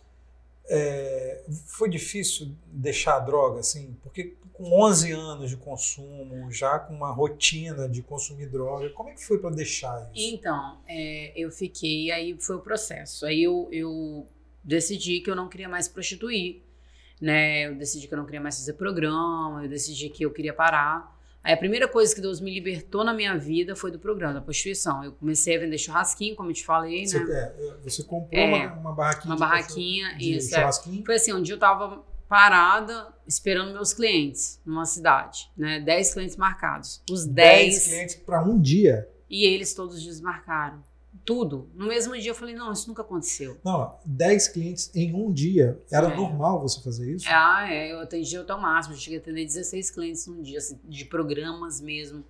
É, 0.72 1.44
foi 1.68 1.90
difícil 1.90 2.52
deixar 2.68 3.16
a 3.16 3.20
droga, 3.20 3.60
assim, 3.60 3.98
porque 4.04 4.36
com 4.60 4.84
11 4.84 5.12
anos 5.14 5.50
de 5.50 5.56
consumo, 5.56 6.52
já 6.52 6.78
com 6.78 6.94
uma 6.94 7.10
rotina 7.10 7.88
de 7.88 8.02
consumir 8.02 8.48
droga, 8.48 8.90
como 8.90 9.10
é 9.10 9.14
que 9.14 9.24
foi 9.24 9.40
para 9.40 9.52
deixar 9.52 10.12
isso? 10.14 10.36
Então, 10.36 10.78
é, 10.86 11.32
eu 11.34 11.50
fiquei, 11.50 12.12
aí 12.12 12.38
foi 12.38 12.58
o 12.58 12.60
processo. 12.60 13.26
Aí 13.26 13.42
eu, 13.42 13.70
eu 13.72 14.28
decidi 14.62 15.22
que 15.22 15.32
eu 15.32 15.36
não 15.36 15.48
queria 15.48 15.70
mais 15.70 15.88
prostituir, 15.88 16.62
né? 17.22 17.68
Eu 17.68 17.76
decidi 17.76 18.06
que 18.06 18.14
eu 18.14 18.18
não 18.18 18.26
queria 18.26 18.42
mais 18.42 18.58
fazer 18.58 18.74
programa, 18.74 19.64
eu 19.64 19.70
decidi 19.70 20.10
que 20.10 20.24
eu 20.26 20.32
queria 20.32 20.54
parar. 20.54 21.18
Aí 21.50 21.54
a 21.56 21.58
primeira 21.58 21.88
coisa 21.88 22.14
que 22.14 22.22
Deus 22.22 22.40
me 22.40 22.54
libertou 22.54 23.04
na 23.04 23.12
minha 23.12 23.36
vida 23.36 23.76
foi 23.76 23.90
do 23.92 23.98
programa, 23.98 24.36
da 24.36 24.42
prostituição. 24.42 25.04
Eu 25.04 25.14
comecei 25.14 25.58
a 25.58 25.60
vender 25.60 25.80
churrasquinho, 25.80 26.36
como 26.36 26.52
eu 26.52 26.54
te 26.54 26.64
falei, 26.64 27.08
Você, 27.08 27.24
né? 27.24 27.34
é, 27.36 27.74
você 27.84 28.04
comprou 28.04 28.40
É, 28.40 28.68
uma, 28.68 28.74
uma 28.76 28.92
barraquinha 28.94 29.34
Uma 29.34 29.40
barraquinha, 29.40 30.16
de 30.16 30.36
isso. 30.38 30.56
é. 30.56 30.72
Foi 31.04 31.16
assim, 31.16 31.34
um 31.34 31.42
dia 31.42 31.56
eu 31.56 31.60
tava 31.60 32.04
parada 32.28 33.08
esperando 33.28 33.74
meus 33.74 33.92
clientes 33.94 34.62
numa 34.64 34.86
cidade, 34.86 35.50
né? 35.58 35.80
10 35.80 36.14
clientes 36.14 36.38
marcados. 36.38 37.02
Os 37.10 37.26
10 37.26 37.72
10 37.74 37.88
clientes 37.88 38.16
para 38.18 38.44
um 38.44 38.60
dia. 38.62 39.10
e 39.28 39.44
eles 39.46 39.74
todos 39.74 40.04
desmarcaram. 40.04 40.84
Tudo. 41.30 41.70
No 41.76 41.86
mesmo 41.88 42.18
dia 42.18 42.32
eu 42.32 42.36
falei, 42.36 42.56
não, 42.56 42.72
isso 42.74 42.88
nunca 42.88 43.04
aconteceu. 43.04 43.60
Não, 43.64 43.96
10 44.04 44.48
clientes 44.48 44.90
em 44.96 45.14
um 45.14 45.32
dia. 45.32 45.80
Era 45.92 46.08
É. 46.08 46.16
normal 46.16 46.60
você 46.60 46.82
fazer 46.82 47.14
isso? 47.14 47.28
Ah, 47.30 47.72
é, 47.72 47.92
eu 47.92 48.00
atendi 48.00 48.36
até 48.36 48.52
o 48.52 48.60
máximo. 48.60 48.96
Eu 48.96 49.00
cheguei 49.00 49.20
a 49.20 49.22
atender 49.22 49.46
16 49.46 49.92
clientes 49.92 50.26
num 50.26 50.42
dia, 50.42 50.58
assim, 50.58 50.80
de 50.84 51.06
programas 51.06 51.80
mesmo. 51.80 52.26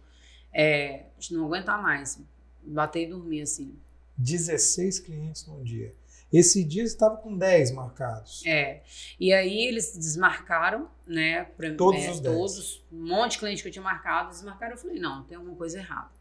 É, 0.52 1.06
a 1.18 1.22
gente 1.22 1.34
não 1.34 1.46
aguenta 1.46 1.78
mais. 1.78 2.22
Bater 2.62 3.04
e 3.04 3.08
dormir, 3.08 3.44
assim. 3.44 3.74
16 4.18 5.00
clientes 5.00 5.48
num 5.48 5.64
dia. 5.64 5.94
Esse 6.30 6.62
dia 6.62 6.86
você 6.86 6.92
estava 6.94 7.16
com 7.16 7.38
10 7.38 7.72
marcados. 7.72 8.46
É. 8.46 8.84
E 9.18 9.32
aí 9.32 9.66
eles 9.66 9.96
desmarcaram, 9.96 10.90
né? 11.08 11.46
Pra, 11.56 11.74
Todos 11.74 12.04
é, 12.04 12.12
os 12.12 12.20
10. 12.20 12.36
Todos. 12.36 12.84
Um 12.92 13.08
monte 13.08 13.32
de 13.32 13.40
cliente 13.40 13.62
que 13.62 13.70
eu 13.70 13.72
tinha 13.72 13.82
marcado, 13.82 14.32
desmarcaram. 14.32 14.74
Eu 14.74 14.78
falei, 14.78 15.00
não, 15.00 15.24
tem 15.24 15.38
alguma 15.38 15.56
coisa 15.56 15.78
errada. 15.80 16.19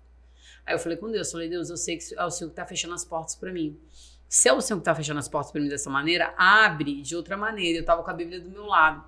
Aí 0.68 0.74
eu 0.74 0.78
falei 0.78 0.98
com 0.98 1.10
Deus, 1.10 1.32
falei, 1.32 1.48
Deus, 1.48 1.70
eu 1.70 1.78
sei 1.78 1.96
que 1.96 2.14
é 2.14 2.22
o 2.22 2.30
Senhor 2.30 2.50
que 2.50 2.56
tá 2.56 2.66
fechando 2.66 2.92
as 2.92 3.02
portas 3.02 3.34
para 3.34 3.50
mim. 3.50 3.80
Se 4.28 4.50
é 4.50 4.52
o 4.52 4.60
Senhor 4.60 4.78
que 4.78 4.84
tá 4.84 4.94
fechando 4.94 5.18
as 5.18 5.26
portas 5.26 5.50
para 5.50 5.62
mim 5.62 5.68
dessa 5.68 5.88
maneira, 5.88 6.34
abre 6.36 7.00
de 7.00 7.16
outra 7.16 7.38
maneira. 7.38 7.78
Eu 7.78 7.84
tava 7.86 8.02
com 8.02 8.10
a 8.10 8.12
Bíblia 8.12 8.38
do 8.38 8.50
meu 8.50 8.66
lado. 8.66 9.02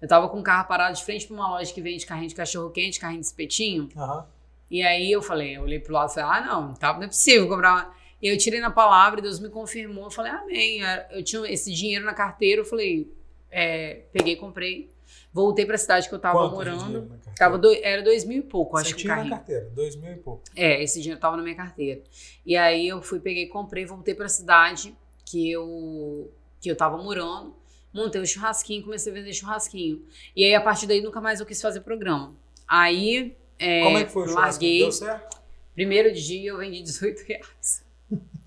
Eu 0.00 0.06
tava 0.06 0.28
com 0.28 0.38
o 0.38 0.42
carro 0.42 0.68
parado 0.68 0.96
de 0.96 1.04
frente 1.04 1.26
para 1.26 1.34
uma 1.34 1.50
loja 1.50 1.74
que 1.74 1.82
vende 1.82 2.06
carrinho 2.06 2.28
de 2.28 2.34
cachorro 2.36 2.70
quente, 2.70 3.00
carrinho 3.00 3.22
de 3.22 3.26
espetinho. 3.26 3.88
Aham. 3.96 4.24
E 4.70 4.84
aí 4.84 5.10
eu 5.10 5.20
falei, 5.20 5.56
eu 5.56 5.62
olhei 5.62 5.80
pro 5.80 5.92
lado 5.92 6.12
e 6.12 6.14
falei, 6.14 6.30
ah, 6.30 6.46
não, 6.46 6.74
tá, 6.74 6.94
não 6.94 7.02
é 7.02 7.08
possível 7.08 7.48
comprar 7.48 7.72
uma... 7.72 7.94
E 8.22 8.28
eu 8.28 8.38
tirei 8.38 8.60
na 8.60 8.70
palavra 8.70 9.18
e 9.18 9.22
Deus 9.24 9.40
me 9.40 9.48
confirmou. 9.48 10.04
Eu 10.04 10.10
falei, 10.12 10.30
amém. 10.30 10.80
Eu 11.10 11.24
tinha 11.24 11.44
esse 11.50 11.74
dinheiro 11.74 12.04
na 12.04 12.14
carteira, 12.14 12.60
eu 12.60 12.64
falei, 12.64 13.12
é, 13.50 14.02
peguei, 14.12 14.36
comprei. 14.36 14.88
Voltei 15.32 15.64
pra 15.64 15.78
cidade 15.78 16.08
que 16.08 16.14
eu 16.14 16.18
tava 16.18 16.38
Quanto 16.38 16.50
de 16.50 16.70
morando. 16.70 17.20
Tava 17.36 17.56
do- 17.56 17.72
era 17.82 18.02
dois 18.02 18.24
mil 18.24 18.38
e 18.38 18.42
pouco, 18.42 18.76
Você 18.76 18.82
acho 18.88 18.96
que 18.96 19.02
tinha 19.02 19.14
na 19.16 19.30
carteira, 19.30 19.70
2 19.70 19.94
mil 19.96 20.12
e 20.12 20.16
pouco. 20.16 20.42
É, 20.56 20.82
esse 20.82 21.00
dinheiro 21.00 21.20
tava 21.20 21.36
na 21.36 21.42
minha 21.42 21.54
carteira. 21.54 22.02
E 22.44 22.56
aí 22.56 22.88
eu 22.88 23.00
fui, 23.00 23.20
peguei, 23.20 23.46
comprei, 23.46 23.86
voltei 23.86 24.14
pra 24.14 24.28
cidade 24.28 24.94
que 25.24 25.50
eu, 25.50 26.30
que 26.60 26.68
eu 26.70 26.74
tava 26.76 26.98
morando. 26.98 27.54
Montei 27.92 28.20
o 28.20 28.26
churrasquinho, 28.26 28.82
comecei 28.84 29.12
a 29.12 29.14
vender 29.14 29.32
churrasquinho. 29.32 30.02
E 30.34 30.44
aí, 30.44 30.54
a 30.54 30.60
partir 30.60 30.86
daí, 30.86 31.00
nunca 31.00 31.20
mais 31.20 31.40
eu 31.40 31.46
quis 31.46 31.60
fazer 31.60 31.80
programa. 31.80 32.34
Aí, 32.66 33.36
é, 33.58 33.82
Como 33.84 33.98
é 33.98 34.04
que 34.04 34.12
foi 34.12 34.28
o 34.28 34.34
larguei. 34.34 34.80
Deu 34.80 34.92
certo? 34.92 35.40
Primeiro 35.74 36.12
dia 36.12 36.50
eu 36.50 36.58
vendi 36.58 36.82
18 36.82 37.20
reais. 37.26 37.84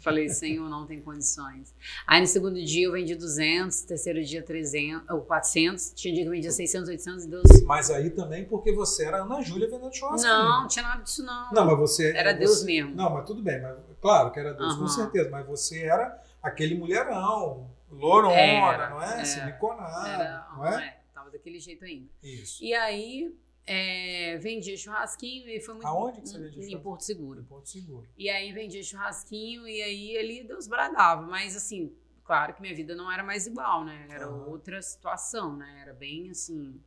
Falei, 0.04 0.28
Senhor, 0.28 0.70
não 0.70 0.86
tem 0.86 1.00
condições. 1.02 1.74
Aí 2.06 2.20
no 2.20 2.28
segundo 2.28 2.62
dia 2.64 2.88
eu 2.88 2.92
vendi 2.92 3.16
200, 3.16 3.82
terceiro 3.84 4.22
dia 4.24 4.44
300, 4.44 5.10
ou 5.10 5.22
400, 5.22 5.94
tinha 5.96 6.14
dia 6.14 6.24
que 6.24 6.28
eu 6.28 6.34
vendia 6.34 6.52
600, 6.52 6.90
800 6.90 7.24
e 7.24 7.28
Deus. 7.30 7.44
Mas 7.66 7.90
aí 7.90 8.10
também 8.10 8.44
porque 8.44 8.74
você 8.74 9.06
era 9.06 9.24
Ana 9.24 9.42
Júlia 9.42 9.70
vendendo 9.70 9.94
churrasco. 9.96 10.28
Não, 10.28 10.62
não 10.64 10.68
tinha 10.68 10.84
nada 10.84 11.02
disso 11.04 11.24
não. 11.24 11.52
Não, 11.54 11.66
mas 11.66 11.78
você. 11.80 12.12
Era 12.16 12.34
você- 12.34 12.40
Deus 12.40 12.64
mesmo. 12.66 12.94
Não, 12.96 13.10
mas 13.14 13.26
tudo 13.26 13.42
bem. 13.42 13.62
Mas, 13.62 13.78
claro 14.02 14.32
que 14.32 14.40
era 14.40 14.54
Deus, 14.54 14.74
com 14.76 14.82
Aham. 14.82 14.88
certeza. 14.90 15.30
Mas 15.30 15.46
você 15.48 15.84
era 15.84 16.22
aquele 16.42 16.76
mulherão, 16.76 17.70
lourona, 17.90 18.34
Era, 18.36 18.90
não 18.90 19.02
é? 19.02 19.14
era. 19.14 19.26
Siliconada, 19.26 20.10
Era, 20.10 20.48
não 20.58 20.68
é? 20.68 20.86
é, 20.88 20.98
tava 21.14 21.32
daquele 21.32 21.60
jeito 21.60 21.86
ainda. 21.86 22.10
Isso. 22.22 22.62
E 22.62 22.74
aí 22.74 23.34
é, 23.66 24.38
vendia 24.38 24.76
churrasquinho 24.76 25.48
e 25.50 25.60
foi 25.62 25.74
muito 25.76 25.88
Aonde 25.88 26.22
que 26.22 26.28
você 26.30 26.40
vendia 26.40 26.78
Em? 26.78 26.82
Porto 26.82 27.02
Seguro. 27.02 27.42
Em 27.42 27.46
Porto 27.46 27.70
Seguro. 27.70 28.08
E 28.18 28.30
aí 28.30 28.52
vendia 28.52 28.84
churrasquinho 28.84 29.68
e 29.68 29.82
aí 29.82 30.18
ali 30.18 30.44
Deus 30.48 30.68
bradava. 30.68 31.22
Mas 31.24 31.56
assim, 31.56 31.94
claro 32.24 32.54
que 32.54 32.62
minha 32.62 32.76
vida 32.76 32.96
não 32.96 33.12
era 33.12 33.24
mais 33.24 33.48
igual, 33.48 33.86
né? 33.86 34.08
Era 34.10 34.28
Aham. 34.28 34.48
outra 34.48 34.82
situação, 34.82 35.56
né? 35.56 35.80
Era 35.82 35.94
bem 35.94 36.30
assim, 36.30 36.82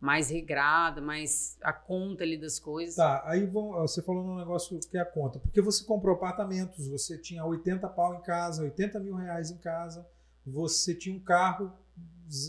mais 0.00 0.30
regrada, 0.30 1.00
mais 1.00 1.56
a 1.62 1.72
conta 1.72 2.22
ali 2.24 2.36
das 2.36 2.58
coisas. 2.58 2.94
Tá, 2.96 3.22
aí 3.24 3.44
vão- 3.46 3.72
você 3.72 4.00
falou 4.02 4.24
num 4.24 4.36
negócio 4.36 4.78
que 4.88 4.96
é 4.96 5.00
a 5.00 5.04
conta. 5.04 5.38
Porque 5.40 5.60
você 5.60 5.84
comprou 5.84 6.14
apartamentos, 6.14 6.86
você 6.88 7.18
tinha 7.18 7.44
80 7.44 7.88
pau 7.88 8.14
em 8.14 8.22
casa, 8.22 8.62
80 8.62 9.00
mil 9.00 9.14
reais 9.16 9.50
em 9.50 9.58
casa, 9.58 10.06
você 10.46 10.94
tinha 10.94 11.16
um 11.16 11.20
carro 11.20 11.72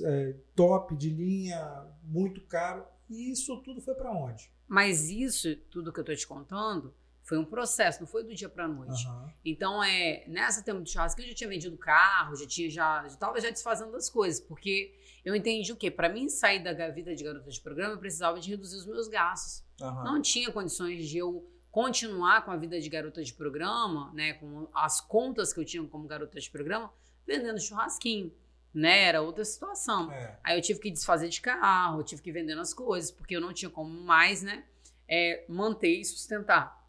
é, 0.06 0.36
top, 0.56 0.96
de 0.96 1.10
linha, 1.10 1.86
muito 2.04 2.40
caro. 2.48 2.86
E 3.10 3.32
isso 3.32 3.58
tudo 3.58 3.82
foi 3.82 3.96
para 3.96 4.12
onde? 4.12 4.52
Mas 4.68 5.10
isso, 5.10 5.56
tudo 5.70 5.92
que 5.92 6.00
eu 6.00 6.04
tô 6.04 6.16
te 6.16 6.28
contando, 6.28 6.94
foi 7.24 7.38
um 7.38 7.46
processo, 7.46 8.02
não 8.02 8.08
foi 8.08 8.24
do 8.24 8.34
dia 8.34 8.50
pra 8.50 8.68
noite. 8.68 9.08
Aham. 9.08 9.32
Então, 9.46 9.84
é, 9.84 10.26
nessa 10.28 10.62
tempo 10.62 10.82
de 10.82 10.92
churrasco, 10.92 11.22
eu 11.22 11.28
já 11.28 11.34
tinha 11.34 11.50
vendido 11.50 11.78
carro, 11.78 12.36
já 12.36 12.46
tinha 12.46 12.70
já, 12.70 13.08
já 13.08 13.16
tava 13.16 13.40
já 13.40 13.50
desfazendo 13.50 13.92
das 13.92 14.10
coisas, 14.10 14.42
porque 14.42 14.94
eu 15.24 15.34
entendi 15.34 15.72
o 15.72 15.76
quê? 15.76 15.90
Para 15.90 16.10
mim 16.10 16.28
sair 16.28 16.62
da 16.62 16.90
vida 16.90 17.16
de 17.16 17.24
garota 17.24 17.50
de 17.50 17.62
programa, 17.62 17.94
eu 17.94 17.98
precisava 17.98 18.40
de 18.40 18.50
reduzir 18.50 18.78
os 18.78 18.86
meus 18.86 19.08
gastos. 19.08 19.64
Aham. 19.82 20.04
Não 20.04 20.22
tinha 20.22 20.52
condições 20.52 21.08
de 21.08 21.18
eu 21.18 21.50
continuar 21.72 22.44
com 22.44 22.52
a 22.52 22.58
vida 22.58 22.80
de 22.80 22.88
garota 22.90 23.24
de 23.24 23.34
programa, 23.34 24.12
né, 24.14 24.34
com 24.34 24.68
as 24.76 25.02
contas 25.02 25.52
que 25.52 25.60
eu 25.60 25.66
tinha 25.66 25.84
como 25.88 26.06
garota 26.06 26.40
de 26.40 26.50
programa, 26.52 26.94
vendendo 27.26 27.60
churrasquinho, 27.60 28.32
né? 28.74 29.04
Era 29.04 29.22
outra 29.22 29.46
situação. 29.46 30.12
É. 30.12 30.40
Aí 30.44 30.58
eu 30.58 30.62
tive 30.62 30.80
que 30.80 30.90
desfazer 30.90 31.30
de 31.30 31.42
carro, 31.42 32.00
eu 32.00 32.04
tive 32.04 32.22
que 32.22 32.30
ir 32.30 32.34
vendendo 32.34 32.62
as 32.62 32.74
coisas, 32.74 33.12
porque 33.12 33.36
eu 33.36 33.42
não 33.42 33.54
tinha 33.54 33.70
como 33.70 33.90
mais, 33.90 34.42
né, 34.42 34.66
é, 35.08 35.46
manter 35.48 36.00
e 36.00 36.06
sustentar. 36.06 36.82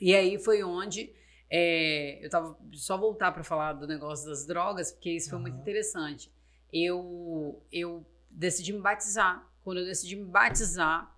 E 0.00 0.14
aí 0.14 0.38
foi 0.38 0.62
onde 0.62 1.12
é, 1.50 2.24
eu 2.24 2.30
tava 2.30 2.58
só 2.74 2.96
voltar 2.96 3.32
para 3.32 3.42
falar 3.42 3.72
do 3.72 3.86
negócio 3.86 4.28
das 4.28 4.46
drogas, 4.46 4.92
porque 4.92 5.10
isso 5.10 5.30
foi 5.30 5.38
muito 5.38 5.58
interessante. 5.58 6.32
Eu 6.72 7.62
eu 7.72 8.06
decidi 8.30 8.72
me 8.72 8.80
batizar. 8.80 9.46
Quando 9.62 9.78
eu 9.78 9.84
decidi 9.84 10.16
me 10.16 10.24
batizar, 10.24 11.14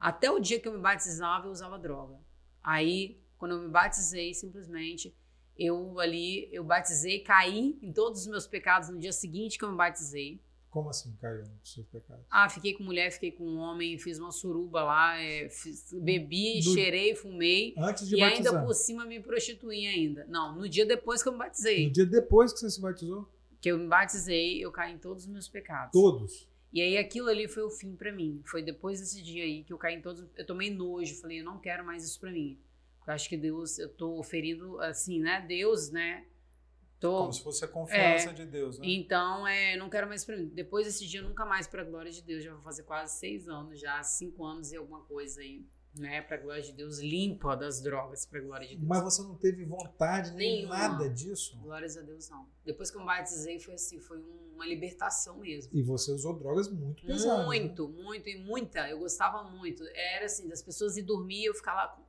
até 0.00 0.30
o 0.30 0.40
dia 0.40 0.58
que 0.58 0.66
eu 0.66 0.72
me 0.72 0.80
batizava, 0.80 1.46
eu 1.46 1.52
usava 1.52 1.78
droga. 1.78 2.18
Aí, 2.62 3.20
quando 3.38 3.52
eu 3.52 3.62
me 3.62 3.68
batizei, 3.68 4.32
simplesmente 4.34 5.14
eu 5.58 5.98
ali 6.00 6.48
eu 6.52 6.64
batizei, 6.64 7.20
caí 7.20 7.78
em 7.82 7.92
todos 7.92 8.22
os 8.22 8.26
meus 8.26 8.46
pecados 8.46 8.88
no 8.88 8.98
dia 8.98 9.12
seguinte 9.12 9.58
que 9.58 9.64
eu 9.64 9.70
me 9.70 9.76
batizei. 9.76 10.40
Como 10.70 10.88
assim 10.88 11.14
caiu 11.20 11.42
no 11.42 11.50
seu 11.62 11.84
pecado? 11.84 12.24
Ah, 12.30 12.48
fiquei 12.48 12.72
com 12.72 12.82
mulher, 12.82 13.10
fiquei 13.10 13.30
com 13.30 13.44
homem, 13.56 13.98
fiz 13.98 14.18
uma 14.18 14.32
suruba 14.32 14.82
lá, 14.82 15.20
é, 15.20 15.46
fiz- 15.50 15.92
bebi, 15.92 16.60
Do- 16.62 16.72
cheirei, 16.72 17.14
fumei. 17.14 17.74
Antes 17.76 18.08
de 18.08 18.16
E 18.16 18.20
batizar. 18.20 18.54
ainda 18.54 18.64
por 18.66 18.72
cima 18.74 19.04
me 19.04 19.20
prostituí 19.20 19.86
ainda. 19.86 20.24
Não, 20.30 20.56
no 20.56 20.66
dia 20.66 20.86
depois 20.86 21.22
que 21.22 21.28
eu 21.28 21.32
me 21.32 21.38
batizei. 21.40 21.86
No 21.86 21.92
dia 21.92 22.06
depois 22.06 22.54
que 22.54 22.60
você 22.60 22.70
se 22.70 22.80
batizou? 22.80 23.28
Que 23.60 23.70
eu 23.70 23.76
me 23.78 23.86
batizei, 23.86 24.64
eu 24.64 24.72
caí 24.72 24.94
em 24.94 24.98
todos 24.98 25.24
os 25.24 25.28
meus 25.28 25.46
pecados. 25.46 25.92
Todos. 25.92 26.48
E 26.72 26.80
aí 26.80 26.96
aquilo 26.96 27.28
ali 27.28 27.46
foi 27.48 27.62
o 27.64 27.70
fim 27.70 27.94
pra 27.94 28.10
mim. 28.10 28.40
Foi 28.46 28.62
depois 28.62 28.98
desse 28.98 29.22
dia 29.22 29.44
aí 29.44 29.62
que 29.64 29.74
eu 29.74 29.76
caí 29.78 29.96
em 29.96 30.00
todos. 30.00 30.24
Eu 30.34 30.46
tomei 30.46 30.70
nojo, 30.70 31.14
falei, 31.20 31.40
eu 31.40 31.44
não 31.44 31.58
quero 31.58 31.84
mais 31.84 32.02
isso 32.02 32.18
pra 32.18 32.32
mim. 32.32 32.58
Eu 33.06 33.12
acho 33.14 33.28
que 33.28 33.36
Deus, 33.36 33.78
eu 33.78 33.88
tô 33.88 34.22
ferindo, 34.22 34.78
assim, 34.80 35.20
né? 35.20 35.40
Deus, 35.46 35.90
né? 35.90 36.24
Tô. 37.00 37.18
Como 37.18 37.32
se 37.32 37.42
fosse 37.42 37.64
a 37.64 37.68
confiança 37.68 38.30
É. 38.30 38.32
de 38.32 38.46
Deus, 38.46 38.78
né? 38.78 38.86
Então, 38.88 39.46
é, 39.46 39.76
não 39.76 39.90
quero 39.90 40.06
mais 40.06 40.24
pra 40.24 40.36
mim. 40.36 40.46
Depois 40.46 40.86
desse 40.86 41.04
dia, 41.06 41.20
nunca 41.20 41.44
mais 41.44 41.66
pra 41.66 41.82
glória 41.82 42.12
de 42.12 42.22
Deus. 42.22 42.44
Já 42.44 42.52
vou 42.52 42.62
fazer 42.62 42.84
quase 42.84 43.18
seis 43.18 43.48
anos, 43.48 43.80
já 43.80 44.00
cinco 44.04 44.44
anos 44.44 44.70
e 44.70 44.76
alguma 44.76 45.00
coisa 45.02 45.40
aí, 45.40 45.66
né? 45.96 46.22
Pra 46.22 46.36
glória 46.36 46.62
de 46.62 46.72
Deus, 46.72 47.00
limpa 47.00 47.56
das 47.56 47.82
drogas, 47.82 48.24
pra 48.24 48.40
glória 48.40 48.68
de 48.68 48.76
Deus. 48.76 48.86
Mas 48.88 49.02
você 49.02 49.20
não 49.22 49.34
teve 49.34 49.64
vontade 49.64 50.30
nem 50.34 50.64
nada 50.64 51.10
disso? 51.10 51.58
Glórias 51.60 51.96
a 51.96 52.02
Deus, 52.02 52.28
não. 52.30 52.46
Depois 52.64 52.88
que 52.88 52.96
eu 52.96 53.04
batizei, 53.04 53.58
foi 53.58 53.74
assim, 53.74 53.98
foi 53.98 54.18
um. 54.20 54.52
uma 54.54 54.64
libertação 54.64 55.38
mesmo. 55.38 55.72
E 55.76 55.82
você 55.82 56.12
usou 56.12 56.38
drogas 56.38 56.70
muito 56.70 57.04
pesadas. 57.04 57.38
né? 57.40 57.44
Muito, 57.46 57.88
muito 57.88 58.28
e 58.28 58.38
muita. 58.44 58.88
Eu 58.88 59.00
gostava 59.00 59.42
muito. 59.50 59.82
Era 59.92 60.26
assim, 60.26 60.46
das 60.48 60.62
pessoas 60.62 60.96
ir 60.96 61.02
dormir, 61.02 61.46
eu 61.46 61.54
ficar 61.54 61.74
lá, 61.74 62.00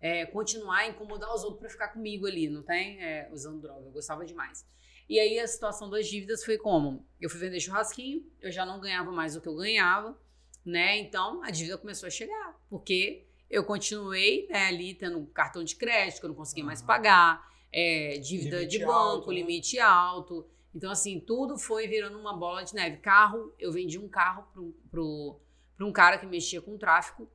é, 0.00 0.26
continuar 0.26 0.78
a 0.78 0.88
incomodar 0.88 1.34
os 1.34 1.42
outros 1.42 1.60
para 1.60 1.70
ficar 1.70 1.88
comigo 1.88 2.26
ali, 2.26 2.48
não 2.48 2.62
tem? 2.62 3.00
É, 3.02 3.28
usando 3.32 3.60
droga. 3.60 3.86
Eu 3.86 3.92
gostava 3.92 4.24
demais. 4.24 4.66
E 5.08 5.20
aí 5.20 5.38
a 5.38 5.46
situação 5.46 5.88
das 5.88 6.06
dívidas 6.06 6.44
foi 6.44 6.58
como? 6.58 7.06
Eu 7.20 7.30
fui 7.30 7.38
vender 7.38 7.60
churrasquinho, 7.60 8.24
eu 8.40 8.50
já 8.50 8.66
não 8.66 8.80
ganhava 8.80 9.12
mais 9.12 9.36
o 9.36 9.40
que 9.40 9.48
eu 9.48 9.54
ganhava, 9.54 10.18
né? 10.64 10.98
Então 10.98 11.42
a 11.42 11.50
dívida 11.50 11.78
começou 11.78 12.08
a 12.08 12.10
chegar, 12.10 12.60
porque 12.68 13.24
eu 13.48 13.64
continuei 13.64 14.48
né, 14.50 14.66
ali 14.66 14.94
tendo 14.94 15.18
um 15.18 15.26
cartão 15.26 15.62
de 15.62 15.76
crédito 15.76 16.18
que 16.18 16.26
eu 16.26 16.30
não 16.30 16.36
conseguia 16.36 16.64
mais 16.64 16.80
Aham. 16.80 16.86
pagar, 16.88 17.56
é, 17.72 18.18
dívida 18.18 18.56
Limite 18.58 18.78
de 18.78 18.84
banco, 18.84 18.92
alto, 18.92 19.28
né? 19.30 19.36
limite 19.36 19.78
alto. 19.78 20.46
Então, 20.74 20.90
assim, 20.90 21.20
tudo 21.20 21.56
foi 21.56 21.86
virando 21.86 22.18
uma 22.18 22.36
bola 22.36 22.62
de 22.62 22.74
neve. 22.74 22.98
Carro, 22.98 23.54
eu 23.58 23.72
vendi 23.72 23.98
um 23.98 24.08
carro 24.08 24.46
para 24.90 25.86
um 25.86 25.92
cara 25.92 26.18
que 26.18 26.26
mexia 26.26 26.60
com 26.60 26.76
tráfico. 26.76 27.30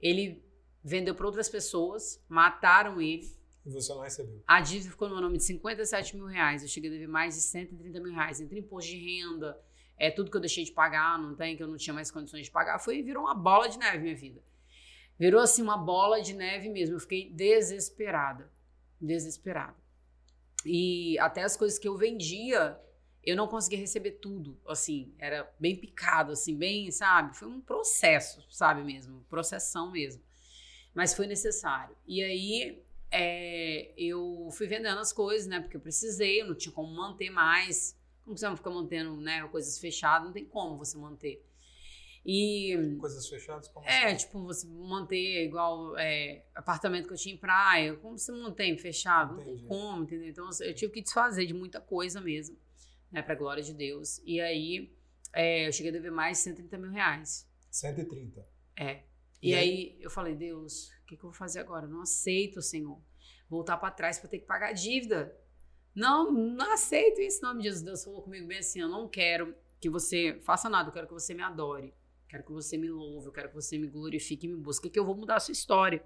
Ele 0.00 0.44
vendeu 0.86 1.16
para 1.16 1.26
outras 1.26 1.48
pessoas, 1.48 2.22
mataram 2.28 3.00
ele. 3.00 3.28
E 3.64 3.70
você 3.70 3.92
não 3.92 4.02
recebeu. 4.02 4.40
A 4.46 4.60
dívida 4.60 4.90
ficou 4.90 5.08
no 5.08 5.14
meu 5.14 5.22
nome 5.24 5.36
de 5.36 5.42
57 5.42 6.14
mil 6.14 6.26
reais. 6.26 6.62
Eu 6.62 6.68
cheguei 6.68 6.88
a 6.88 6.92
dever 6.92 7.08
mais 7.08 7.34
de 7.34 7.40
130 7.40 7.98
mil 7.98 8.12
reais, 8.12 8.40
entre 8.40 8.60
imposto 8.60 8.92
de 8.92 8.96
renda, 8.96 9.60
é 9.98 10.12
tudo 10.12 10.30
que 10.30 10.36
eu 10.36 10.40
deixei 10.40 10.62
de 10.62 10.70
pagar, 10.70 11.18
não 11.18 11.34
tem, 11.34 11.56
que 11.56 11.62
eu 11.62 11.66
não 11.66 11.76
tinha 11.76 11.92
mais 11.92 12.08
condições 12.08 12.46
de 12.46 12.52
pagar. 12.52 12.78
Foi 12.78 13.02
virou 13.02 13.24
uma 13.24 13.34
bola 13.34 13.68
de 13.68 13.78
neve 13.78 13.98
minha 13.98 14.14
vida. 14.14 14.40
Virou 15.18 15.40
assim 15.40 15.60
uma 15.60 15.76
bola 15.76 16.22
de 16.22 16.32
neve 16.34 16.68
mesmo. 16.68 16.94
Eu 16.94 17.00
fiquei 17.00 17.32
desesperada. 17.32 18.48
Desesperada. 19.00 19.76
E 20.64 21.18
até 21.18 21.42
as 21.42 21.56
coisas 21.56 21.80
que 21.80 21.88
eu 21.88 21.96
vendia, 21.96 22.78
eu 23.24 23.34
não 23.34 23.48
conseguia 23.48 23.80
receber 23.80 24.12
tudo. 24.12 24.56
Assim, 24.68 25.12
era 25.18 25.52
bem 25.58 25.74
picado, 25.74 26.30
assim, 26.30 26.56
bem, 26.56 26.92
sabe? 26.92 27.36
Foi 27.36 27.48
um 27.48 27.60
processo, 27.60 28.46
sabe 28.50 28.84
mesmo? 28.84 29.24
Processão 29.28 29.90
mesmo. 29.90 30.22
Mas 30.96 31.12
foi 31.12 31.26
necessário. 31.26 31.94
E 32.06 32.22
aí 32.22 32.82
é, 33.12 33.92
eu 33.98 34.48
fui 34.50 34.66
vendendo 34.66 34.98
as 34.98 35.12
coisas, 35.12 35.46
né? 35.46 35.60
Porque 35.60 35.76
eu 35.76 35.80
precisei, 35.80 36.40
eu 36.40 36.46
não 36.46 36.54
tinha 36.54 36.72
como 36.72 36.90
manter 36.90 37.28
mais. 37.28 37.94
Como 38.24 38.34
você 38.34 38.46
vai 38.46 38.56
ficar 38.56 38.70
mantendo 38.70 39.14
né, 39.18 39.46
coisas 39.48 39.78
fechadas? 39.78 40.24
Não 40.24 40.32
tem 40.32 40.46
como 40.46 40.78
você 40.78 40.96
manter. 40.96 41.44
E 42.24 42.96
Coisas 42.98 43.28
fechadas 43.28 43.68
como 43.68 43.86
é, 43.86 44.06
assim? 44.06 44.16
tipo, 44.24 44.42
você 44.42 44.66
manter 44.66 45.44
igual 45.44 45.96
é, 45.98 46.46
apartamento 46.54 47.06
que 47.06 47.12
eu 47.12 47.18
tinha 47.18 47.34
em 47.34 47.38
praia, 47.38 47.94
como 47.96 48.18
você 48.18 48.32
mantém 48.32 48.76
fechado? 48.78 49.34
Não 49.34 49.42
Entendi. 49.42 49.58
tem 49.60 49.68
como, 49.68 50.02
entendeu? 50.02 50.28
Então 50.30 50.48
eu 50.62 50.74
tive 50.74 50.92
que 50.94 51.02
desfazer 51.02 51.44
de 51.44 51.52
muita 51.52 51.78
coisa 51.78 52.20
mesmo, 52.22 52.58
né, 53.12 53.20
pra 53.22 53.34
glória 53.36 53.62
de 53.62 53.72
Deus. 53.72 54.20
E 54.24 54.40
aí 54.40 54.90
é, 55.32 55.68
eu 55.68 55.72
cheguei 55.72 55.90
a 55.90 55.92
dever 55.92 56.10
mais 56.10 56.38
de 56.38 56.44
130 56.44 56.78
mil 56.78 56.90
reais. 56.90 57.46
130. 57.70 58.44
É. 58.74 59.02
E, 59.46 59.50
E 59.50 59.54
aí 59.54 59.96
eu 60.00 60.10
falei, 60.10 60.34
Deus, 60.34 60.88
o 61.02 61.06
que, 61.06 61.16
que 61.16 61.24
eu 61.24 61.30
vou 61.30 61.32
fazer 61.32 61.60
agora? 61.60 61.86
Eu 61.86 61.90
não 61.90 62.02
aceito, 62.02 62.60
Senhor, 62.60 63.00
voltar 63.48 63.76
pra 63.76 63.90
trás 63.90 64.18
pra 64.18 64.28
ter 64.28 64.38
que 64.38 64.46
pagar 64.46 64.70
a 64.70 64.72
dívida. 64.72 65.36
Não, 65.94 66.30
não 66.32 66.72
aceito 66.72 67.20
isso 67.20 67.38
em 67.38 67.42
nome 67.42 67.62
de 67.62 67.68
Jesus. 67.68 67.82
Deus 67.82 68.04
falou 68.04 68.22
comigo 68.22 68.46
bem 68.46 68.58
assim: 68.58 68.80
eu 68.80 68.88
não 68.88 69.08
quero 69.08 69.54
que 69.80 69.88
você 69.88 70.40
faça 70.42 70.68
nada, 70.68 70.88
eu 70.88 70.92
quero 70.92 71.06
que 71.06 71.12
você 71.12 71.32
me 71.34 71.42
adore. 71.42 71.94
Quero 72.28 72.42
que 72.44 72.52
você 72.52 72.76
me 72.76 72.90
louve, 72.90 73.28
eu 73.28 73.32
quero 73.32 73.48
que 73.48 73.54
você 73.54 73.78
me 73.78 73.86
glorifique 73.86 74.46
e 74.46 74.50
me 74.50 74.56
busque, 74.56 74.90
que 74.90 74.98
eu 74.98 75.04
vou 75.04 75.14
mudar 75.14 75.36
a 75.36 75.40
sua 75.40 75.52
história. 75.52 76.04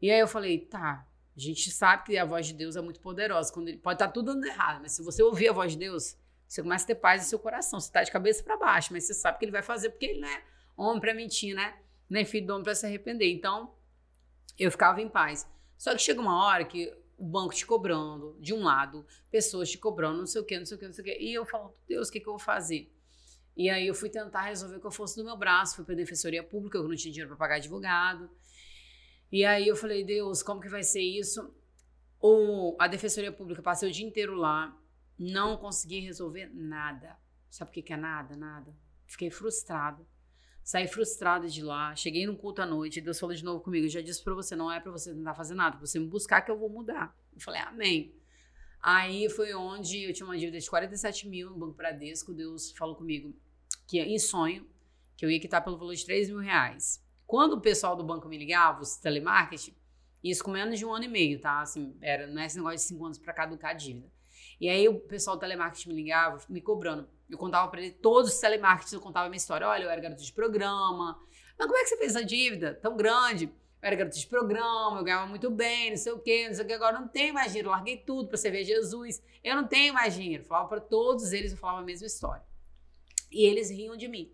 E 0.00 0.10
aí 0.10 0.20
eu 0.20 0.28
falei, 0.28 0.58
tá, 0.58 1.08
a 1.34 1.40
gente 1.40 1.70
sabe 1.70 2.04
que 2.04 2.18
a 2.18 2.24
voz 2.26 2.46
de 2.46 2.52
Deus 2.52 2.76
é 2.76 2.82
muito 2.82 3.00
poderosa. 3.00 3.52
Quando 3.52 3.68
ele, 3.68 3.78
pode 3.78 3.96
estar 3.96 4.08
tudo 4.08 4.34
dando 4.34 4.44
errado, 4.44 4.82
mas 4.82 4.92
se 4.92 5.02
você 5.02 5.22
ouvir 5.22 5.48
a 5.48 5.52
voz 5.52 5.72
de 5.72 5.78
Deus, 5.78 6.16
você 6.46 6.62
começa 6.62 6.84
a 6.84 6.86
ter 6.88 6.96
paz 6.96 7.22
no 7.22 7.28
seu 7.28 7.38
coração. 7.38 7.80
Você 7.80 7.90
tá 7.90 8.02
de 8.02 8.12
cabeça 8.12 8.44
para 8.44 8.56
baixo, 8.56 8.92
mas 8.92 9.04
você 9.04 9.14
sabe 9.14 9.38
que 9.38 9.44
ele 9.46 9.52
vai 9.52 9.62
fazer, 9.62 9.90
porque 9.90 10.04
ele 10.06 10.20
não 10.20 10.28
é 10.28 10.44
homem 10.76 11.00
para 11.00 11.14
mentir, 11.14 11.54
né? 11.54 11.74
Nem 12.08 12.24
filho 12.24 12.46
do 12.46 12.52
homem 12.52 12.64
para 12.64 12.74
se 12.74 12.86
arrepender. 12.86 13.32
Então, 13.32 13.74
eu 14.58 14.70
ficava 14.70 15.00
em 15.00 15.08
paz. 15.08 15.48
Só 15.76 15.92
que 15.94 16.02
chega 16.02 16.20
uma 16.20 16.44
hora 16.44 16.64
que 16.64 16.92
o 17.16 17.24
banco 17.24 17.54
te 17.54 17.64
cobrando, 17.64 18.36
de 18.40 18.52
um 18.52 18.62
lado, 18.62 19.06
pessoas 19.30 19.70
te 19.70 19.78
cobrando, 19.78 20.18
não 20.18 20.26
sei 20.26 20.40
o 20.40 20.44
que, 20.44 20.58
não 20.58 20.66
sei 20.66 20.76
o 20.76 20.80
que, 20.80 20.86
não 20.86 20.92
sei 20.92 21.02
o 21.02 21.04
que. 21.04 21.18
E 21.18 21.34
eu 21.34 21.44
falo, 21.44 21.74
Deus, 21.88 22.08
o 22.08 22.12
que, 22.12 22.20
que 22.20 22.28
eu 22.28 22.32
vou 22.32 22.40
fazer? 22.40 22.92
E 23.56 23.70
aí 23.70 23.86
eu 23.86 23.94
fui 23.94 24.10
tentar 24.10 24.42
resolver 24.42 24.80
que 24.80 24.86
eu 24.86 24.90
fosse 24.90 25.16
do 25.16 25.24
meu 25.24 25.36
braço, 25.36 25.76
fui 25.76 25.84
para 25.84 25.94
a 25.94 25.96
defensoria 25.96 26.42
pública, 26.42 26.78
eu 26.78 26.88
não 26.88 26.96
tinha 26.96 27.12
dinheiro 27.12 27.28
para 27.28 27.36
pagar 27.36 27.56
advogado. 27.56 28.28
E 29.30 29.44
aí 29.44 29.66
eu 29.66 29.76
falei, 29.76 30.04
Deus, 30.04 30.42
como 30.42 30.60
que 30.60 30.68
vai 30.68 30.82
ser 30.82 31.02
isso? 31.02 31.54
O, 32.20 32.76
a 32.80 32.88
defensoria 32.88 33.30
pública, 33.30 33.62
passei 33.62 33.88
o 33.88 33.92
dia 33.92 34.06
inteiro 34.06 34.34
lá, 34.34 34.76
não 35.18 35.56
consegui 35.56 36.00
resolver 36.00 36.50
nada. 36.52 37.16
Sabe 37.48 37.70
o 37.70 37.74
que, 37.74 37.82
que 37.82 37.92
é 37.92 37.96
nada? 37.96 38.36
Nada. 38.36 38.74
Fiquei 39.06 39.30
frustrada. 39.30 40.04
Saí 40.64 40.88
frustrada 40.88 41.46
de 41.46 41.62
lá, 41.62 41.94
cheguei 41.94 42.26
num 42.26 42.34
culto 42.34 42.62
à 42.62 42.66
noite, 42.66 42.98
Deus 42.98 43.20
falou 43.20 43.36
de 43.36 43.44
novo 43.44 43.60
comigo, 43.60 43.86
já 43.86 44.00
disse 44.00 44.24
pra 44.24 44.32
você, 44.32 44.56
não 44.56 44.72
é 44.72 44.80
pra 44.80 44.90
você 44.90 45.12
tentar 45.12 45.34
fazer 45.34 45.54
nada, 45.54 45.76
pra 45.76 45.86
você 45.86 45.98
me 45.98 46.06
buscar 46.06 46.40
que 46.40 46.50
eu 46.50 46.58
vou 46.58 46.70
mudar. 46.70 47.14
Eu 47.34 47.40
falei, 47.40 47.60
amém. 47.60 48.14
Aí 48.80 49.28
foi 49.28 49.52
onde 49.52 50.04
eu 50.04 50.12
tinha 50.14 50.26
uma 50.26 50.38
dívida 50.38 50.58
de 50.58 50.68
47 50.68 51.28
mil 51.28 51.50
no 51.50 51.58
Banco 51.58 51.74
Bradesco, 51.74 52.32
Deus 52.32 52.72
falou 52.72 52.96
comigo 52.96 53.36
que 53.86 54.00
em 54.00 54.18
sonho, 54.18 54.66
que 55.18 55.26
eu 55.26 55.30
ia 55.30 55.38
quitar 55.38 55.62
pelo 55.62 55.76
valor 55.76 55.94
de 55.94 56.04
3 56.04 56.28
mil 56.30 56.38
reais. 56.38 57.04
Quando 57.26 57.52
o 57.52 57.60
pessoal 57.60 57.94
do 57.94 58.02
banco 58.02 58.26
me 58.26 58.38
ligava, 58.38 58.80
os 58.80 58.96
telemarketing, 58.96 59.76
isso 60.22 60.42
com 60.42 60.50
menos 60.50 60.78
de 60.78 60.86
um 60.86 60.94
ano 60.94 61.04
e 61.04 61.08
meio, 61.08 61.38
tá? 61.38 61.60
Assim, 61.60 61.94
era, 62.00 62.26
não 62.26 62.40
é 62.40 62.46
esse 62.46 62.56
negócio 62.56 62.78
de 62.78 62.82
cinco 62.84 63.04
anos 63.04 63.18
pra 63.18 63.34
caducar 63.34 63.72
a 63.72 63.74
dívida. 63.74 64.10
E 64.60 64.68
aí 64.68 64.88
o 64.88 65.00
pessoal 65.00 65.36
do 65.36 65.40
telemarketing 65.40 65.88
me 65.88 65.94
ligava, 65.94 66.38
me 66.48 66.60
cobrando. 66.60 67.08
Eu 67.28 67.38
contava 67.38 67.70
pra 67.70 67.80
ele 67.80 67.90
todos 67.90 68.32
os 68.32 68.38
telemarketing, 68.38 68.96
eu 68.96 69.00
contava 69.00 69.26
a 69.26 69.28
minha 69.28 69.36
história. 69.36 69.66
Olha, 69.66 69.84
eu 69.84 69.90
era 69.90 70.00
garoto 70.00 70.22
de 70.22 70.32
programa. 70.32 71.18
Mas 71.58 71.66
como 71.66 71.78
é 71.78 71.82
que 71.82 71.88
você 71.88 71.96
fez 71.96 72.14
essa 72.14 72.24
dívida 72.24 72.74
tão 72.74 72.96
grande? 72.96 73.44
Eu 73.44 73.52
era 73.82 73.96
garoto 73.96 74.18
de 74.18 74.26
programa, 74.26 74.98
eu 74.98 75.04
ganhava 75.04 75.26
muito 75.26 75.50
bem, 75.50 75.90
não 75.90 75.96
sei 75.96 76.12
o 76.12 76.18
quê, 76.18 76.46
não 76.48 76.54
sei 76.54 76.64
o 76.64 76.66
que. 76.66 76.72
Agora 76.72 76.98
não 76.98 77.08
tenho 77.08 77.34
mais 77.34 77.48
dinheiro, 77.48 77.70
larguei 77.70 77.98
tudo 77.98 78.28
pra 78.28 78.36
servir 78.36 78.64
Jesus. 78.64 79.22
Eu 79.42 79.56
não 79.56 79.66
tenho 79.66 79.92
mais 79.92 80.14
dinheiro. 80.14 80.42
Eu 80.42 80.46
falava 80.46 80.68
pra 80.68 80.80
todos 80.80 81.32
eles, 81.32 81.52
eu 81.52 81.58
falava 81.58 81.80
a 81.80 81.84
mesma 81.84 82.06
história. 82.06 82.42
E 83.30 83.44
eles 83.44 83.70
riam 83.70 83.96
de 83.96 84.08
mim. 84.08 84.32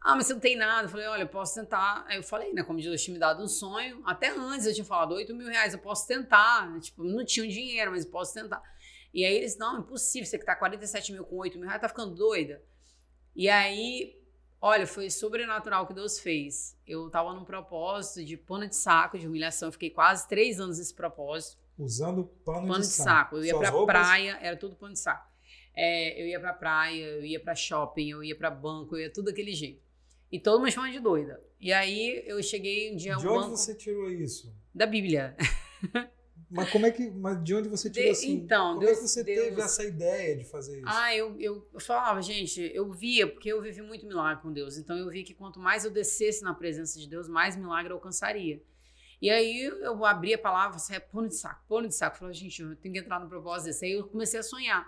Ah, 0.00 0.14
mas 0.14 0.26
você 0.26 0.34
não 0.34 0.40
tem 0.40 0.54
nada. 0.54 0.86
Eu 0.86 0.88
falei, 0.88 1.06
olha, 1.08 1.22
eu 1.22 1.28
posso 1.28 1.54
tentar. 1.54 2.04
Aí 2.06 2.16
eu 2.16 2.22
falei, 2.22 2.52
né? 2.52 2.62
Como 2.62 2.80
Deus 2.80 3.02
tinha 3.02 3.12
me 3.12 3.18
dado 3.18 3.42
um 3.42 3.48
sonho. 3.48 4.02
Até 4.04 4.28
antes 4.28 4.64
eu 4.64 4.72
tinha 4.72 4.84
falado 4.84 5.12
8 5.14 5.34
mil 5.34 5.48
reais, 5.48 5.72
eu 5.72 5.80
posso 5.80 6.06
tentar. 6.06 6.78
Tipo, 6.80 7.02
não 7.02 7.24
tinha 7.24 7.44
um 7.44 7.48
dinheiro, 7.48 7.90
mas 7.90 8.04
eu 8.04 8.10
posso 8.12 8.32
tentar. 8.32 8.62
E 9.16 9.24
aí 9.24 9.34
eles, 9.34 9.56
não, 9.56 9.80
impossível, 9.80 10.26
você 10.28 10.38
que 10.38 10.44
tá 10.44 10.54
47 10.54 11.10
mil 11.12 11.24
com 11.24 11.36
8 11.36 11.56
mil 11.58 11.66
reais, 11.66 11.80
tá 11.80 11.88
ficando 11.88 12.14
doida. 12.14 12.62
E 13.34 13.48
aí, 13.48 14.14
olha, 14.60 14.86
foi 14.86 15.08
sobrenatural 15.08 15.84
o 15.84 15.86
que 15.86 15.94
Deus 15.94 16.18
fez. 16.20 16.76
Eu 16.86 17.08
tava 17.08 17.32
num 17.32 17.42
propósito 17.44 18.22
de 18.22 18.36
pano 18.36 18.68
de 18.68 18.76
saco, 18.76 19.18
de 19.18 19.26
humilhação. 19.26 19.68
Eu 19.68 19.72
fiquei 19.72 19.88
quase 19.88 20.28
três 20.28 20.60
anos 20.60 20.76
nesse 20.78 20.92
propósito. 20.94 21.56
Usando 21.78 22.24
pano, 22.44 22.66
Pano 22.68 22.74
de 22.80 22.86
de 22.88 22.92
saco. 22.92 23.08
saco. 23.08 23.36
Eu 23.38 23.44
ia 23.44 23.50
Suas 23.52 23.60
pra 23.62 23.70
roupas? 23.70 23.94
praia, 23.96 24.38
era 24.42 24.56
tudo 24.56 24.76
pano 24.76 24.92
de 24.92 24.98
saco. 25.00 25.26
É, 25.74 26.22
eu 26.22 26.26
ia 26.26 26.38
pra 26.40 26.52
praia, 26.52 27.02
eu 27.04 27.24
ia 27.24 27.40
pra 27.40 27.54
shopping, 27.54 28.10
eu 28.10 28.22
ia 28.22 28.36
pra 28.36 28.50
banco, 28.50 28.96
eu 28.96 29.00
ia 29.00 29.10
tudo 29.12 29.26
daquele 29.26 29.54
jeito. 29.54 29.82
E 30.32 30.38
todo 30.40 30.58
mundo 30.60 30.70
chamava 30.70 30.92
de 30.92 31.00
doida. 31.00 31.42
E 31.60 31.72
aí 31.72 32.22
eu 32.26 32.42
cheguei 32.42 32.92
um 32.92 32.96
dia 32.96 33.16
De 33.16 33.26
ao 33.26 33.32
onde 33.32 33.44
banco 33.44 33.56
você 33.56 33.74
tirou 33.74 34.10
isso? 34.10 34.54
da 34.74 34.84
Bíblia. 34.86 35.36
Mas 36.50 36.70
como 36.70 36.86
é 36.86 36.90
que. 36.90 37.10
Mas 37.10 37.42
de 37.42 37.54
onde 37.54 37.68
você 37.68 37.90
tirou 37.90 38.06
De- 38.06 38.12
assim? 38.12 38.32
então, 38.34 38.74
como 38.74 38.80
Deus- 38.80 38.98
é 38.98 39.00
que 39.02 39.08
você 39.08 39.24
Deus- 39.24 39.44
teve 39.44 39.60
essa 39.60 39.84
ideia 39.84 40.36
de 40.36 40.44
fazer 40.44 40.76
isso? 40.78 40.86
Ah, 40.88 41.14
eu, 41.14 41.34
eu, 41.40 41.68
eu 41.74 41.80
falava, 41.80 42.22
gente, 42.22 42.60
eu 42.74 42.90
via, 42.92 43.26
porque 43.26 43.52
eu 43.52 43.60
vivi 43.60 43.82
muito 43.82 44.06
milagre 44.06 44.42
com 44.42 44.52
Deus. 44.52 44.76
Então 44.78 44.96
eu 44.96 45.08
vi 45.10 45.24
que 45.24 45.34
quanto 45.34 45.58
mais 45.58 45.84
eu 45.84 45.90
descesse 45.90 46.42
na 46.44 46.54
presença 46.54 46.98
de 47.00 47.08
Deus, 47.08 47.28
mais 47.28 47.56
milagre 47.56 47.90
eu 47.92 47.96
alcançaria. 47.96 48.62
E 49.20 49.28
aí 49.30 49.64
eu 49.64 50.04
abri 50.04 50.34
a 50.34 50.38
palavra, 50.38 50.76
assim, 50.76 50.94
é 50.94 51.00
pano 51.00 51.26
de 51.28 51.34
saco, 51.36 51.64
pano 51.68 51.88
de 51.88 51.94
saco. 51.94 52.16
Eu 52.16 52.18
falei, 52.20 52.34
gente, 52.34 52.60
eu 52.62 52.76
tenho 52.76 52.92
que 52.94 53.00
entrar 53.00 53.18
no 53.18 53.28
propósito 53.28 53.66
desse. 53.66 53.84
Aí 53.86 53.92
eu 53.92 54.06
comecei 54.06 54.38
a 54.38 54.42
sonhar. 54.42 54.86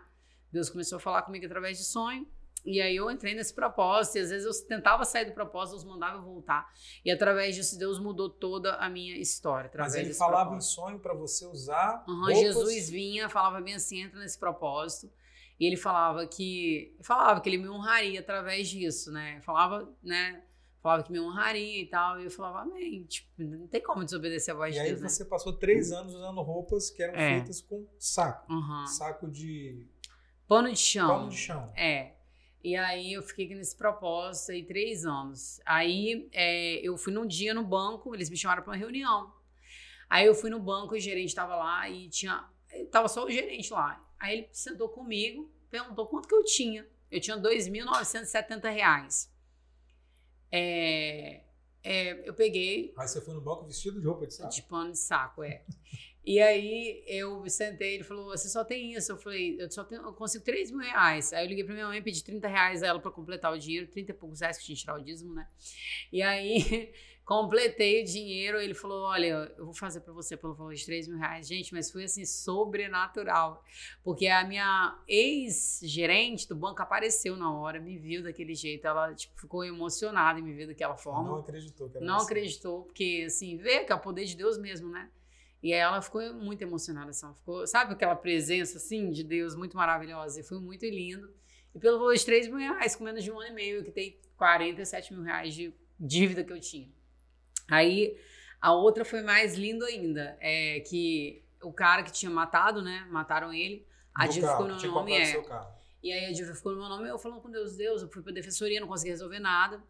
Deus 0.52 0.68
começou 0.70 0.96
a 0.96 1.00
falar 1.00 1.22
comigo 1.22 1.44
através 1.46 1.76
de 1.78 1.84
sonho. 1.84 2.26
E 2.64 2.80
aí 2.82 2.96
eu 2.96 3.10
entrei 3.10 3.34
nesse 3.34 3.54
propósito, 3.54 4.18
e 4.18 4.20
às 4.20 4.30
vezes 4.30 4.44
eu 4.60 4.66
tentava 4.66 5.04
sair 5.04 5.24
do 5.24 5.32
propósito, 5.32 5.76
Deus 5.76 5.84
mandava 5.84 6.20
voltar. 6.20 6.68
E 7.04 7.10
através 7.10 7.54
disso, 7.54 7.78
Deus 7.78 7.98
mudou 7.98 8.28
toda 8.28 8.74
a 8.74 8.88
minha 8.90 9.16
história. 9.16 9.68
Através 9.68 9.94
Mas 9.94 10.04
ele 10.04 10.14
falava 10.14 10.50
propósito. 10.50 10.72
em 10.72 10.74
sonho 10.74 10.98
para 10.98 11.14
você 11.14 11.46
usar. 11.46 12.04
Uhum, 12.08 12.34
Jesus 12.34 12.90
vinha, 12.90 13.28
falava 13.28 13.60
bem 13.60 13.74
assim, 13.74 14.02
entra 14.02 14.18
nesse 14.20 14.38
propósito. 14.38 15.10
E 15.58 15.66
ele 15.66 15.76
falava 15.76 16.26
que 16.26 16.94
falava 17.02 17.40
que 17.40 17.48
ele 17.48 17.58
me 17.58 17.68
honraria 17.68 18.20
através 18.20 18.68
disso, 18.68 19.10
né? 19.10 19.40
Falava, 19.42 19.92
né? 20.02 20.42
Falava 20.80 21.02
que 21.02 21.10
me 21.10 21.18
honraria 21.18 21.82
e 21.82 21.86
tal. 21.86 22.20
E 22.20 22.24
eu 22.24 22.30
falava, 22.30 22.60
amém. 22.60 23.04
Tipo, 23.04 23.28
não 23.42 23.66
tem 23.66 23.82
como 23.82 24.04
desobedecer 24.04 24.54
a 24.54 24.56
voz 24.56 24.70
E 24.70 24.74
de 24.74 24.80
aí 24.80 24.88
Deus, 24.90 25.00
né? 25.00 25.08
você 25.08 25.24
passou 25.24 25.52
três 25.54 25.90
anos 25.90 26.14
usando 26.14 26.40
roupas 26.42 26.90
que 26.90 27.02
eram 27.02 27.14
É. 27.14 27.38
feitas 27.40 27.60
com 27.60 27.84
saco. 27.98 28.52
Uhum. 28.52 28.86
Saco 28.86 29.28
de 29.28 29.84
Pano 30.46 30.70
de 30.70 30.78
chão. 30.78 31.08
pano 31.08 31.28
de 31.30 31.36
chão. 31.36 31.72
É. 31.76 32.14
E 32.62 32.76
aí 32.76 33.12
eu 33.12 33.22
fiquei 33.22 33.48
nesse 33.54 33.76
propósito 33.76 34.52
aí 34.52 34.64
três 34.64 35.04
anos. 35.04 35.60
Aí 35.64 36.28
é, 36.32 36.74
eu 36.86 36.96
fui 36.96 37.12
num 37.12 37.26
dia 37.26 37.54
no 37.54 37.64
banco, 37.64 38.14
eles 38.14 38.28
me 38.28 38.36
chamaram 38.36 38.62
para 38.62 38.72
uma 38.72 38.76
reunião. 38.76 39.32
Aí 40.10 40.26
eu 40.26 40.34
fui 40.34 40.50
no 40.50 40.58
banco, 40.58 40.94
o 40.94 40.98
gerente 40.98 41.28
estava 41.28 41.54
lá 41.56 41.88
e 41.88 42.08
tinha. 42.08 42.48
Tava 42.90 43.08
só 43.08 43.24
o 43.24 43.30
gerente 43.30 43.72
lá. 43.72 44.04
Aí 44.18 44.38
ele 44.38 44.48
sentou 44.52 44.88
comigo, 44.88 45.50
perguntou 45.70 46.06
quanto 46.06 46.28
que 46.28 46.34
eu 46.34 46.44
tinha. 46.44 46.86
eu 47.10 47.20
tinha 47.20 47.36
2.970 47.36 48.72
reais. 48.72 49.32
É, 50.50 51.42
é, 51.82 52.28
eu 52.28 52.34
peguei. 52.34 52.92
Aí 52.96 53.06
você 53.06 53.20
foi 53.20 53.34
no 53.34 53.40
banco 53.40 53.64
vestido 53.64 54.00
de 54.00 54.06
roupa 54.06 54.26
de 54.26 54.34
saco? 54.34 54.52
De 54.52 54.62
pano 54.62 54.92
de 54.92 54.98
saco, 54.98 55.42
é. 55.42 55.64
E 56.28 56.42
aí 56.42 57.02
eu 57.06 57.48
sentei, 57.48 57.94
ele 57.94 58.04
falou: 58.04 58.26
Você 58.26 58.50
só 58.50 58.62
tem 58.62 58.92
isso? 58.92 59.10
Eu 59.10 59.16
falei: 59.16 59.56
Eu 59.58 59.70
só 59.70 59.82
tenho, 59.82 60.02
eu 60.02 60.12
consigo 60.12 60.44
3 60.44 60.70
mil 60.70 60.80
reais. 60.80 61.32
Aí 61.32 61.42
eu 61.42 61.48
liguei 61.48 61.64
pra 61.64 61.72
minha 61.72 61.86
mãe, 61.86 62.02
pedi 62.02 62.22
30 62.22 62.46
reais 62.46 62.82
a 62.82 62.88
ela 62.88 63.00
pra 63.00 63.10
completar 63.10 63.50
o 63.50 63.58
dinheiro, 63.58 63.86
30 63.86 64.10
e 64.10 64.14
poucos 64.14 64.40
reais 64.42 64.58
que 64.58 64.64
tinha 64.66 64.76
que 64.76 64.82
tirar 64.82 64.96
o 64.96 65.02
dízimo, 65.02 65.32
né? 65.32 65.48
E 66.12 66.20
aí 66.20 66.92
completei 67.24 68.02
o 68.02 68.04
dinheiro. 68.04 68.60
Ele 68.60 68.74
falou: 68.74 69.04
Olha, 69.04 69.50
eu 69.56 69.64
vou 69.64 69.72
fazer 69.72 70.02
para 70.02 70.12
você 70.12 70.36
pelo 70.36 70.52
valor 70.52 70.74
de 70.74 70.84
3 70.84 71.08
mil 71.08 71.16
reais. 71.16 71.48
Gente, 71.48 71.72
mas 71.72 71.90
foi 71.90 72.04
assim, 72.04 72.26
sobrenatural. 72.26 73.64
Porque 74.04 74.26
a 74.26 74.44
minha 74.44 75.02
ex-gerente 75.08 76.46
do 76.46 76.54
banco 76.54 76.82
apareceu 76.82 77.38
na 77.38 77.50
hora, 77.50 77.80
me 77.80 77.96
viu 77.96 78.22
daquele 78.22 78.54
jeito. 78.54 78.86
Ela 78.86 79.14
tipo, 79.14 79.40
ficou 79.40 79.64
emocionada 79.64 80.38
e 80.38 80.42
me 80.42 80.52
viu 80.52 80.66
daquela 80.66 80.94
forma. 80.94 81.30
Não 81.30 81.38
acreditou. 81.38 81.90
Não 82.02 82.16
assim. 82.16 82.26
acreditou, 82.26 82.82
porque 82.82 83.24
assim, 83.26 83.56
vê 83.56 83.82
que 83.82 83.92
é 83.92 83.94
o 83.94 83.98
poder 84.00 84.26
de 84.26 84.36
Deus 84.36 84.58
mesmo, 84.58 84.90
né? 84.90 85.08
E 85.62 85.72
aí 85.74 85.80
ela 85.80 86.00
ficou 86.00 86.22
muito 86.34 86.62
emocionada, 86.62 87.10
assim, 87.10 87.26
ficou, 87.34 87.66
sabe 87.66 87.92
aquela 87.92 88.14
presença 88.14 88.78
assim 88.78 89.10
de 89.10 89.24
Deus 89.24 89.56
muito 89.56 89.76
maravilhosa? 89.76 90.40
E 90.40 90.42
foi 90.42 90.60
muito 90.60 90.84
lindo. 90.84 91.32
E 91.74 91.78
pelo 91.78 91.98
valor 91.98 92.14
de 92.14 92.24
3 92.24 92.48
mil 92.48 92.58
reais, 92.58 92.94
com 92.94 93.04
menos 93.04 93.24
de 93.24 93.30
um 93.30 93.38
ano 93.40 93.50
e 93.50 93.54
meio, 93.54 93.78
eu 93.78 93.84
quitei 93.84 94.20
47 94.36 95.12
mil 95.12 95.22
reais 95.22 95.54
de 95.54 95.74
dívida 95.98 96.44
que 96.44 96.52
eu 96.52 96.60
tinha. 96.60 96.88
Aí 97.68 98.16
a 98.60 98.72
outra 98.72 99.04
foi 99.04 99.22
mais 99.22 99.54
lindo 99.54 99.84
ainda, 99.84 100.36
é 100.40 100.80
que 100.80 101.42
o 101.62 101.72
cara 101.72 102.02
que 102.02 102.12
tinha 102.12 102.30
matado, 102.30 102.82
né? 102.82 103.06
Mataram 103.10 103.52
ele. 103.52 103.86
A 104.14 104.26
dívida 104.26 104.52
ficou 104.52 104.68
no 104.68 104.80
meu 104.80 104.92
nome. 104.92 105.12
É. 105.12 105.44
E 106.02 106.12
aí 106.12 106.26
a 106.26 106.32
dívida 106.32 106.54
ficou 106.54 106.72
no 106.72 106.78
meu 106.78 106.88
nome. 106.88 107.08
Eu 107.08 107.18
falando 107.18 107.40
com 107.40 107.50
Deus, 107.50 107.76
Deus, 107.76 108.02
eu 108.02 108.08
fui 108.08 108.22
pra 108.22 108.32
defensoria, 108.32 108.80
não 108.80 108.88
consegui 108.88 109.10
resolver 109.10 109.38
nada. 109.38 109.82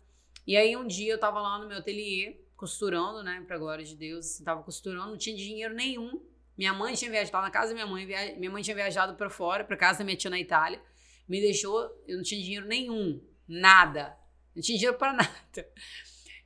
E 0.46 0.56
aí 0.56 0.76
um 0.76 0.86
dia 0.86 1.12
eu 1.12 1.18
tava 1.18 1.40
lá 1.40 1.58
no 1.58 1.68
meu 1.68 1.78
ateliê, 1.78 2.40
costurando, 2.58 3.22
né? 3.22 3.42
Pra 3.46 3.56
glória 3.56 3.84
de 3.84 3.96
Deus, 3.96 4.26
assim, 4.26 4.44
tava 4.44 4.62
costurando, 4.64 5.12
não 5.12 5.16
tinha 5.16 5.34
dinheiro 5.34 5.72
nenhum. 5.74 6.20
Minha 6.56 6.74
mãe 6.74 6.92
tinha 6.94 7.08
viajado, 7.08 7.40
na 7.40 7.50
casa 7.52 7.68
da 7.68 7.74
minha 7.74 7.86
mãe, 7.86 8.04
via... 8.04 8.36
minha 8.36 8.50
mãe 8.50 8.62
tinha 8.62 8.74
viajado 8.74 9.14
para 9.14 9.30
fora, 9.30 9.64
para 9.64 9.76
casa 9.76 10.00
da 10.00 10.04
minha 10.04 10.16
tia 10.16 10.28
na 10.28 10.40
Itália. 10.40 10.82
Me 11.28 11.40
deixou, 11.40 11.88
eu 12.06 12.16
não 12.16 12.24
tinha 12.24 12.42
dinheiro 12.42 12.66
nenhum, 12.66 13.24
nada. 13.46 14.18
Não 14.56 14.60
tinha 14.60 14.76
dinheiro 14.76 14.98
para 14.98 15.12
nada. 15.14 15.72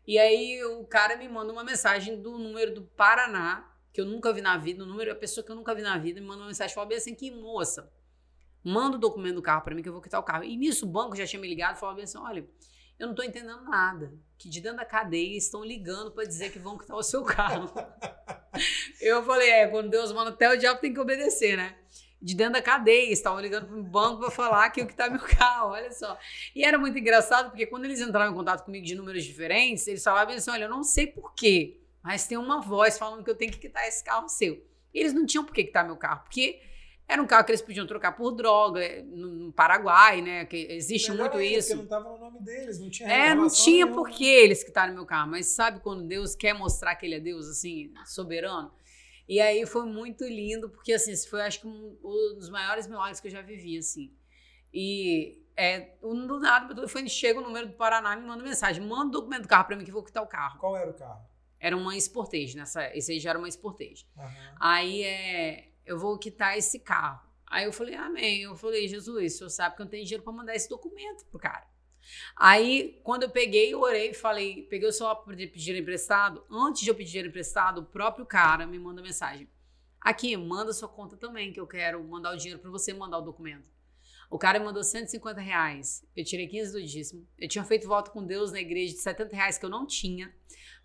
E 0.07 0.19
aí 0.19 0.63
o 0.65 0.85
cara 0.85 1.17
me 1.17 1.27
manda 1.29 1.51
uma 1.51 1.65
mensagem 1.65 2.21
do 2.21 2.37
número 2.37 2.75
do 2.75 2.83
Paraná, 2.83 3.67
que 3.91 4.01
eu 4.01 4.05
nunca 4.05 4.33
vi 4.35 4.43
na 4.43 4.59
vida, 4.59 4.85
o 4.85 4.87
número 4.87 5.09
é 5.11 5.13
a 5.15 5.17
pessoa 5.17 5.45
que 5.45 5.51
eu 5.51 5.57
nunca 5.57 5.75
vi 5.75 5.81
na 5.81 5.97
vida, 5.97 6.21
me 6.21 6.27
manda 6.27 6.43
uma 6.43 6.49
mensagem, 6.49 6.75
fala 6.75 6.89
bem 6.89 6.99
assim, 6.99 7.15
que 7.15 7.31
moça, 7.31 7.91
manda 8.63 8.97
o 8.97 9.01
documento 9.01 9.37
do 9.37 9.43
carro 9.43 9.63
para 9.63 9.75
mim 9.75 9.83
que 9.83 9.89
eu 9.89 9.93
vou 9.93 10.03
quitar 10.03 10.21
o 10.21 10.25
carro. 10.25 10.45
E 10.45 10.57
nisso 10.57 10.85
o 10.85 10.89
banco 10.89 11.17
já 11.17 11.27
tinha 11.27 11.41
me 11.41 11.49
ligado, 11.49 11.79
bem 11.95 12.05
assim, 12.05 12.19
olha, 12.19 12.47
eu 12.99 13.07
não 13.07 13.15
tô 13.15 13.23
entendendo 13.23 13.63
nada, 13.63 14.13
que 14.43 14.49
de 14.49 14.61
dentro 14.61 14.79
da 14.79 14.85
cadeia 14.85 15.37
estão 15.37 15.65
ligando 15.65 16.11
para 16.11 16.25
dizer 16.25 16.51
que 16.51 16.59
vão 16.59 16.77
quitar 16.77 16.97
o 16.97 17.03
seu 17.03 17.23
carro. 17.23 17.73
eu 19.01 19.23
falei, 19.25 19.51
é, 19.51 19.69
quando 19.69 19.89
Deus 19.89 20.11
manda 20.13 20.31
até 20.31 20.53
o 20.53 20.59
diabo 20.59 20.81
tem 20.81 20.93
que 20.93 20.99
obedecer, 20.99 21.57
né? 21.57 21.77
de 22.23 22.37
dentro 22.37 22.53
da 22.53 22.63
cadeia, 22.63 23.13
estavam 23.13 23.41
ligando 23.41 23.67
para 23.67 23.77
o 23.77 23.83
banco 23.83 24.21
para 24.21 24.31
falar 24.31 24.71
que 24.71 24.81
o 24.81 24.87
que 24.87 24.93
está 24.93 25.11
meu 25.11 25.21
carro, 25.21 25.73
olha 25.73 25.91
só. 25.91 26.17
E 26.55 26.65
era 26.65 26.79
muito 26.79 26.97
engraçado, 26.97 27.51
porque 27.51 27.67
quando 27.67 27.85
eles 27.85 28.01
entravam 28.01 28.33
em 28.33 28.37
contato 28.37 28.65
comigo 28.65 28.87
de 28.87 28.95
números 28.95 29.25
diferentes, 29.25 29.87
eles 29.89 30.05
falavam 30.05 30.33
assim: 30.35 30.51
olha, 30.51 30.65
eu 30.65 30.69
não 30.69 30.85
sei 30.85 31.09
porquê, 31.09 31.81
mas 32.01 32.27
tem 32.27 32.39
uma 32.39 32.61
voz 32.61 32.97
falando 32.97 33.25
que 33.25 33.31
eu 33.31 33.35
tenho 33.35 33.51
que 33.51 33.59
quitar 33.59 33.87
esse 33.89 34.05
carro 34.05 34.29
seu. 34.29 34.65
E 34.95 35.01
eles 35.01 35.13
não 35.13 35.27
tinham 35.27 35.45
por 35.45 35.53
que 35.53 35.65
quitar 35.65 35.85
meu 35.85 35.97
carro, 35.97 36.23
porque 36.23 36.61
era 37.13 37.23
um 37.23 37.27
carro 37.27 37.45
que 37.45 37.53
eles 37.53 37.63
podiam 37.63 37.87
trocar 37.87 38.13
por 38.13 38.33
droga 38.33 38.83
é, 38.83 39.03
no, 39.03 39.53
Paraguai, 39.53 40.23
né? 40.23 40.45
Que 40.45 40.67
existe 40.71 41.11
Melhor 41.11 41.25
muito 41.25 41.39
ainda, 41.39 41.59
isso. 41.59 41.69
Porque 41.69 41.77
não 41.77 41.85
estava 41.85 42.11
no 42.11 42.19
nome 42.19 42.41
deles, 42.41 42.79
não 42.81 42.91
tinha 42.91 43.09
É, 43.09 43.35
não 43.35 43.49
tinha 43.49 43.87
por 43.87 44.09
que 44.09 44.25
eles 44.25 44.65
quitaram 44.65 44.95
meu 44.95 45.07
carro. 45.07 45.31
Mas 45.31 45.49
sabe 45.49 45.81
quando 45.81 46.07
Deus 46.07 46.35
quer 46.35 46.55
mostrar 46.55 46.95
que 46.97 47.07
ele 47.07 47.17
é 47.17 47.21
Deus, 47.21 47.47
assim, 47.49 47.93
soberano? 48.07 48.73
E 49.29 49.41
aí 49.41 49.65
foi 49.67 49.87
muito 49.87 50.25
lindo, 50.25 50.69
porque 50.69 50.93
assim, 50.93 51.17
foi 51.29 51.43
acho 51.43 51.61
que 51.61 51.67
um, 51.67 51.97
um 52.03 52.35
dos 52.35 52.51
maiores 52.51 52.87
milagres 52.87 53.21
que 53.21 53.29
eu 53.29 53.33
já 53.33 53.41
vivi, 53.41 53.79
assim. 53.79 54.13
E 54.75 55.43
é, 55.57 55.95
um 56.03 56.27
do 56.27 56.41
nada, 56.41 56.89
foi, 56.89 57.09
chega 57.09 57.39
o 57.39 57.43
número 57.43 57.69
do 57.69 57.75
Paraná 57.75 58.17
me 58.17 58.27
manda 58.27 58.43
mensagem, 58.43 58.85
manda 58.85 59.09
o 59.09 59.21
documento 59.21 59.43
do 59.43 59.49
carro 59.49 59.67
para 59.67 59.77
mim 59.77 59.85
que 59.85 59.91
eu 59.91 59.95
vou 59.95 60.03
quitar 60.03 60.23
o 60.23 60.27
carro. 60.27 60.59
Qual 60.59 60.77
era 60.77 60.91
o 60.91 60.95
carro? 60.95 61.25
Era 61.61 61.77
uma 61.77 61.97
Sportage, 61.97 62.57
nessa, 62.57 62.85
esse 62.97 63.13
aí 63.13 63.21
já 63.21 63.31
era 63.31 63.39
uma 63.39 63.49
Sportage. 63.49 64.07
Uhum. 64.17 64.55
Aí 64.59 65.05
é, 65.05 65.72
eu 65.85 65.99
vou 65.99 66.19
quitar 66.19 66.57
esse 66.57 66.79
carro. 66.79 67.21
Aí 67.47 67.65
eu 67.65 67.73
falei, 67.73 67.95
amém. 67.95 68.43
Eu 68.43 68.57
falei, 68.57 68.89
Jesus, 68.89 69.35
o 69.35 69.39
senhor 69.39 69.51
sabe 69.51 69.77
que 69.77 69.83
eu 69.83 69.85
não 69.85 69.91
tenho 69.91 70.05
dinheiro 70.05 70.23
para 70.23 70.33
mandar 70.33 70.55
esse 70.55 70.69
documento 70.69 71.25
pro 71.27 71.39
cara. 71.39 71.67
Aí, 72.37 73.01
quando 73.05 73.25
eu 73.25 73.31
peguei, 73.31 73.73
eu 73.73 73.81
orei 73.81 74.13
falei, 74.13 74.63
peguei 74.63 74.89
o 74.89 74.93
celular 74.93 75.17
para 75.17 75.37
pedir 75.37 75.53
dinheiro 75.53 75.83
emprestado. 75.83 76.45
Antes 76.51 76.83
de 76.83 76.91
eu 76.91 76.95
pedir 76.95 77.11
dinheiro 77.11 77.29
emprestado, 77.29 77.83
o 77.83 77.85
próprio 77.85 78.27
cara 78.27 78.67
me 78.67 78.79
manda 78.79 79.03
mensagem. 79.03 79.49
Aqui, 80.01 80.37
manda 80.37 80.73
sua 80.73 80.89
conta 80.89 81.17
também, 81.17 81.53
que 81.53 81.61
eu 81.61 81.67
quero 81.67 82.03
mandar 82.03 82.35
o 82.35 82.37
dinheiro 82.37 82.61
para 82.61 82.71
você 82.71 82.93
mandar 82.93 83.19
o 83.19 83.23
documento. 83.23 83.71
O 84.29 84.39
cara 84.39 84.59
me 84.59 84.65
mandou 84.65 84.83
150 84.83 85.41
reais. 85.41 86.05
Eu 86.17 86.25
tirei 86.25 86.49
15 86.49 86.73
do 86.73 86.83
dízimo. 86.83 87.29
Eu 87.39 87.49
tinha 87.49 87.63
feito 87.65 87.87
voto 87.87 88.11
com 88.11 88.25
Deus 88.25 88.51
na 88.51 88.61
igreja 88.61 88.95
de 88.95 89.01
70 89.01 89.37
reais 89.37 89.59
que 89.59 89.65
eu 89.67 89.71
não 89.71 89.87
tinha. 89.87 90.35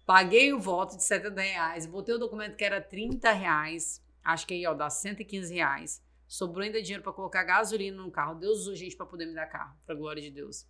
Paguei 0.05 0.51
o 0.53 0.59
voto 0.59 0.97
de 0.97 1.03
70 1.03 1.41
reais. 1.41 1.85
Botei 1.85 2.13
o 2.13 2.19
documento 2.19 2.57
que 2.57 2.63
era 2.65 2.81
30 2.81 3.31
reais. 3.31 4.03
Acho 4.27 4.45
que 4.45 4.53
aí, 4.53 4.67
ó, 4.67 4.73
dá 4.73 4.89
115 4.89 5.53
reais. 5.53 6.03
Sobrou 6.27 6.65
ainda 6.65 6.81
dinheiro 6.81 7.01
para 7.01 7.13
colocar 7.13 7.43
gasolina 7.43 7.95
no 8.03 8.11
carro. 8.11 8.35
Deus 8.35 8.59
usou 8.59 8.75
gente 8.75 8.93
para 8.93 9.05
poder 9.05 9.25
me 9.25 9.33
dar 9.33 9.45
carro, 9.45 9.73
para 9.85 9.95
glória 9.95 10.21
de 10.21 10.29
Deus. 10.29 10.67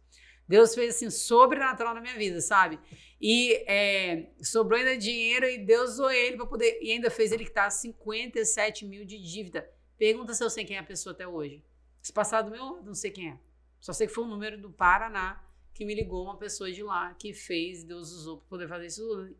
Deus 0.47 0.75
fez 0.75 0.95
assim, 0.95 1.09
sobrenatural 1.09 1.95
na 1.95 1.99
minha 1.99 2.15
vida, 2.15 2.39
sabe? 2.39 2.79
E 3.19 3.53
é, 3.67 4.29
sobrou 4.43 4.77
ainda 4.77 4.95
dinheiro 4.95 5.47
e 5.47 5.57
Deus 5.57 5.93
usou 5.93 6.11
ele 6.11 6.37
para 6.37 6.45
poder. 6.45 6.77
E 6.83 6.91
ainda 6.91 7.09
fez 7.09 7.31
ele 7.31 7.45
que 7.45 7.51
tá 7.51 7.67
57 7.67 8.85
mil 8.85 9.03
de 9.03 9.17
dívida. 9.17 9.67
Pergunta 9.97 10.35
se 10.35 10.43
eu 10.43 10.51
sei 10.51 10.63
quem 10.63 10.77
é 10.77 10.79
a 10.79 10.83
pessoa 10.83 11.13
até 11.13 11.27
hoje. 11.27 11.65
Se 11.99 12.13
passar 12.13 12.43
do 12.43 12.51
meu 12.51 12.83
não 12.83 12.93
sei 12.93 13.09
quem 13.09 13.31
é. 13.31 13.39
Só 13.79 13.91
sei 13.91 14.05
que 14.05 14.13
foi 14.13 14.23
um 14.23 14.29
número 14.29 14.61
do 14.61 14.69
Paraná 14.69 15.43
que 15.73 15.83
me 15.83 15.95
ligou 15.95 16.23
uma 16.23 16.37
pessoa 16.37 16.71
de 16.71 16.83
lá 16.83 17.15
que 17.15 17.33
fez, 17.33 17.83
Deus 17.83 18.11
usou 18.11 18.37
para 18.37 18.47
poder 18.49 18.67
fazer 18.67 18.85
isso 18.85 19.35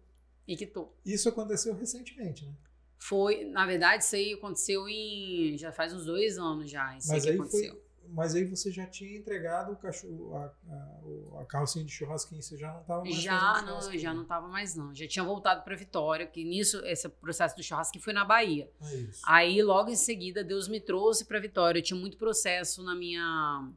e 0.47 0.57
quitou. 0.57 0.97
Isso 1.05 1.29
aconteceu 1.29 1.75
recentemente, 1.75 2.45
né? 2.45 2.53
Foi, 2.99 3.45
na 3.45 3.65
verdade, 3.65 4.03
isso 4.03 4.15
aí 4.15 4.33
aconteceu 4.33 4.87
em. 4.89 5.57
Já 5.57 5.71
faz 5.71 5.93
uns 5.93 6.05
dois 6.05 6.37
anos 6.37 6.69
já. 6.69 6.97
Isso 6.97 7.09
Mas 7.09 7.25
aí, 7.25 7.35
aconteceu. 7.35 7.73
Foi 7.73 7.87
mas 8.09 8.35
aí 8.35 8.45
você 8.45 8.71
já 8.71 8.85
tinha 8.85 9.17
entregado 9.17 9.73
o 9.73 9.75
cachorro, 9.75 10.35
a, 10.35 10.45
a, 10.69 11.41
a 11.41 11.45
carrocinha 11.45 11.83
de 11.83 11.91
churrasquinho, 11.91 12.41
você 12.41 12.57
já 12.57 12.71
não 12.71 12.81
estava 12.81 13.03
mais 13.03 13.15
Já 13.15 13.61
não, 13.61 13.97
já 13.97 14.13
não 14.13 14.21
estava 14.23 14.47
mais 14.47 14.75
não. 14.75 14.95
Já 14.95 15.07
tinha 15.07 15.23
voltado 15.23 15.63
para 15.63 15.75
Vitória, 15.75 16.25
que 16.25 16.43
nisso, 16.43 16.83
esse 16.85 17.07
processo 17.09 17.55
do 17.55 17.63
churrasco 17.63 17.99
foi 17.99 18.13
na 18.13 18.23
Bahia. 18.23 18.71
É 18.81 19.05
aí, 19.23 19.61
logo 19.61 19.89
em 19.89 19.95
seguida, 19.95 20.43
Deus 20.43 20.67
me 20.67 20.79
trouxe 20.79 21.25
para 21.25 21.39
Vitória. 21.39 21.79
Eu 21.79 21.83
tinha 21.83 21.99
muito 21.99 22.17
processo 22.17 22.83
na 22.83 22.95
minha 22.95 23.69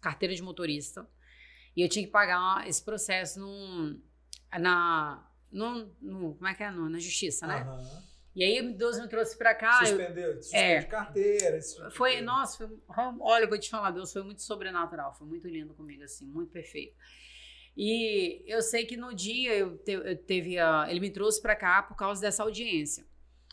carteira 0.00 0.34
de 0.34 0.42
motorista. 0.42 1.08
E 1.76 1.82
eu 1.82 1.88
tinha 1.88 2.04
que 2.04 2.10
pagar 2.10 2.66
esse 2.66 2.82
processo 2.82 3.40
num, 3.40 4.00
na, 4.58 5.26
no, 5.50 5.90
no, 6.00 6.34
como 6.34 6.46
é 6.46 6.54
que 6.54 6.62
é? 6.62 6.70
No, 6.70 6.88
na 6.88 6.98
justiça, 6.98 7.46
né? 7.46 7.62
Uhum. 7.64 8.07
E 8.38 8.44
aí 8.44 8.72
Deus 8.72 9.00
me 9.00 9.08
trouxe 9.08 9.36
para 9.36 9.52
cá. 9.52 9.84
Suspendeu, 9.84 10.34
eu, 10.34 10.40
é, 10.52 10.78
de 10.78 10.86
carteira. 10.86 11.58
Tipo 11.58 11.90
foi, 11.90 12.20
nossa, 12.20 12.68
foi, 12.68 12.78
olha, 13.18 13.42
eu 13.42 13.48
vou 13.48 13.58
te 13.58 13.68
falar, 13.68 13.90
Deus 13.90 14.12
foi 14.12 14.22
muito 14.22 14.42
sobrenatural, 14.42 15.12
foi 15.12 15.26
muito 15.26 15.48
lindo 15.48 15.74
comigo, 15.74 16.04
assim, 16.04 16.24
muito 16.24 16.52
perfeito. 16.52 16.94
E 17.76 18.40
eu 18.46 18.62
sei 18.62 18.86
que 18.86 18.96
no 18.96 19.12
dia 19.12 19.56
eu, 19.56 19.76
te, 19.78 19.90
eu 19.90 20.16
teve 20.16 20.56
a, 20.56 20.86
ele 20.88 21.00
me 21.00 21.10
trouxe 21.10 21.42
para 21.42 21.56
cá 21.56 21.82
por 21.82 21.96
causa 21.96 22.20
dessa 22.20 22.44
audiência. 22.44 23.04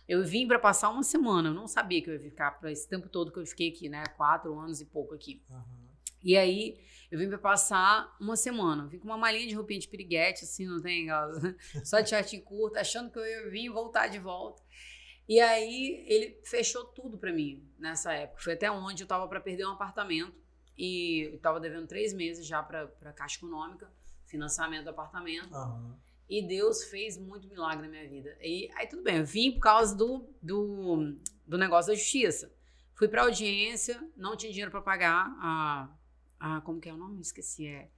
Eu 0.08 0.24
vim 0.24 0.48
para 0.48 0.60
passar 0.60 0.92
uma 0.92 1.02
semana, 1.02 1.50
eu 1.50 1.54
não 1.56 1.68
sabia 1.68 2.00
que 2.00 2.12
eu 2.12 2.14
ia 2.14 2.20
ficar 2.20 2.52
para 2.52 2.72
esse 2.72 2.88
tempo 2.88 3.10
todo 3.10 3.32
que 3.32 3.40
eu 3.40 3.46
fiquei 3.48 3.70
aqui, 3.70 3.90
né? 3.90 4.04
Quatro 4.16 4.54
anos 4.60 4.82
e 4.82 4.86
pouco 4.86 5.16
aqui. 5.16 5.42
Uhum. 5.50 5.85
E 6.26 6.36
aí 6.36 6.84
eu 7.11 7.19
vim 7.19 7.30
para 7.30 7.38
passar 7.38 8.13
uma 8.19 8.36
semana. 8.36 8.88
Vim 8.88 8.97
com 8.97 9.05
uma 9.05 9.17
malinha 9.17 9.47
de 9.47 9.53
roupinha 9.53 9.80
de 9.80 9.88
piriguete, 9.88 10.43
assim, 10.43 10.65
não 10.65 10.82
tem 10.82 11.07
só 11.86 12.01
de 12.01 12.09
shortinho 12.09 12.43
curto, 12.43 12.78
achando 12.78 13.11
que 13.11 13.19
eu 13.19 13.26
ia 13.26 13.49
vir 13.49 13.69
voltar 13.69 14.07
de 14.07 14.17
volta. 14.17 14.61
E 15.30 15.39
aí 15.39 16.03
ele 16.07 16.39
fechou 16.43 16.84
tudo 16.84 17.17
para 17.17 17.32
mim 17.32 17.63
nessa 17.78 18.11
época. 18.11 18.41
Foi 18.41 18.53
até 18.53 18.69
onde 18.71 19.03
eu 19.03 19.07
tava 19.07 19.28
para 19.28 19.39
perder 19.39 19.67
um 19.67 19.71
apartamento 19.71 20.36
e 20.78 21.30
eu 21.32 21.39
tava 21.39 21.59
devendo 21.59 21.88
três 21.88 22.11
meses 22.11 22.45
já 22.45 22.61
para 22.61 23.13
Caixa 23.13 23.38
Econômica, 23.38 23.91
financiamento 24.26 24.86
do 24.86 24.89
apartamento. 24.89 25.53
Uhum. 25.53 25.95
E 26.28 26.41
Deus 26.45 26.86
fez 26.86 27.19
muito 27.19 27.47
milagre 27.47 27.84
na 27.84 27.91
minha 27.91 28.09
vida. 28.09 28.36
E 28.41 28.69
aí 28.76 28.88
tudo 28.88 29.03
bem, 29.03 29.17
eu 29.17 29.26
vim 29.26 29.51
por 29.51 29.59
causa 29.59 29.95
do, 29.95 30.28
do, 30.41 31.15
do 31.45 31.57
negócio 31.57 31.91
da 31.91 31.95
justiça. 31.95 32.51
Fui 32.95 33.07
para 33.07 33.23
audiência, 33.23 34.01
não 34.15 34.36
tinha 34.36 34.51
dinheiro 34.51 34.71
para 34.71 34.82
pagar 34.82 35.28
a 35.39 35.89
ah, 36.48 36.62
como 36.62 36.80
que 36.80 36.88
é 36.88 36.93
o 36.93 36.98
nome? 36.98 37.22
Esqueci. 37.22 37.66
É, 37.66 37.89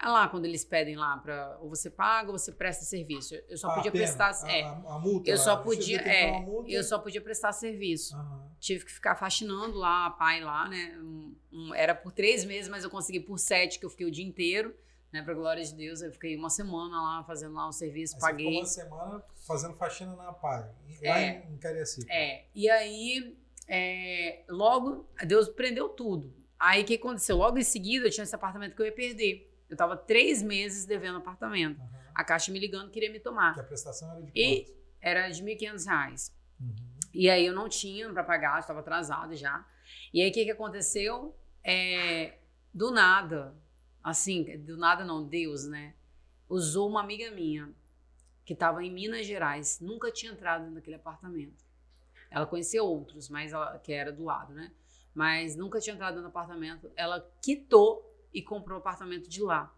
é 0.00 0.08
lá 0.08 0.26
quando 0.26 0.46
eles 0.46 0.64
pedem 0.64 0.96
lá 0.96 1.14
para 1.18 1.58
ou 1.60 1.68
você 1.68 1.90
paga 1.90 2.32
ou 2.32 2.38
você 2.38 2.50
presta 2.50 2.86
serviço. 2.86 3.34
Eu 3.46 3.58
só 3.58 3.74
podia 3.74 3.92
prestar. 3.92 4.30
A, 4.30 4.50
é, 4.50 4.62
a, 4.62 4.98
multa, 4.98 5.28
eu 5.28 5.36
só 5.36 5.58
podia. 5.58 6.00
É, 6.00 6.42
eu 6.68 6.82
só 6.82 6.98
podia 6.98 7.20
prestar 7.20 7.52
serviço. 7.52 8.16
Uhum. 8.16 8.48
tive 8.58 8.86
que 8.86 8.92
ficar 8.92 9.14
faxinando 9.14 9.76
lá, 9.76 10.08
pai 10.08 10.40
lá, 10.40 10.66
né? 10.70 10.98
Um, 11.02 11.36
um, 11.52 11.74
era 11.74 11.94
por 11.94 12.12
três 12.12 12.46
meses, 12.46 12.70
mas 12.70 12.82
eu 12.82 12.88
consegui 12.88 13.20
por 13.20 13.38
sete, 13.38 13.78
que 13.78 13.84
eu 13.84 13.90
fiquei 13.90 14.06
o 14.06 14.10
dia 14.10 14.24
inteiro, 14.24 14.74
né? 15.12 15.20
Pra 15.22 15.34
glória 15.34 15.62
de 15.62 15.74
Deus, 15.74 16.00
eu 16.00 16.10
fiquei 16.12 16.34
uma 16.34 16.48
semana 16.48 16.96
lá 16.96 17.24
fazendo 17.24 17.54
lá 17.54 17.68
um 17.68 17.72
serviço, 17.72 18.14
Aí 18.14 18.20
paguei. 18.22 18.64
Você 18.64 18.84
ficou 18.84 18.96
uma 18.96 19.04
semana 19.10 19.24
fazendo 19.46 19.74
faxina 19.74 20.16
na 20.16 20.32
PAI, 20.32 20.62
lá 21.02 21.20
É. 21.20 21.46
em 21.46 21.58
Cariacica. 21.58 22.10
É, 22.10 22.46
e 22.54 22.70
aí, 22.70 23.36
é, 23.68 24.44
logo, 24.48 25.06
Deus 25.26 25.50
prendeu 25.50 25.90
tudo. 25.90 26.40
Aí 26.64 26.82
o 26.82 26.86
que 26.86 26.94
aconteceu? 26.94 27.36
Logo 27.36 27.58
em 27.58 27.64
seguida, 27.64 28.06
eu 28.06 28.10
tinha 28.10 28.22
esse 28.22 28.34
apartamento 28.36 28.76
que 28.76 28.80
eu 28.82 28.86
ia 28.86 28.92
perder. 28.92 29.52
Eu 29.68 29.76
tava 29.76 29.96
três 29.96 30.40
meses 30.40 30.84
devendo 30.84 31.18
apartamento. 31.18 31.80
Aham. 31.80 31.90
A 32.14 32.22
Caixa 32.22 32.52
me 32.52 32.58
ligando, 32.60 32.88
queria 32.88 33.10
me 33.10 33.18
tomar. 33.18 33.54
Que 33.54 33.60
a 33.60 33.64
prestação 33.64 34.08
era 34.12 34.22
de 34.22 34.30
E- 34.32 34.64
quanto? 34.64 34.78
Era 35.00 35.28
de 35.28 35.42
1.500 35.42 35.84
reais. 35.86 36.32
Uhum. 36.60 36.76
E 37.12 37.28
aí 37.28 37.44
eu 37.44 37.52
não 37.52 37.68
tinha 37.68 38.08
para 38.12 38.22
pagar, 38.22 38.60
estava 38.60 38.78
atrasado 38.78 39.34
já. 39.34 39.66
E 40.14 40.22
aí 40.22 40.30
o 40.30 40.32
que, 40.32 40.44
que 40.44 40.52
aconteceu? 40.52 41.36
É, 41.64 42.38
do 42.72 42.92
nada, 42.92 43.56
assim, 44.04 44.44
do 44.58 44.76
nada 44.76 45.04
não, 45.04 45.26
Deus, 45.26 45.66
né? 45.66 45.94
Usou 46.48 46.88
uma 46.88 47.00
amiga 47.00 47.28
minha 47.32 47.74
que 48.44 48.52
estava 48.52 48.84
em 48.84 48.92
Minas 48.92 49.26
Gerais, 49.26 49.80
nunca 49.80 50.12
tinha 50.12 50.30
entrado 50.30 50.70
naquele 50.70 50.94
apartamento. 50.96 51.64
Ela 52.30 52.46
conhecia 52.46 52.84
outros, 52.84 53.28
mas 53.28 53.52
ela, 53.52 53.78
que 53.80 53.92
era 53.92 54.12
do 54.12 54.22
lado, 54.22 54.54
né? 54.54 54.70
Mas 55.14 55.56
nunca 55.56 55.78
tinha 55.80 55.94
entrado 55.94 56.20
no 56.20 56.28
apartamento. 56.28 56.90
Ela 56.96 57.20
quitou 57.42 58.10
e 58.32 58.40
comprou 58.42 58.78
o 58.78 58.80
apartamento 58.80 59.28
de 59.28 59.42
lá. 59.42 59.72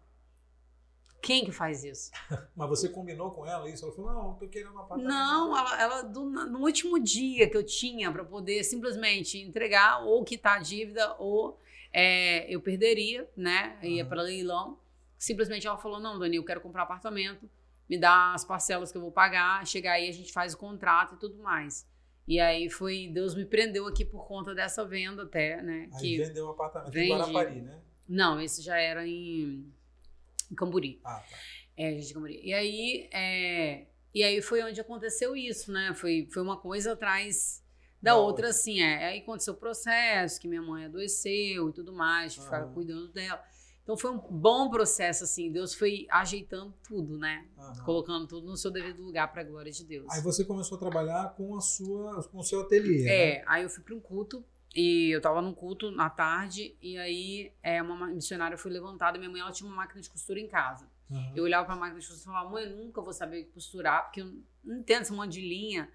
Quem 1.21 1.43
que 1.43 1.51
faz 1.51 1.83
isso? 1.83 2.11
Mas 2.55 2.69
você 2.69 2.87
combinou 2.87 3.31
com 3.31 3.45
ela 3.45 3.67
isso? 3.69 3.83
Ela 3.83 3.93
falou, 3.95 4.13
não, 4.13 4.33
tô 4.35 4.47
querendo 4.47 4.75
um 4.75 4.79
apartamento. 4.79 5.07
Não, 5.07 5.57
ela, 5.57 5.81
ela 5.81 6.01
do- 6.03 6.29
no 6.29 6.59
último 6.59 6.99
dia 6.99 7.49
que 7.49 7.57
eu 7.57 7.65
tinha 7.65 8.11
para 8.11 8.23
poder 8.23 8.63
simplesmente 8.63 9.39
entregar 9.39 10.03
ou 10.03 10.23
quitar 10.23 10.57
a 10.57 10.61
dívida 10.61 11.15
ou 11.17 11.59
é, 11.91 12.45
eu 12.53 12.61
perderia, 12.61 13.27
né? 13.35 13.77
Ia 13.81 14.03
Aham. 14.03 14.09
para 14.09 14.21
leilão. 14.21 14.79
Simplesmente 15.17 15.65
ela 15.65 15.77
falou: 15.77 15.99
não, 15.99 16.19
Dani, 16.19 16.35
eu 16.35 16.45
quero 16.45 16.61
comprar 16.61 16.83
apartamento, 16.83 17.49
me 17.89 17.97
dá 17.97 18.33
as 18.33 18.45
parcelas 18.45 18.91
que 18.91 18.97
eu 18.97 19.01
vou 19.01 19.11
pagar, 19.11 19.65
chegar 19.65 19.93
aí 19.93 20.07
a 20.07 20.11
gente 20.13 20.31
faz 20.31 20.53
o 20.53 20.57
contrato 20.57 21.15
e 21.15 21.17
tudo 21.17 21.41
mais. 21.41 21.87
E 22.27 22.39
aí 22.39 22.69
foi, 22.69 23.07
Deus 23.13 23.35
me 23.35 23.45
prendeu 23.45 23.85
aqui 23.87 24.03
por 24.03 24.25
conta 24.27 24.55
dessa 24.55 24.83
venda 24.85 25.23
até, 25.23 25.61
né? 25.61 25.89
Aí 25.93 25.99
que, 25.99 26.17
vendeu 26.17 26.47
o 26.47 26.49
apartamento 26.49 26.91
vende. 26.91 27.07
em 27.07 27.17
Guarapari, 27.17 27.61
né? 27.61 27.79
não, 28.07 28.41
esse 28.41 28.61
já 28.63 28.77
era 28.77 29.05
em, 29.07 29.71
em 30.51 30.55
Camburi. 30.55 30.99
Ah, 31.03 31.19
tá. 31.29 31.37
É, 31.77 31.91
gente 31.91 32.07
de 32.07 32.13
Cambori. 32.13 32.41
E 32.43 32.53
aí, 32.53 33.09
é, 33.13 33.85
e 34.13 34.23
aí 34.23 34.41
foi 34.41 34.63
onde 34.63 34.81
aconteceu 34.81 35.35
isso, 35.35 35.71
né? 35.71 35.93
Foi, 35.93 36.27
foi 36.31 36.41
uma 36.41 36.57
coisa 36.57 36.93
atrás 36.93 37.63
da 38.01 38.11
Da 38.11 38.17
outra, 38.17 38.29
outra. 38.29 38.49
assim. 38.49 38.81
É. 38.81 39.05
Aí 39.05 39.19
aconteceu 39.19 39.53
o 39.53 39.57
processo, 39.57 40.39
que 40.39 40.47
minha 40.47 40.61
mãe 40.61 40.85
adoeceu 40.85 41.69
e 41.69 41.73
tudo 41.73 41.93
mais, 41.93 42.33
ficar 42.35 42.65
cuidando 42.73 43.11
dela. 43.11 43.43
Então 43.85 43.95
foi 43.95 44.09
um 44.09 44.17
bom 44.17 44.67
processo, 44.67 45.23
assim. 45.23 45.51
Deus 45.51 45.75
foi 45.75 46.07
ajeitando 46.09 46.73
tudo, 46.83 47.19
né? 47.19 47.47
Aham. 47.55 47.83
Colocando 47.85 48.25
tudo 48.25 48.47
no 48.47 48.57
seu 48.57 48.71
devido 48.71 49.03
lugar 49.03 49.31
para 49.31 49.41
a 49.41 49.45
glória 49.45 49.71
de 49.71 49.85
Deus. 49.85 50.07
Aí 50.11 50.21
você 50.21 50.43
começou 50.43 50.75
a 50.75 50.79
trabalhar 50.79 51.35
com 51.35 51.55
a 51.55 51.61
sua, 51.61 52.23
com 52.23 52.39
o 52.39 52.43
seu 52.43 52.61
ateliê. 52.61 53.03
né? 53.03 53.11
É, 53.11 53.43
aí 53.45 53.61
eu 53.61 53.69
fui 53.69 53.83
para 53.83 53.93
um 53.93 53.99
culto 53.99 54.43
e 54.75 55.11
eu 55.11 55.21
tava 55.21 55.39
num 55.39 55.53
culto 55.53 55.91
na 55.91 56.09
tarde 56.09 56.75
e 56.81 56.97
aí 56.97 57.53
é, 57.61 57.79
uma 57.79 58.07
missionária 58.07 58.57
foi 58.57 58.71
levantada. 58.71 59.19
Minha 59.19 59.29
mãe 59.29 59.39
ela 59.39 59.51
tinha 59.51 59.69
uma 59.69 59.75
máquina 59.75 60.01
de 60.01 60.09
costura 60.09 60.39
em 60.39 60.47
casa. 60.47 60.89
Aham. 61.11 61.33
Eu 61.35 61.43
olhava 61.43 61.67
pra 61.67 61.75
máquina 61.75 61.99
de 61.99 62.07
costura 62.07 62.31
e 62.31 62.33
falava, 62.33 62.49
mãe, 62.49 62.63
eu 62.63 62.75
nunca 62.75 63.03
vou 63.03 63.13
saber 63.13 63.43
costurar, 63.53 64.05
porque 64.05 64.21
eu 64.21 64.33
não 64.63 64.79
entendo 64.79 65.03
esse 65.03 65.13
monte 65.13 65.33
de 65.33 65.41
linha. 65.41 65.87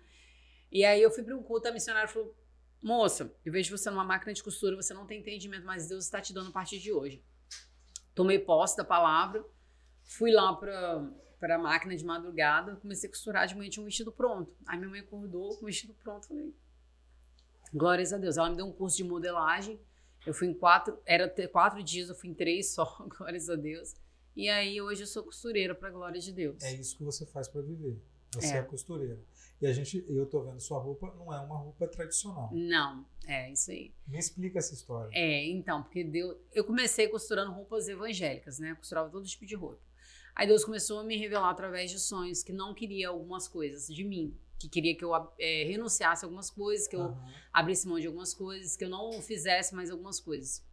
E 0.70 0.84
aí 0.84 1.02
eu 1.02 1.10
fui 1.10 1.24
para 1.24 1.36
um 1.36 1.42
culto, 1.42 1.66
a 1.66 1.72
missionária 1.72 2.06
falou, 2.08 2.32
moça, 2.80 3.34
eu 3.44 3.52
vejo 3.52 3.76
você 3.76 3.90
numa 3.90 4.04
máquina 4.04 4.32
de 4.32 4.44
costura, 4.44 4.76
você 4.76 4.94
não 4.94 5.04
tem 5.06 5.18
entendimento, 5.18 5.66
mas 5.66 5.88
Deus 5.88 6.04
está 6.04 6.20
te 6.20 6.32
dando 6.32 6.50
a 6.50 6.52
partir 6.52 6.78
de 6.78 6.92
hoje. 6.92 7.20
Tomei 8.20 8.38
posse 8.38 8.76
da 8.76 8.84
palavra, 8.84 9.42
fui 10.02 10.30
lá 10.30 10.54
pra, 10.54 11.10
pra 11.38 11.56
máquina 11.58 11.96
de 11.96 12.04
madrugada, 12.04 12.76
comecei 12.76 13.08
a 13.08 13.10
costurar, 13.10 13.46
de 13.46 13.56
manhã 13.56 13.70
tinha 13.70 13.82
um 13.82 13.86
vestido 13.86 14.12
pronto. 14.12 14.54
Aí 14.66 14.76
minha 14.76 14.90
mãe 14.90 15.00
acordou 15.00 15.56
com 15.56 15.62
o 15.62 15.66
vestido 15.66 15.94
pronto, 15.94 16.26
falei, 16.28 16.54
glórias 17.72 18.12
a 18.12 18.18
Deus. 18.18 18.36
Ela 18.36 18.50
me 18.50 18.56
deu 18.56 18.66
um 18.66 18.72
curso 18.72 18.98
de 18.98 19.04
modelagem, 19.04 19.80
eu 20.26 20.34
fui 20.34 20.48
em 20.48 20.52
quatro, 20.52 20.98
era 21.06 21.32
quatro 21.50 21.82
dias, 21.82 22.10
eu 22.10 22.14
fui 22.14 22.28
em 22.28 22.34
três 22.34 22.74
só, 22.74 22.84
glórias 23.16 23.48
a 23.48 23.56
Deus. 23.56 23.94
E 24.36 24.50
aí 24.50 24.82
hoje 24.82 25.04
eu 25.04 25.06
sou 25.06 25.24
costureira 25.24 25.74
para 25.74 25.88
glória 25.88 26.20
de 26.20 26.30
Deus. 26.30 26.62
É 26.62 26.74
isso 26.74 26.98
que 26.98 27.02
você 27.02 27.24
faz 27.24 27.48
para 27.48 27.62
viver. 27.62 27.98
Você 28.34 28.54
É. 28.54 28.58
é. 28.58 28.62
costureira. 28.62 29.18
E 29.60 29.66
a 29.66 29.72
gente, 29.72 30.02
eu 30.08 30.24
tô 30.24 30.42
vendo 30.42 30.58
sua 30.58 30.78
roupa, 30.78 31.14
não 31.14 31.32
é 31.32 31.38
uma 31.38 31.58
roupa 31.58 31.86
tradicional. 31.86 32.50
Não, 32.52 33.04
é 33.26 33.52
isso 33.52 33.70
aí. 33.70 33.92
Me 34.06 34.18
explica 34.18 34.58
essa 34.58 34.72
história. 34.72 35.10
É, 35.12 35.46
então, 35.48 35.82
porque 35.82 36.02
Deus, 36.02 36.36
eu 36.52 36.64
comecei 36.64 37.08
costurando 37.08 37.52
roupas 37.52 37.86
evangélicas, 37.86 38.58
né? 38.58 38.70
Eu 38.70 38.76
costurava 38.76 39.10
todo 39.10 39.26
tipo 39.26 39.44
de 39.44 39.54
roupa. 39.54 39.82
Aí 40.34 40.46
Deus 40.46 40.64
começou 40.64 41.00
a 41.00 41.04
me 41.04 41.16
revelar 41.18 41.50
através 41.50 41.90
de 41.90 41.98
sonhos 41.98 42.42
que 42.42 42.52
não 42.52 42.72
queria 42.72 43.10
algumas 43.10 43.46
coisas 43.46 43.86
de 43.94 44.02
mim, 44.02 44.34
que 44.58 44.68
queria 44.68 44.96
que 44.96 45.04
eu 45.04 45.14
é, 45.38 45.64
renunciasse 45.64 46.24
a 46.24 46.26
algumas 46.26 46.48
coisas, 46.48 46.88
que 46.88 46.96
eu 46.96 47.02
Aham. 47.02 47.32
abrisse 47.52 47.86
mão 47.86 48.00
de 48.00 48.06
algumas 48.06 48.32
coisas, 48.32 48.76
que 48.76 48.84
eu 48.84 48.88
não 48.88 49.20
fizesse 49.20 49.74
mais 49.74 49.90
algumas 49.90 50.18
coisas. 50.18 50.64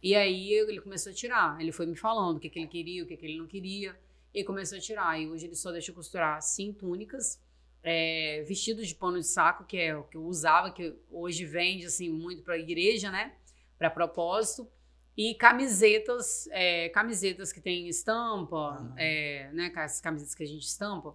E 0.00 0.14
aí 0.14 0.52
ele 0.52 0.80
começou 0.80 1.10
a 1.10 1.14
tirar. 1.14 1.60
Ele 1.60 1.72
foi 1.72 1.86
me 1.86 1.96
falando 1.96 2.36
o 2.36 2.40
que, 2.40 2.48
que 2.48 2.60
ele 2.60 2.68
queria, 2.68 3.02
o 3.02 3.06
que, 3.06 3.16
que 3.16 3.26
ele 3.26 3.38
não 3.38 3.48
queria. 3.48 3.98
E 4.32 4.44
começou 4.44 4.78
a 4.78 4.80
tirar. 4.80 5.20
E 5.20 5.28
hoje 5.28 5.46
ele 5.46 5.56
só 5.56 5.72
deixa 5.72 5.90
eu 5.90 5.94
costurar, 5.94 6.40
sim, 6.40 6.72
túnicas, 6.72 7.40
é, 7.82 8.42
vestidos 8.46 8.86
de 8.88 8.94
pano 8.94 9.18
de 9.18 9.26
saco, 9.26 9.64
que 9.64 9.76
é 9.78 9.96
o 9.96 10.04
que 10.04 10.16
eu 10.16 10.24
usava, 10.24 10.70
que 10.70 10.94
hoje 11.10 11.44
vende 11.44 11.86
assim 11.86 12.08
muito 12.10 12.42
para 12.42 12.58
igreja, 12.58 13.10
né? 13.10 13.34
Para 13.78 13.90
propósito. 13.90 14.68
E 15.16 15.34
camisetas, 15.34 16.46
é, 16.52 16.88
camisetas 16.90 17.52
que 17.52 17.60
tem 17.60 17.88
estampa, 17.88 18.56
Aham. 18.56 18.94
é, 18.96 19.50
né? 19.52 19.72
As 19.76 20.00
camisetas 20.00 20.34
que 20.34 20.42
a 20.42 20.46
gente 20.46 20.62
estampa. 20.66 21.14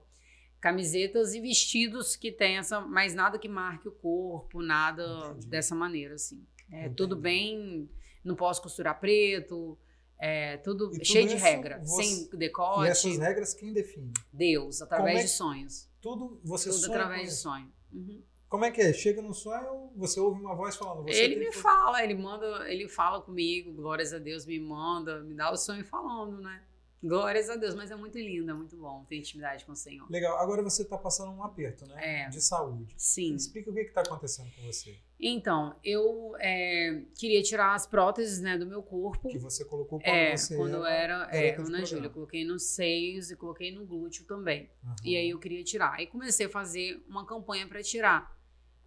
Camisetas 0.59 1.34
e 1.36 1.39
vestidos 1.41 2.16
que 2.16 2.32
tem 2.32 2.57
essa, 2.57 2.82
mas 2.82 3.13
nada 3.13 3.38
que 3.38 3.47
marque 3.47 3.88
o 3.88 3.91
corpo, 3.91 4.61
nada 4.63 5.03
Entendi. 5.32 5.47
dessa 5.47 5.76
maneira, 5.76 6.16
assim. 6.16 6.43
É 6.72 6.89
tudo 6.89 7.16
bem, 7.16 7.88
não 8.24 8.36
posso 8.36 8.61
costurar 8.63 8.99
preto, 8.99 9.78
é 10.18 10.57
tudo 10.57 10.86
E 10.88 10.93
tudo 10.93 11.05
cheio 11.05 11.28
de 11.28 11.36
regra, 11.36 11.80
você- 11.84 12.03
sem 12.03 12.30
E 12.34 12.38
decote. 12.38 12.89
essas 12.89 13.18
regras 13.20 13.53
quem 13.53 13.72
define? 13.74 14.11
Deus, 14.34 14.82
através 14.82 15.20
é 15.20 15.24
de 15.24 15.30
sonhos. 15.30 15.88
Tudo 16.05 16.39
você 16.43 16.69
Tudo 16.69 16.81
sonha 16.81 16.97
através 16.99 17.29
de 17.29 17.35
sonho. 17.35 17.73
Uhum. 17.91 18.21
Como 18.47 18.63
é 18.63 18.69
que 18.69 18.79
é? 18.79 18.93
Chega 18.93 19.23
no 19.23 19.33
sonho, 19.33 19.91
você 19.95 20.19
ouve 20.19 20.39
uma 20.39 20.53
voz 20.55 20.75
falando. 20.75 21.03
Você 21.03 21.19
Ele 21.23 21.35
me 21.37 21.45
que- 21.47 21.57
fala, 21.57 22.03
ele 22.03 22.13
manda, 22.13 22.71
ele 22.71 22.87
fala 22.87 23.19
comigo, 23.21 23.73
glórias 23.73 24.13
a 24.13 24.19
Deus, 24.19 24.45
me 24.45 24.59
manda, 24.59 25.21
me 25.23 25.33
dá 25.33 25.51
o 25.51 25.57
sonho 25.57 25.83
falando, 25.83 26.39
né? 26.39 26.63
Glórias 27.03 27.49
a 27.49 27.55
Deus, 27.55 27.73
mas 27.73 27.89
é 27.89 27.95
muito 27.95 28.17
lindo, 28.19 28.49
é 28.51 28.53
muito 28.53 28.77
bom 28.77 29.03
ter 29.05 29.17
intimidade 29.17 29.65
com 29.65 29.71
o 29.71 29.75
Senhor. 29.75 30.09
Legal. 30.11 30.37
Agora 30.37 30.61
você 30.61 30.83
está 30.83 30.97
passando 30.97 31.31
um 31.31 31.43
aperto, 31.43 31.87
né? 31.87 32.25
É. 32.25 32.29
De 32.29 32.39
saúde. 32.39 32.93
Sim. 32.97 33.33
Explica 33.35 33.71
o 33.71 33.73
que 33.73 33.79
está 33.81 34.01
acontecendo 34.01 34.51
com 34.55 34.61
você. 34.63 34.95
Então, 35.20 35.76
eu 35.84 36.36
é, 36.39 37.03
queria 37.18 37.41
tirar 37.41 37.74
as 37.74 37.88
próteses 37.88 38.41
né, 38.41 38.57
do 38.57 38.66
meu 38.66 38.84
corpo. 38.84 39.30
Que 39.30 39.38
você 39.38 39.63
colocou 39.63 39.99
quando 39.99 40.13
É, 40.13 40.36
você 40.36 40.55
quando 40.57 40.74
eu 40.74 40.86
era, 40.86 41.20
garota 41.20 41.38
é, 41.38 41.55
Ana. 41.57 41.86
Júlia, 41.86 42.07
eu 42.07 42.11
coloquei 42.11 42.43
nos 42.43 42.63
seios 42.63 43.32
e 43.32 43.36
coloquei 43.36 43.72
no 43.72 43.86
glúteo 43.86 44.26
também. 44.26 44.70
Aham. 44.84 44.95
E 45.03 45.16
aí 45.16 45.30
eu 45.30 45.39
queria 45.39 45.63
tirar. 45.63 45.93
Aí 45.93 46.07
comecei 46.07 46.47
a 46.47 46.49
fazer 46.49 47.01
uma 47.07 47.26
campanha 47.26 47.66
para 47.66 47.82
tirar. 47.82 48.36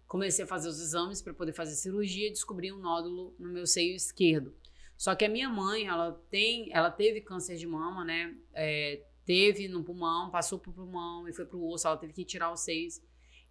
Comecei 0.07 0.45
a 0.45 0.47
fazer 0.47 0.69
os 0.69 0.79
exames 0.79 1.21
para 1.21 1.33
poder 1.33 1.53
fazer 1.53 1.75
cirurgia 1.75 2.27
e 2.27 2.31
descobri 2.31 2.71
um 2.71 2.79
nódulo 2.79 3.35
no 3.39 3.49
meu 3.49 3.65
seio 3.65 3.95
esquerdo. 3.95 4.55
Só 4.97 5.15
que 5.15 5.23
a 5.23 5.29
minha 5.29 5.49
mãe, 5.49 5.87
ela 5.87 6.11
tem, 6.29 6.69
ela 6.73 6.91
teve 6.91 7.21
câncer 7.21 7.55
de 7.55 7.65
mama, 7.65 8.03
né? 8.03 8.35
É, 8.53 9.01
teve 9.25 9.67
no 9.67 9.83
pulmão, 9.83 10.29
passou 10.29 10.59
pro 10.59 10.73
pulmão 10.73 11.27
e 11.27 11.33
foi 11.33 11.45
pro 11.45 11.63
osso, 11.63 11.87
ela 11.87 11.95
teve 11.95 12.13
que 12.13 12.25
tirar 12.25 12.51
os 12.51 12.61
seios. 12.61 13.01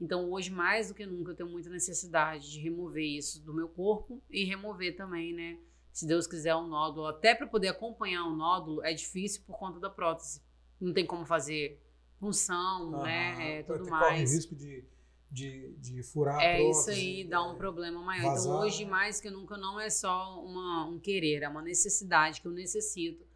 Então 0.01 0.31
hoje 0.31 0.51
mais 0.51 0.89
do 0.89 0.95
que 0.95 1.05
nunca 1.05 1.33
eu 1.33 1.37
tenho 1.37 1.49
muita 1.49 1.69
necessidade 1.71 2.51
de 2.51 2.61
remover 2.61 3.05
isso 3.05 3.45
do 3.45 3.53
meu 3.53 3.69
corpo 3.69 4.23
e 4.31 4.45
remover 4.45 4.97
também, 4.97 5.35
né? 5.35 5.59
Se 5.93 6.07
Deus 6.07 6.27
quiser 6.27 6.55
um 6.55 6.69
nódulo, 6.69 7.07
até 7.07 7.35
para 7.35 7.47
poder 7.47 7.69
acompanhar 7.69 8.25
um 8.25 8.37
nódulo 8.37 8.85
é 8.85 8.93
difícil 8.93 9.43
por 9.45 9.59
conta 9.59 9.81
da 9.81 9.91
prótese. 9.91 10.41
Não 10.81 10.93
tem 10.93 11.05
como 11.05 11.25
fazer 11.27 11.83
punção, 12.21 12.95
Aham. 12.95 13.03
né? 13.03 13.59
É, 13.59 13.63
tudo 13.65 13.81
Corre 13.81 13.91
mais. 13.91 14.33
risco 14.33 14.55
de, 14.55 14.85
de, 15.29 15.75
de 15.77 16.03
furar 16.05 16.39
a 16.39 16.45
É 16.45 16.63
isso 16.63 16.85
prótese, 16.85 17.01
aí, 17.01 17.25
dá 17.25 17.43
um 17.45 17.55
é, 17.55 17.57
problema 17.57 18.01
maior. 18.01 18.31
vazar, 18.31 18.53
então, 18.53 18.61
hoje, 18.61 18.85
né? 18.85 18.91
mais 18.91 19.21
que 19.21 19.31
nunca, 19.31 19.57
não 19.57 19.81
é 19.81 19.91
só 19.91 20.41
uma, 20.45 20.87
um 20.87 21.01
querer, 21.01 21.43
é 21.43 21.49
uma 21.49 21.63
necessidade 21.63 22.41
que 22.41 22.47
eu 22.47 22.53
necessito 22.53 23.27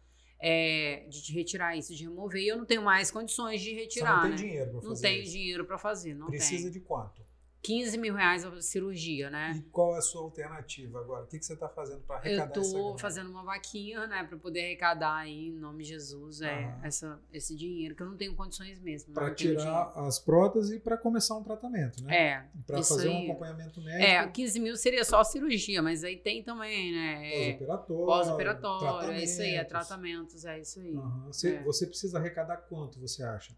é, 0.45 1.05
de, 1.09 1.31
retirar 1.31 1.77
isso, 1.77 1.95
de 1.95 2.03
remover. 2.03 2.41
E 2.41 2.49
eu 2.49 2.57
não 2.57 2.65
tenho 2.65 2.81
mais 2.83 3.09
condições 3.09 3.61
de 3.61 3.69
Você 3.69 3.75
retirar. 3.75 4.15
não 4.15 4.21
tem 4.23 4.31
né? 4.31 4.35
dinheiro 4.35 4.65
para 4.71 4.81
Não 4.81 4.89
fazer 4.89 5.01
tenho 5.07 5.21
isso. 5.23 5.31
dinheiro 5.31 5.65
para 5.65 5.77
fazer, 5.77 6.13
não 6.13 6.27
Precisa 6.27 6.61
tenho. 6.63 6.71
de 6.73 6.79
quanto? 6.81 7.25
15 7.63 7.97
mil 7.97 8.13
reais 8.13 8.43
a 8.43 8.61
cirurgia, 8.61 9.29
né? 9.29 9.53
E 9.57 9.61
qual 9.71 9.95
é 9.95 9.99
a 9.99 10.01
sua 10.01 10.21
alternativa 10.21 10.99
agora? 10.99 11.23
O 11.23 11.27
que, 11.27 11.39
que 11.39 11.45
você 11.45 11.53
está 11.53 11.69
fazendo 11.69 12.01
para 12.01 12.17
arrecadar 12.17 12.57
Eu 12.57 12.63
grana? 12.63 12.97
fazendo 12.99 13.29
uma 13.29 13.43
vaquinha, 13.43 14.05
né, 14.05 14.23
para 14.25 14.37
poder 14.37 14.65
arrecadar 14.65 15.15
aí, 15.15 15.47
em 15.47 15.51
nome 15.53 15.83
de 15.83 15.89
Jesus, 15.89 16.41
é, 16.41 16.65
Aham. 16.65 16.79
essa, 16.83 17.19
esse 17.31 17.55
dinheiro, 17.55 17.95
que 17.95 18.03
eu 18.03 18.07
não 18.07 18.17
tenho 18.17 18.35
condições 18.35 18.79
mesmo. 18.81 19.13
Para 19.13 19.29
não 19.29 19.35
tenho 19.35 19.57
tirar 19.57 19.93
as 19.95 20.19
próteses 20.19 20.71
e 20.71 20.79
para 20.79 20.97
começar 20.97 21.35
um 21.37 21.43
tratamento, 21.43 22.03
né? 22.03 22.13
É, 22.15 22.45
Para 22.67 22.83
fazer 22.83 23.07
um 23.07 23.17
aí. 23.17 23.29
acompanhamento 23.29 23.79
É, 23.79 23.83
médico, 24.19 24.33
15 24.33 24.59
mil 24.59 24.75
seria 24.75 25.05
só 25.05 25.21
a 25.21 25.23
cirurgia, 25.23 25.81
mas 25.81 26.03
aí 26.03 26.17
tem 26.17 26.43
também, 26.43 26.91
né? 26.91 27.29
é, 27.33 27.53
pós-operatório, 27.53 28.05
Pós-operatório, 28.05 29.11
é 29.13 29.23
isso 29.23 29.41
aí, 29.41 29.55
é 29.55 29.63
tratamentos. 29.63 30.43
é 30.43 30.59
isso 30.59 30.81
aí. 30.81 30.93
Aham. 30.95 31.27
Você, 31.27 31.55
É. 31.55 31.63
você 31.63 31.87
precisa 31.87 32.17
arrecadar 32.19 32.57
quanto, 32.57 32.99
você 32.99 33.23
acha? 33.23 33.55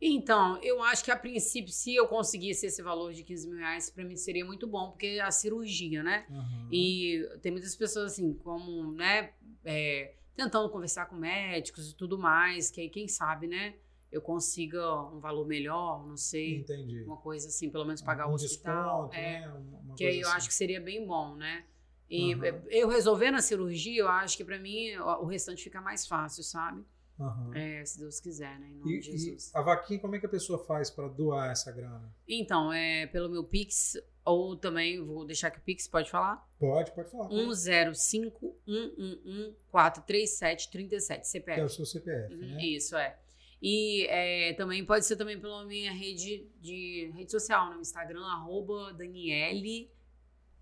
Então, 0.00 0.58
eu 0.62 0.82
acho 0.82 1.04
que 1.04 1.10
a 1.10 1.16
princípio, 1.16 1.72
se 1.72 1.94
eu 1.94 2.06
conseguisse 2.06 2.66
esse 2.66 2.80
valor 2.82 3.12
de 3.12 3.24
15 3.24 3.48
mil 3.48 3.58
reais, 3.58 3.90
pra 3.90 4.04
mim 4.04 4.16
seria 4.16 4.44
muito 4.44 4.66
bom, 4.66 4.90
porque 4.90 5.06
é 5.06 5.20
a 5.20 5.30
cirurgia, 5.30 6.02
né? 6.02 6.24
Aham. 6.30 6.68
E 6.70 7.28
tem 7.42 7.50
muitas 7.50 7.74
pessoas 7.74 8.12
assim, 8.12 8.32
como, 8.34 8.92
né, 8.92 9.32
é, 9.64 10.14
tentando 10.36 10.70
conversar 10.70 11.06
com 11.06 11.16
médicos 11.16 11.90
e 11.90 11.96
tudo 11.96 12.16
mais, 12.16 12.70
que 12.70 12.80
aí 12.80 12.88
quem 12.88 13.08
sabe, 13.08 13.48
né, 13.48 13.74
eu 14.12 14.22
consiga 14.22 15.02
um 15.02 15.18
valor 15.18 15.46
melhor, 15.46 16.06
não 16.06 16.16
sei, 16.16 16.60
Entendi. 16.60 17.02
uma 17.02 17.16
coisa 17.16 17.48
assim, 17.48 17.68
pelo 17.68 17.84
menos 17.84 18.00
pagar 18.00 18.28
um 18.28 18.30
o 18.30 18.34
hospital. 18.34 19.08
desconto, 19.08 19.16
é, 19.16 19.40
né? 19.40 19.48
Uma- 19.48 19.96
que 19.96 20.04
aí 20.04 20.20
eu 20.20 20.28
assim. 20.28 20.36
acho 20.36 20.48
que 20.48 20.54
seria 20.54 20.80
bem 20.80 21.04
bom, 21.04 21.34
né? 21.34 21.64
E 22.08 22.32
é, 22.34 22.62
eu 22.70 22.88
resolvendo 22.88 23.34
a 23.34 23.42
cirurgia, 23.42 24.00
eu 24.00 24.08
acho 24.08 24.36
que 24.36 24.44
pra 24.44 24.58
mim 24.58 24.96
o 24.96 25.26
restante 25.26 25.62
fica 25.62 25.80
mais 25.80 26.06
fácil, 26.06 26.42
sabe? 26.42 26.82
Aham. 27.20 27.50
É, 27.56 27.84
se 27.84 27.98
Deus 27.98 28.20
quiser, 28.20 28.58
né? 28.60 28.68
Em 28.70 28.74
nome 28.76 28.94
E, 28.96 29.00
de 29.00 29.10
Jesus. 29.18 29.50
a 29.54 29.60
vaquinha, 29.62 29.98
como 29.98 30.14
é 30.14 30.20
que 30.20 30.26
a 30.26 30.28
pessoa 30.28 30.58
faz 30.64 30.88
para 30.90 31.08
doar 31.08 31.50
essa 31.50 31.72
grana? 31.72 32.14
Então, 32.28 32.72
é 32.72 33.06
pelo 33.06 33.28
meu 33.28 33.42
Pix, 33.42 33.96
ou 34.24 34.56
também 34.56 35.04
vou 35.04 35.24
deixar 35.24 35.48
aqui 35.48 35.58
o 35.58 35.62
Pix, 35.62 35.88
pode 35.88 36.10
falar? 36.10 36.48
Pode, 36.58 36.92
pode 36.92 37.10
falar. 37.10 37.28
105 37.28 38.56
111 38.66 39.56
437 39.70 40.70
37 40.70 41.16
Que 41.18 41.20
é 41.20 41.24
CPF. 41.24 41.60
o 41.62 41.68
seu 41.68 41.84
CPF, 41.86 42.34
Uhum, 42.34 42.40
né? 42.40 42.64
Isso, 42.64 42.96
é. 42.96 43.18
E 43.60 44.06
é, 44.08 44.52
também 44.54 44.84
pode 44.84 45.04
ser 45.04 45.16
também 45.16 45.40
pela 45.40 45.64
minha 45.64 45.92
rede 45.92 46.46
de 46.60 47.10
rede 47.16 47.32
social, 47.32 47.74
no 47.74 47.80
Instagram, 47.80 48.24
arroba 48.24 48.92
Daniele, 48.94 49.90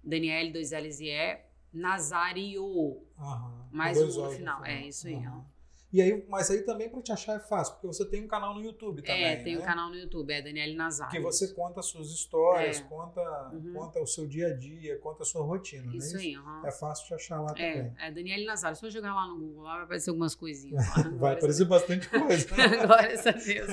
Daniele 0.03 0.51
2 0.53 0.71
L's 0.73 1.01
e 1.01 1.09
E, 1.11 1.39
Nazario. 1.73 3.03
Aham. 3.19 3.69
Mais 3.71 3.99
um 3.99 4.01
dois 4.03 4.17
no 4.17 4.31
final. 4.31 4.65
É, 4.65 4.87
isso 4.87 5.07
aí, 5.09 5.15
Aham. 5.17 5.45
E 5.97 6.03
aí, 6.03 6.27
mas 6.29 6.51
aí 6.51 6.61
também 6.63 6.91
para 6.91 7.01
te 7.01 7.11
achar 7.11 7.37
é 7.37 7.39
fácil, 7.39 7.73
porque 7.75 7.87
você 7.87 8.05
tem 8.05 8.23
um 8.23 8.29
canal 8.29 8.55
no 8.55 8.61
YouTube 8.61 9.01
também, 9.01 9.25
é, 9.25 9.37
tem 9.37 9.57
né? 9.57 9.63
um 9.63 9.65
canal 9.65 9.89
no 9.89 9.95
YouTube, 9.97 10.31
é 10.31 10.43
Daniele 10.43 10.75
Nazario. 10.75 11.11
Que 11.11 11.21
você 11.21 11.49
conta 11.55 11.81
as 11.81 11.87
suas 11.87 12.09
histórias, 12.11 12.81
É. 12.81 12.83
conta, 12.83 13.51
Uhum. 13.55 13.73
conta 13.73 13.99
o 14.03 14.07
seu 14.07 14.27
dia 14.27 14.49
a 14.49 14.53
dia, 14.55 14.99
conta 14.99 15.23
a 15.23 15.27
sua 15.27 15.43
rotina, 15.43 15.91
é 15.91 15.97
Isso 15.97 16.19
aí, 16.19 16.35
aham. 16.35 16.63
É 16.67 16.71
fácil 16.71 17.07
te 17.07 17.15
achar 17.15 17.41
lá 17.41 17.53
É, 17.57 17.73
também. 17.79 17.95
é 17.99 18.11
Daniele 18.11 18.45
Nazário. 18.45 18.77
Só 18.77 18.91
jogar 18.91 19.15
lá 19.15 19.27
no 19.27 19.39
Google, 19.39 19.63
lá 19.63 19.75
vai 19.77 19.85
aparecer 19.85 20.11
algumas 20.11 20.35
coisinhas. 20.35 20.87
Lá. 20.87 21.03
Vai 21.17 21.33
aparecer 21.35 21.65
bastante 21.65 22.11
coisa. 22.11 22.47
a 22.53 22.57
Deus. 22.69 22.87
Glórias 22.87 23.27
a 23.27 23.31
Deus. 23.31 23.69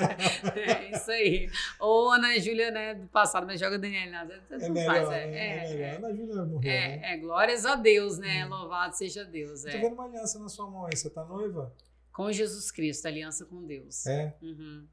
É 0.55 0.91
isso 0.95 1.11
aí. 1.11 1.49
Ou 1.79 2.09
Ana 2.11 2.39
Júlia, 2.39 2.71
né, 2.71 2.93
do 2.95 3.07
passado, 3.07 3.45
mas 3.45 3.59
joga 3.59 3.77
Daniele 3.77 4.11
Nazário. 4.11 4.41
Tanto 4.47 4.63
É 4.63 4.85
faz, 4.85 4.99
melhor, 5.09 5.13
é, 5.13 5.25
né? 5.27 5.37
é, 5.37 5.73
É 5.73 5.81
é. 5.81 5.95
Ana 5.97 6.13
Júlia 6.15 6.35
morreu, 6.45 6.61
né? 6.61 6.99
É, 7.03 7.13
é, 7.13 7.17
glórias 7.17 7.65
a 7.65 7.75
Deus, 7.75 8.17
né? 8.17 8.45
Louvado 8.45 8.95
seja 8.95 9.25
Deus. 9.25 9.63
Tô 9.63 9.67
É. 9.69 9.77
vendo 9.77 9.93
uma 9.93 10.05
aliança 10.05 10.39
na 10.39 10.47
sua 10.47 10.69
mão 10.69 10.85
aí. 10.85 10.95
Você 10.95 11.09
tá 11.09 11.25
noiva? 11.25 11.73
Com 12.13 12.31
Jesus 12.31 12.71
Cristo, 12.71 13.05
aliança 13.07 13.45
com 13.45 13.65
Deus. 13.65 14.05
É. 14.05 14.33
Uhum. 14.41 14.85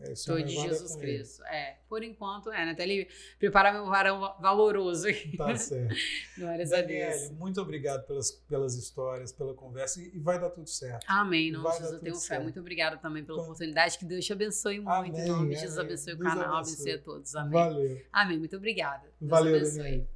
é 0.00 0.06
seu 0.14 0.16
Sou 0.16 0.36
de 0.42 0.56
é 0.56 0.62
Jesus 0.62 0.92
ele. 0.92 1.00
Cristo. 1.00 1.44
É, 1.44 1.76
por 1.88 2.02
enquanto 2.02 2.50
é, 2.50 2.64
né? 2.64 2.72
Até 2.72 2.84
ele 2.84 3.08
preparar 3.38 3.74
meu 3.74 3.84
varão 3.86 4.20
va- 4.20 4.32
valoroso 4.40 5.06
aqui. 5.08 5.36
Tá 5.36 5.54
certo. 5.56 5.94
Glórias 6.38 6.72
a 6.72 6.80
Deus. 6.80 7.30
muito 7.32 7.60
obrigado 7.60 8.06
pelas, 8.06 8.30
pelas 8.30 8.74
histórias, 8.74 9.32
pela 9.32 9.52
conversa 9.54 10.00
e, 10.00 10.16
e 10.16 10.18
vai 10.18 10.40
dar 10.40 10.48
tudo 10.50 10.68
certo. 10.68 11.04
Amém, 11.06 11.52
não, 11.52 11.62
Vai 11.62 11.72
Jesus, 11.74 11.92
eu 11.92 12.00
tenho 12.00 12.12
tudo 12.14 12.22
fé. 12.22 12.28
certo. 12.28 12.42
Muito 12.44 12.58
obrigada 12.60 12.96
também 12.96 13.22
pela 13.24 13.36
Com- 13.38 13.44
oportunidade. 13.44 13.98
Que 13.98 14.04
Deus 14.06 14.24
te 14.24 14.32
abençoe 14.32 14.76
muito. 14.80 14.88
Amém, 14.90 15.12
em 15.14 15.26
nome 15.28 15.54
de 15.54 15.60
Jesus, 15.60 15.78
abençoe 15.78 16.14
o 16.14 16.16
Deus 16.16 16.28
canal, 16.32 16.54
abençoe. 16.56 16.72
abençoe 16.74 16.92
a 16.92 16.98
todos. 17.02 17.34
Amém. 17.36 17.52
Valeu. 17.52 18.02
Amém. 18.12 18.38
Muito 18.38 18.56
obrigada. 18.56 19.06
Deus 19.20 19.30
Valeu, 19.30 19.56
abençoe. 19.56 19.76
Daniele. 19.82 20.08